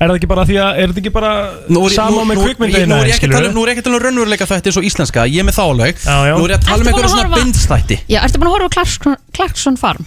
[0.00, 1.30] Er það ekki bara því að, er þetta ekki bara
[1.68, 3.82] er sama nú- með kvikmyndaðina Nú er ég ekki að tala- nú er ég ekki
[3.82, 5.98] að tala um raunveruleika þætti eins og íslenska Ég er með þá alveg.
[6.00, 6.34] Já, já.
[6.38, 7.98] Nú er ég að tala um einhverja svona bindstætti.
[8.08, 10.06] Já, ertu búin að horfa á Clarkson, Clarkson Farm?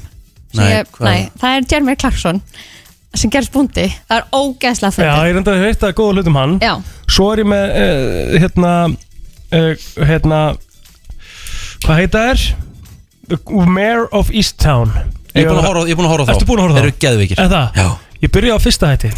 [0.54, 2.42] Nei, ég, nei, það er Jeremy Clarkson
[3.14, 3.86] sem gerst búndi.
[4.10, 6.60] Það er ógeðslega Já, fyrir ég reyndar að að góða hlutum hann.
[6.60, 6.74] Já,
[7.08, 8.74] Svo er ég með, uh, hérna,
[9.54, 9.76] uh,
[10.10, 10.40] hérna,
[11.86, 12.48] hvað heita þær?
[13.30, 14.90] The Mayor of Easttown
[15.34, 16.82] Ég er búin að horfa, ég er búin að horfa þá Ertu búin að horfa
[16.82, 17.40] þá?
[17.40, 17.78] Er það?
[17.78, 17.88] Já.
[18.24, 19.14] Ég byrja á fyrsta hætti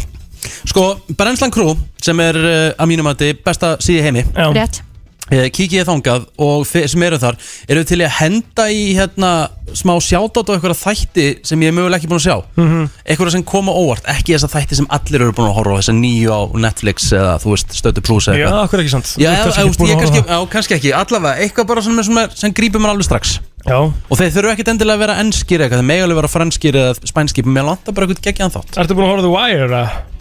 [0.66, 4.26] Sko, Brennslan Crew sem er uh, að mínum að besta síði heimi.
[4.56, 4.82] Rétt.
[5.26, 7.34] Eh, Kikið ég þangað og þeir sem eru þar
[7.66, 9.30] Eru til í að henda í hérna
[9.74, 12.36] Smá sjátátt og eitthvað þætti Sem ég er mögulega ekki búin að sjá?
[12.54, 12.84] Mhm.
[13.02, 15.96] Eitthvað sem koma óvart, ekki þessa þætti sem allir eru búin að horfa á Þessa
[15.98, 18.62] nýju á Netflix eða þú veist Stötu Plus eða Já, eitthvað.
[18.68, 22.02] akkur ekki sant Já, eða, eða, ég kannski, já, kannski ekki, allavega Eitthvað bara sem,
[22.06, 23.38] sem, sem grípur mér alveg strax.
[23.66, 23.78] Já.
[23.82, 26.94] Og þeir þurfu ekkit endilega að vera ennskir eitthvað Þeir mega alveg vera franskir eða
[27.02, 28.78] spænskir Mér lantar bara eitthvað geggjaðan þátt.
[28.78, 29.66] Ertu búin að horfa á The Wire?
[29.66, 30.14] eða?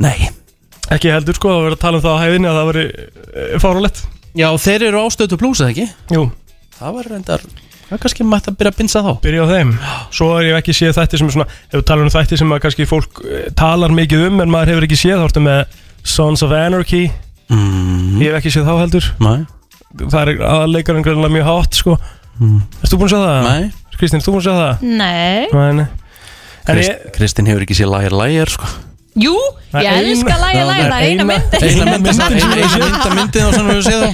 [0.00, 0.30] Nei.
[0.90, 2.84] Ekki heldur sko, það verður að tala um það á hæðinni að það veri
[3.62, 4.04] fárulegt
[4.38, 5.86] Já, þeir eru ástötu Plus eða ekki?
[6.14, 6.22] Jú.
[6.78, 7.44] Það var reyndar
[7.90, 9.08] Það er kannski mætt að byrja að binsa þá.
[9.18, 9.70] Byrja á þeim.
[10.14, 12.52] Svo er ég ekki séð þætti sem er svona Ef þú talar um þætti sem
[12.54, 15.72] að kannski fólk eh, talar mikið um En maður hefur ekki séð Þá ertu með
[16.06, 17.08] Sons of Anarchy.
[17.50, 18.20] Mm.
[18.22, 19.08] Ég hef ekki séð þá heldur.
[19.20, 19.40] Nei.
[20.04, 21.96] Það er aðleikarinn greinlega mjög hátt sko.
[22.38, 22.60] Mm.
[22.78, 23.48] Erst þú búin að sjá það?
[23.50, 23.96] Nei.
[23.98, 24.86] Kristín, erst þú búin að sjá það?
[25.02, 25.42] Nei.
[25.50, 25.88] Nei, nei.
[26.70, 28.70] En Krist, ég, Kristín hefur ekki séð lægir lægir sko
[29.18, 29.34] Jú,
[29.74, 33.46] ég er elska lægja lægja, það er eina myndi Eina myndin sem eina mynda myndin
[33.48, 34.12] og svona við séð þá.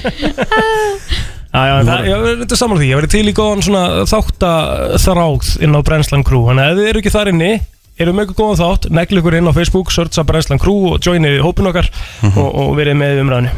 [1.57, 6.25] Ég er þetta saman því, ég verið til í góðan svona þáttaþráð inn á Brennslan
[6.27, 6.43] Crew.
[6.49, 7.53] Þannig að ef þið eru ekki þar inni,
[8.01, 11.43] eru með eitthvað góðan þátt Negli ykkur inn á Facebook, searcha Brennslan Crew og joinið
[11.45, 11.91] hópin okkar
[12.35, 13.55] og, og verið með umræðinu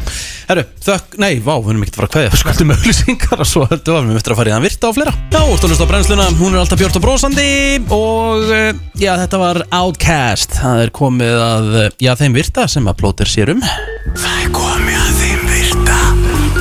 [0.49, 3.65] Herru, þökk, nei, vá, við erum ekki að fara að Við skuldum auðlýsingar og svo
[3.69, 5.13] höldum við að við eftir að fara í þann virta og fleira.
[5.29, 7.45] Já, stólust á brennsluna, hún er alltaf björt og brósandi
[7.93, 10.57] Og eh, já, þetta var Outcast.
[10.57, 13.61] Það er komið að, eh, já, þeim virta sem að plótir sér um.
[14.09, 15.38] Það er komið að þeim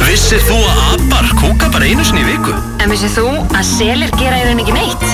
[0.08, 2.54] Vissir þú að abar kúka bara einu sinni í viku?
[2.80, 3.24] En vissið þú
[3.58, 5.04] að selir gera í raun ekki neitt?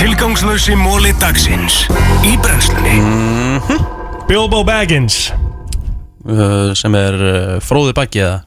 [0.00, 1.84] Tilgangslösi móli dagsins.
[2.26, 2.96] Í brennslunni.
[4.26, 5.28] Bilbo Baggins.
[6.26, 8.40] Uh, Sem er uh, fróði bakki eða?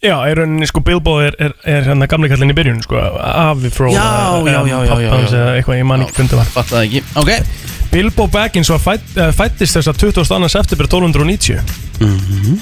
[0.00, 3.68] Já, í rauninni sko Bilbo er, er, er hérna gamli kallinn í byrjun sko, Afi
[3.68, 5.10] Frodo Já, já, já, já.
[5.28, 6.48] eða eitthvað, ég man ekki það var.
[6.54, 7.52] Fattaði ekki, ok.
[7.92, 10.48] Bilbo Baggins var fætt, uh, fættist þess að 22.
[10.56, 11.60] september 1290
[12.00, 12.60] Mhm.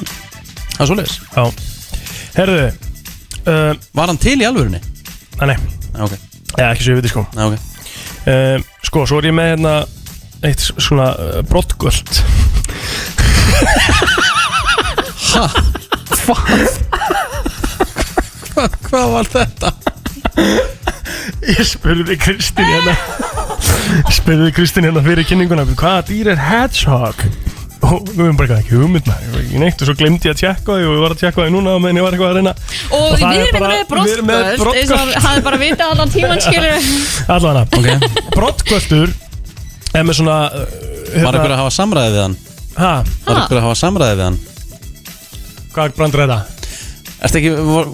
[0.75, 1.19] Það er svoleiðis.
[1.39, 1.47] Já
[2.39, 4.79] Herðu uh, Var hann til í alvörunni?
[5.41, 5.59] Nei, nei
[5.99, 6.15] Ok
[6.55, 9.75] Já, ekki svo ég viti sko Ok uh, Sko, svo er ég með hérna
[10.47, 12.21] Eitt svona uh, brottgöld
[15.29, 15.49] Ha?
[16.29, 16.79] Hvað?
[18.55, 19.73] Hva, hvað var þetta?
[21.49, 22.95] Ég spurði Kristín hérna
[24.15, 27.23] spurði Kristín hérna fyrir kynninguna Hvaða dýr er hedgehog?
[27.79, 30.27] Og við erum bara eitthvað ekki hugmynd maður Ég var ekki neitt og svo glemdi
[30.29, 32.17] ég að tjekka því Og ég var að tjekka því núna og meðan ég var
[32.17, 32.53] eitthvað að reyna
[32.89, 35.23] Og það við er erum bara- með brottkvöld eins og broddgöld.
[35.29, 36.75] hafði bara vitað allan tíman skilur
[37.37, 37.89] Allavega Ok.
[38.35, 39.15] Brottgöldur
[39.95, 42.37] Er með svona uh, Var ykkur að hafa samræði við hann?
[42.83, 42.93] Ha?
[43.29, 44.41] Var ykkur að hafa samræði við hann?
[45.79, 46.41] Hvað brandur þetta?
[47.29, 47.89] Ertu ekki vor,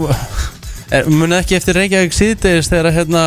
[0.99, 3.25] er, Munið ekki eftir Reykjavík síðdegis Þegar að, hérna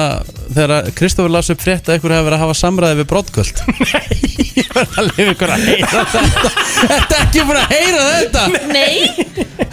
[0.47, 4.15] Þegar Kristofur las upp frétt að ykkur hafa verið að hafa samræði við brottgöld Nei
[4.57, 6.49] Ég var að lifa ykkur að heyra þetta
[6.97, 8.43] Ertu ekki búin að heyra þetta?
[8.72, 8.97] Nei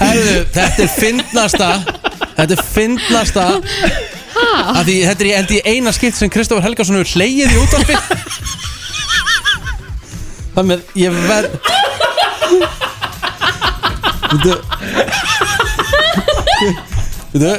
[0.01, 1.71] Herðu, þetta er fyndnasta
[2.35, 3.47] Þetta er fyndnasta
[4.35, 4.81] Ha?
[4.81, 7.95] að því þetta er held ég eina skipt sem Kristofur Helgason hefur hleyið í útvarpi
[10.57, 11.53] Þannig að ég verð
[14.35, 14.55] Þetta
[17.35, 17.53] Þetta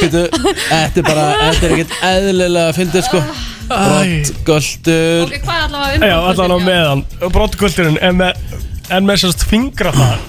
[0.00, 0.22] Þetta
[0.70, 3.22] Þetta er bara Þetta er ekkert eðlilega að fyndið sko.
[3.66, 7.04] Brottgöldur Ok, hvað er allavega um Já, allavega meðan.
[7.34, 8.60] Brottgöldurinn er með
[8.96, 10.20] En með sérst fingrafar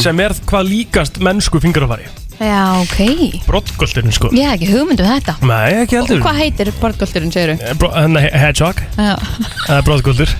[0.00, 2.08] Sem er hvað líkast mennsku fingrafari
[2.38, 2.98] Já, ok.
[3.48, 4.28] Brottgöldurinn sko.
[4.30, 5.32] Ég hef ekki hugmynd um þetta.
[5.42, 8.78] Nei, ekki Og heldur hvað heitir bortgöldurinn, segir Eh, bro- Hérna, he- hedgehog.
[8.94, 9.16] Já.
[9.66, 10.30] Eða brottgöldur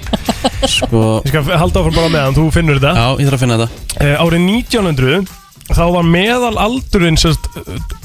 [0.70, 1.00] Sko.
[1.26, 2.92] Ég skal halda áfram bara meðan, þú finnur þetta.
[2.94, 3.98] Já, ég þarf að finna þetta.
[3.98, 5.34] Uh, Árið 1900
[5.68, 7.44] Þá var meðal aldurinn sérst,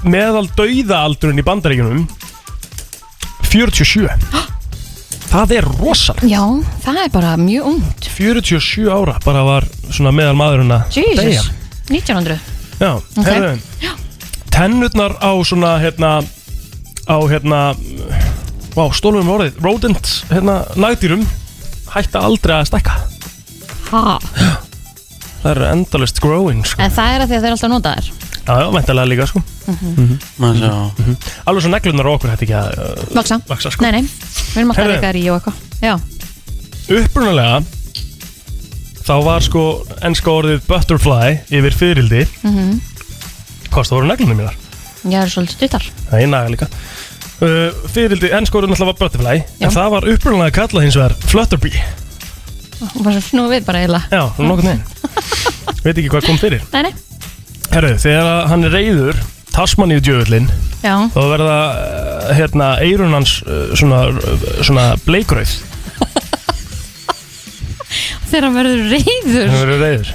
[0.04, 2.02] Meðal dauðaaldurinn í bandaríkjunum
[3.48, 4.10] 47
[5.34, 6.42] Það er rosalega Já,
[6.84, 8.10] það er bara mjög ungt.
[8.14, 11.24] 47 ára bara var svona meðal maðurinn að deyja.
[11.40, 11.50] Jesus.
[11.90, 12.38] 1900
[12.84, 13.26] Já, Ok.
[13.28, 13.94] heyrðu.
[14.54, 16.12] Tennurnar á svona hérna
[17.10, 17.62] á hérna
[18.74, 19.58] Vá, stólum orðið.
[19.62, 21.26] Rodent, hérna, nagdýrum
[21.94, 22.96] hætta aldrei að stækka.
[23.92, 24.18] Ha
[25.44, 26.80] Það eru endalist growing sko.
[26.82, 28.12] En það er að því að þeir alltaf nota þær
[28.44, 30.18] Já, já, mæntalega líka sko Mhm.
[30.44, 30.72] Má sjá
[31.48, 33.84] Alveg svo neglunar á okkur hætti ekki að uh, Vaksa Vaksa, sko.
[33.86, 34.98] Nei, nei Við erum alltaf Heyrðu.
[34.98, 35.94] leikar í og eitthvað Já
[36.98, 37.64] Upprunalega
[39.04, 39.64] þá var sko
[40.08, 42.82] ennska orðið butterfly yfir fyrildi Mhm.
[43.74, 44.56] Hvað það voru neglunum mínar?
[45.08, 49.38] Ég er svolítið stuttar Það er naga líka uh, Fyrildi, ennska orðið náttúrulega var butterfly
[49.40, 49.68] Já.
[49.68, 51.84] En það var upprunalega kallað hins vegar flutterbee
[53.04, 54.06] Bara svo snúið við bara eiginlega?
[54.12, 54.84] Já, svona nokkuð neginn
[55.84, 56.62] Veit ekki hvað kom fyrir.
[56.74, 56.94] Nei, nei.
[57.74, 59.16] Herru, þegar hann er reyður
[59.54, 60.48] Tasmaníu djöfullin
[60.84, 60.96] Já.
[61.14, 61.78] þá verða uh,
[62.38, 64.00] hérna eirun hans uh, svona,
[64.66, 65.52] svona bleikrauð.
[68.30, 70.10] Þegar hann verður reyður hann verður reyður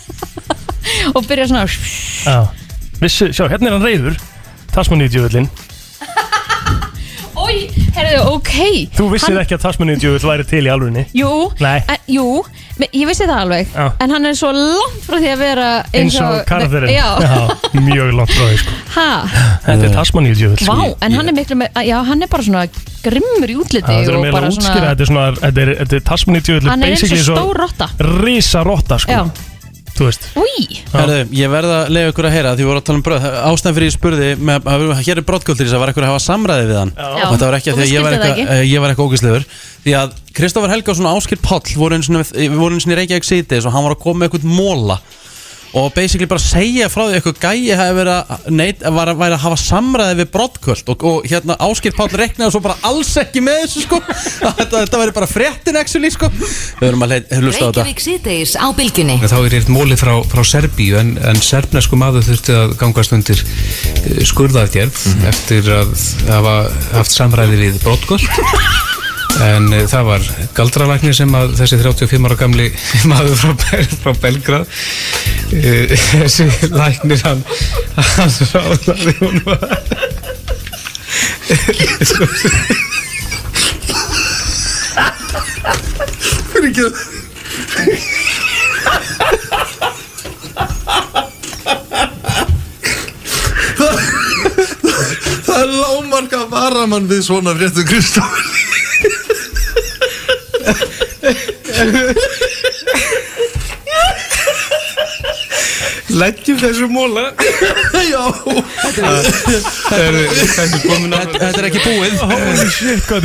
[1.16, 2.38] Og byrja svona Já.
[3.00, 4.14] Vissu, sjá, hérna er hann reyður
[4.74, 5.48] Tasmaníu djöfullin
[8.10, 8.52] herðu, ok.
[8.98, 11.30] Þú vissir Hann- ekki að Tasmaníu djöfull væri til í alvörinni Jú,
[11.60, 11.78] Nei.
[11.88, 12.26] en, jú,
[12.78, 13.86] me- ég vissi það alveg Já.
[14.00, 17.08] En hann er svo langt frá því að vera Eins og karakterinn Já,
[17.80, 18.78] Mjög langt frá því sko.
[18.96, 19.08] Ha,
[19.66, 22.66] Þetta er Tasmaníu djöfull vá, en hann er miklu með Já, hann er bara svona
[23.04, 25.70] grimmur í útliti Það er og meira bara að útskýra, þetta er svona Þetta er,
[25.84, 27.88] þetta er Tasmaníu djöfull Hann er eins og stór rotta.
[28.00, 29.12] Rísa rotta sko.
[29.12, 29.49] Já,
[30.00, 30.22] Þú veist.
[30.94, 33.24] Herðu, ég verð að leiða ykkur að heyra því við vorum að tala um bröð.
[33.50, 36.22] Ástæðan fyrir ég spurði með, að- hér er brottgöldur þess að var eitthvað að hafa
[36.24, 36.92] samræði við hann.
[36.96, 37.24] Já.
[37.26, 38.70] og þetta var ekki að því að ég var eitthvað ekki.
[38.70, 39.44] ég var eitthvað ógæslegur.
[39.84, 42.98] Því að Kristoffer Helgason og Áskil Páll voru eins og við voru eins og í
[43.00, 44.96] Reykjavík síðdeis og hann var að koma með eitthvað móla
[45.78, 49.20] og basically bara segja frá því að eitthvað gæi hefði verið að neitt, var, að-
[49.20, 53.12] væri að hafa samræði við brottgöld og, og hérna Áskil Páll reknaði svo bara alls
[53.22, 54.00] ekki með þessu sko.
[54.60, 56.28] Þetta, þetta væri bara fréttin actually sko.
[56.32, 57.84] Við höfum að hlusta á þetta.
[57.86, 62.26] Reykjavík síðdeis á bylgjunni Þá er eitt móli frá, frá Serbíu en, en serbnesku maður
[62.28, 65.94] þurfti að gangast undir uh, skurðaðgerð eftir að
[66.30, 66.56] hafa
[66.98, 68.26] haft samræði við brottgöld
[69.46, 70.26] en uh, það var
[70.56, 72.66] galdralæknir sem að þessi 35 ára gamli
[73.10, 77.44] maður frá, Bel- frá Belgrad uh, þessi læknir hann
[77.96, 79.68] hann ráðaði hún var
[86.50, 88.00] Fyrir ekki
[95.46, 98.59] Það er lámarka varamann við svona fréttum Kristofur
[106.20, 107.30] leggjum þessu móla.
[108.10, 108.24] Já.
[108.90, 110.14] Þetta er
[111.36, 112.12] Þetta er ekki búið.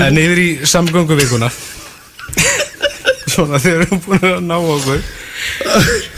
[0.05, 1.49] En yfir í samgönguvikuna
[3.35, 4.99] Svona þegar við erum búin að ná okkur.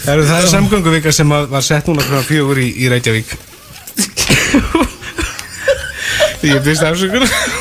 [0.03, 3.27] Það er samgönguvika sem að var sett núna frá fjögur í, í Reykjavík?
[6.47, 7.56] Ég byrst afsökunar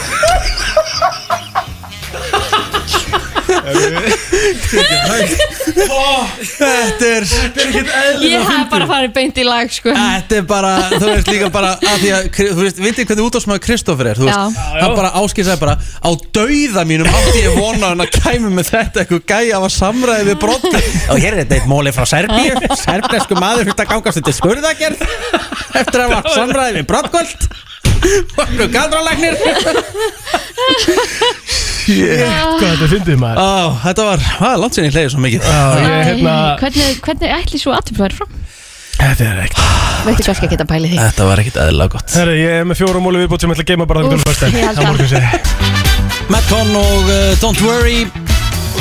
[5.67, 9.93] Þetta er Þetta er ekkert Ég hef bara farið beint í lag sko.
[9.95, 13.63] Þetta er bara, þú veist líka bara að því að, þú veist, vitið hvernig útásmaður
[13.67, 14.81] Kristoffer er, þú veist, Já.
[14.83, 19.05] hann bara áskilsaði bara á dauða mínum átti ég vona hann að kæmi með þetta
[19.05, 20.83] eitthvað gæja af að samræði við brotti
[21.13, 22.55] og hér er þetta eitt móli frá Serbíu.
[22.83, 25.07] Serbnesku maður fyrir að gangast undir skurðagerð
[25.83, 27.49] eftir að hafa samræði við brottkvöld
[27.97, 29.35] og eitthvað galdralæknir
[31.87, 33.39] Hvað þetta fyndið maður.
[33.39, 35.45] Ó, þetta var, er langt sinni hleyði svo mikið.
[35.47, 38.27] Já, ég, hérna, Hvernig, hvernig ætli svo aðtöfn væri frá?
[38.97, 39.67] Þetta er ekkert
[40.07, 40.99] Veitu hvað skal geta pælið því?
[41.03, 42.13] Þetta var ekkert eðlilega gott.
[42.17, 44.29] Herri, ég er með fjóra móli viðbútt sem ég ætla að geima bara þannig Úff,
[44.31, 44.87] fyrst ég held að.
[44.87, 48.07] að Metcon og uh, Don't Worry.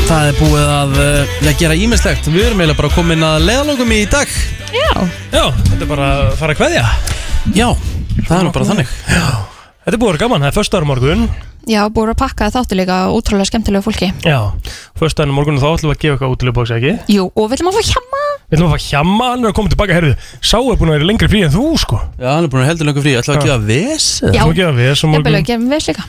[0.06, 3.94] Það er búið að uh, ja, gera ímislegt Við erum eiginlega bara komin að leiðalókum
[3.96, 4.38] í dag.
[4.76, 4.90] Já.
[5.34, 6.86] Já, þetta er bara að fara að kveðja.
[7.58, 7.68] Já,
[8.24, 8.88] það er nú bara þannig.
[9.86, 11.24] Þetta er búið að vera gaman, það er föstaður morgun.
[11.66, 14.08] Já, búið að pakka þáttu líka útrúlega skemmtilegu fólki.
[14.26, 14.40] Já,
[14.98, 16.94] föstaður morgun þá ætlum við að gefa eitthvað út í lögbóks, ekki?
[17.14, 18.22] Jú, og við ætlum að fá hjamma.
[18.46, 20.96] Við ætlum að fá hjamma, hann er að koma tilbaka, herðu Sá er búin að
[20.98, 21.98] vera lengri frí en þú, sko.
[22.22, 23.14] Já, hann er búin að heldur lengur frí.
[23.18, 24.30] Ætlaðu að gefa ves Já.
[24.30, 26.06] Ætlum að gefa við morgun að gefa við líka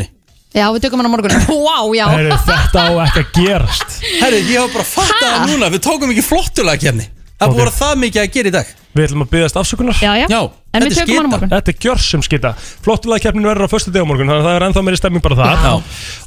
[0.00, 0.19] Ætlum
[0.50, 1.30] Ég það Það Já, við tökum hann á morgun.
[1.66, 2.06] Vá, já.
[2.10, 3.96] Herru, þetta á ekki að gerast.
[4.20, 7.06] Herri, ég var bara að fatta það núna Við tókum ekki flottulega kjarni
[7.40, 7.60] Það er Ok.
[7.70, 8.70] að það mikið að gera í dag.
[8.90, 9.96] Við ætlum að byggast afsökunar.
[10.02, 10.40] Já, já, Já,
[10.76, 11.30] En við þetta er tökum hann á skita.
[11.32, 11.50] morgun.
[11.54, 12.50] Þetta er gjörsum skita.
[12.84, 15.22] Flottulega keppnin verður á föstu dag á morgun Þannig að það er ennþá meiri stemming
[15.24, 15.72] bara það Já.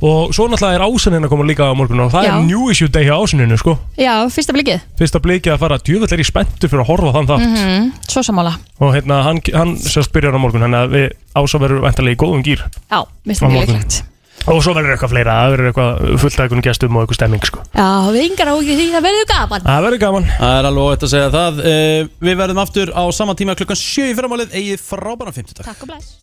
[0.09, 2.31] Og svo náttúrulega er ásunnin að koma líka á morgun Og það Já.
[2.33, 3.75] er new issue day hjá ásunninu sko.
[4.01, 4.81] Já, fyrsta blikið.
[5.03, 7.45] Fyrsta blikið að fara djúvöld er í spenntur fyrir að horfa þann þátt.
[7.45, 8.55] Mm Svo sammála.
[8.81, 12.21] Og hérna hann, hann sérst byrjar á morgun Þannig að við ása verður vantarlega í
[12.25, 13.77] góðum gýr Já, minnst Á það mjög morgun.
[13.77, 14.01] líklegt
[14.43, 17.45] Og svo verður eitthvað fleira Það verður eitthvað fullt af einhvern gestum og eitthvað stemming
[17.47, 17.61] sko.
[17.71, 19.67] Já, við yngar á því það verður gaman.
[19.69, 20.27] Það verður gaman.
[20.39, 21.61] Það er alveg óætt að segja það.
[21.71, 24.59] Eh, Við verðum aftur á sama tíma klukkan 7 í fyrramálið.
[24.59, 26.19] Egið frábæra 50 Takk og bless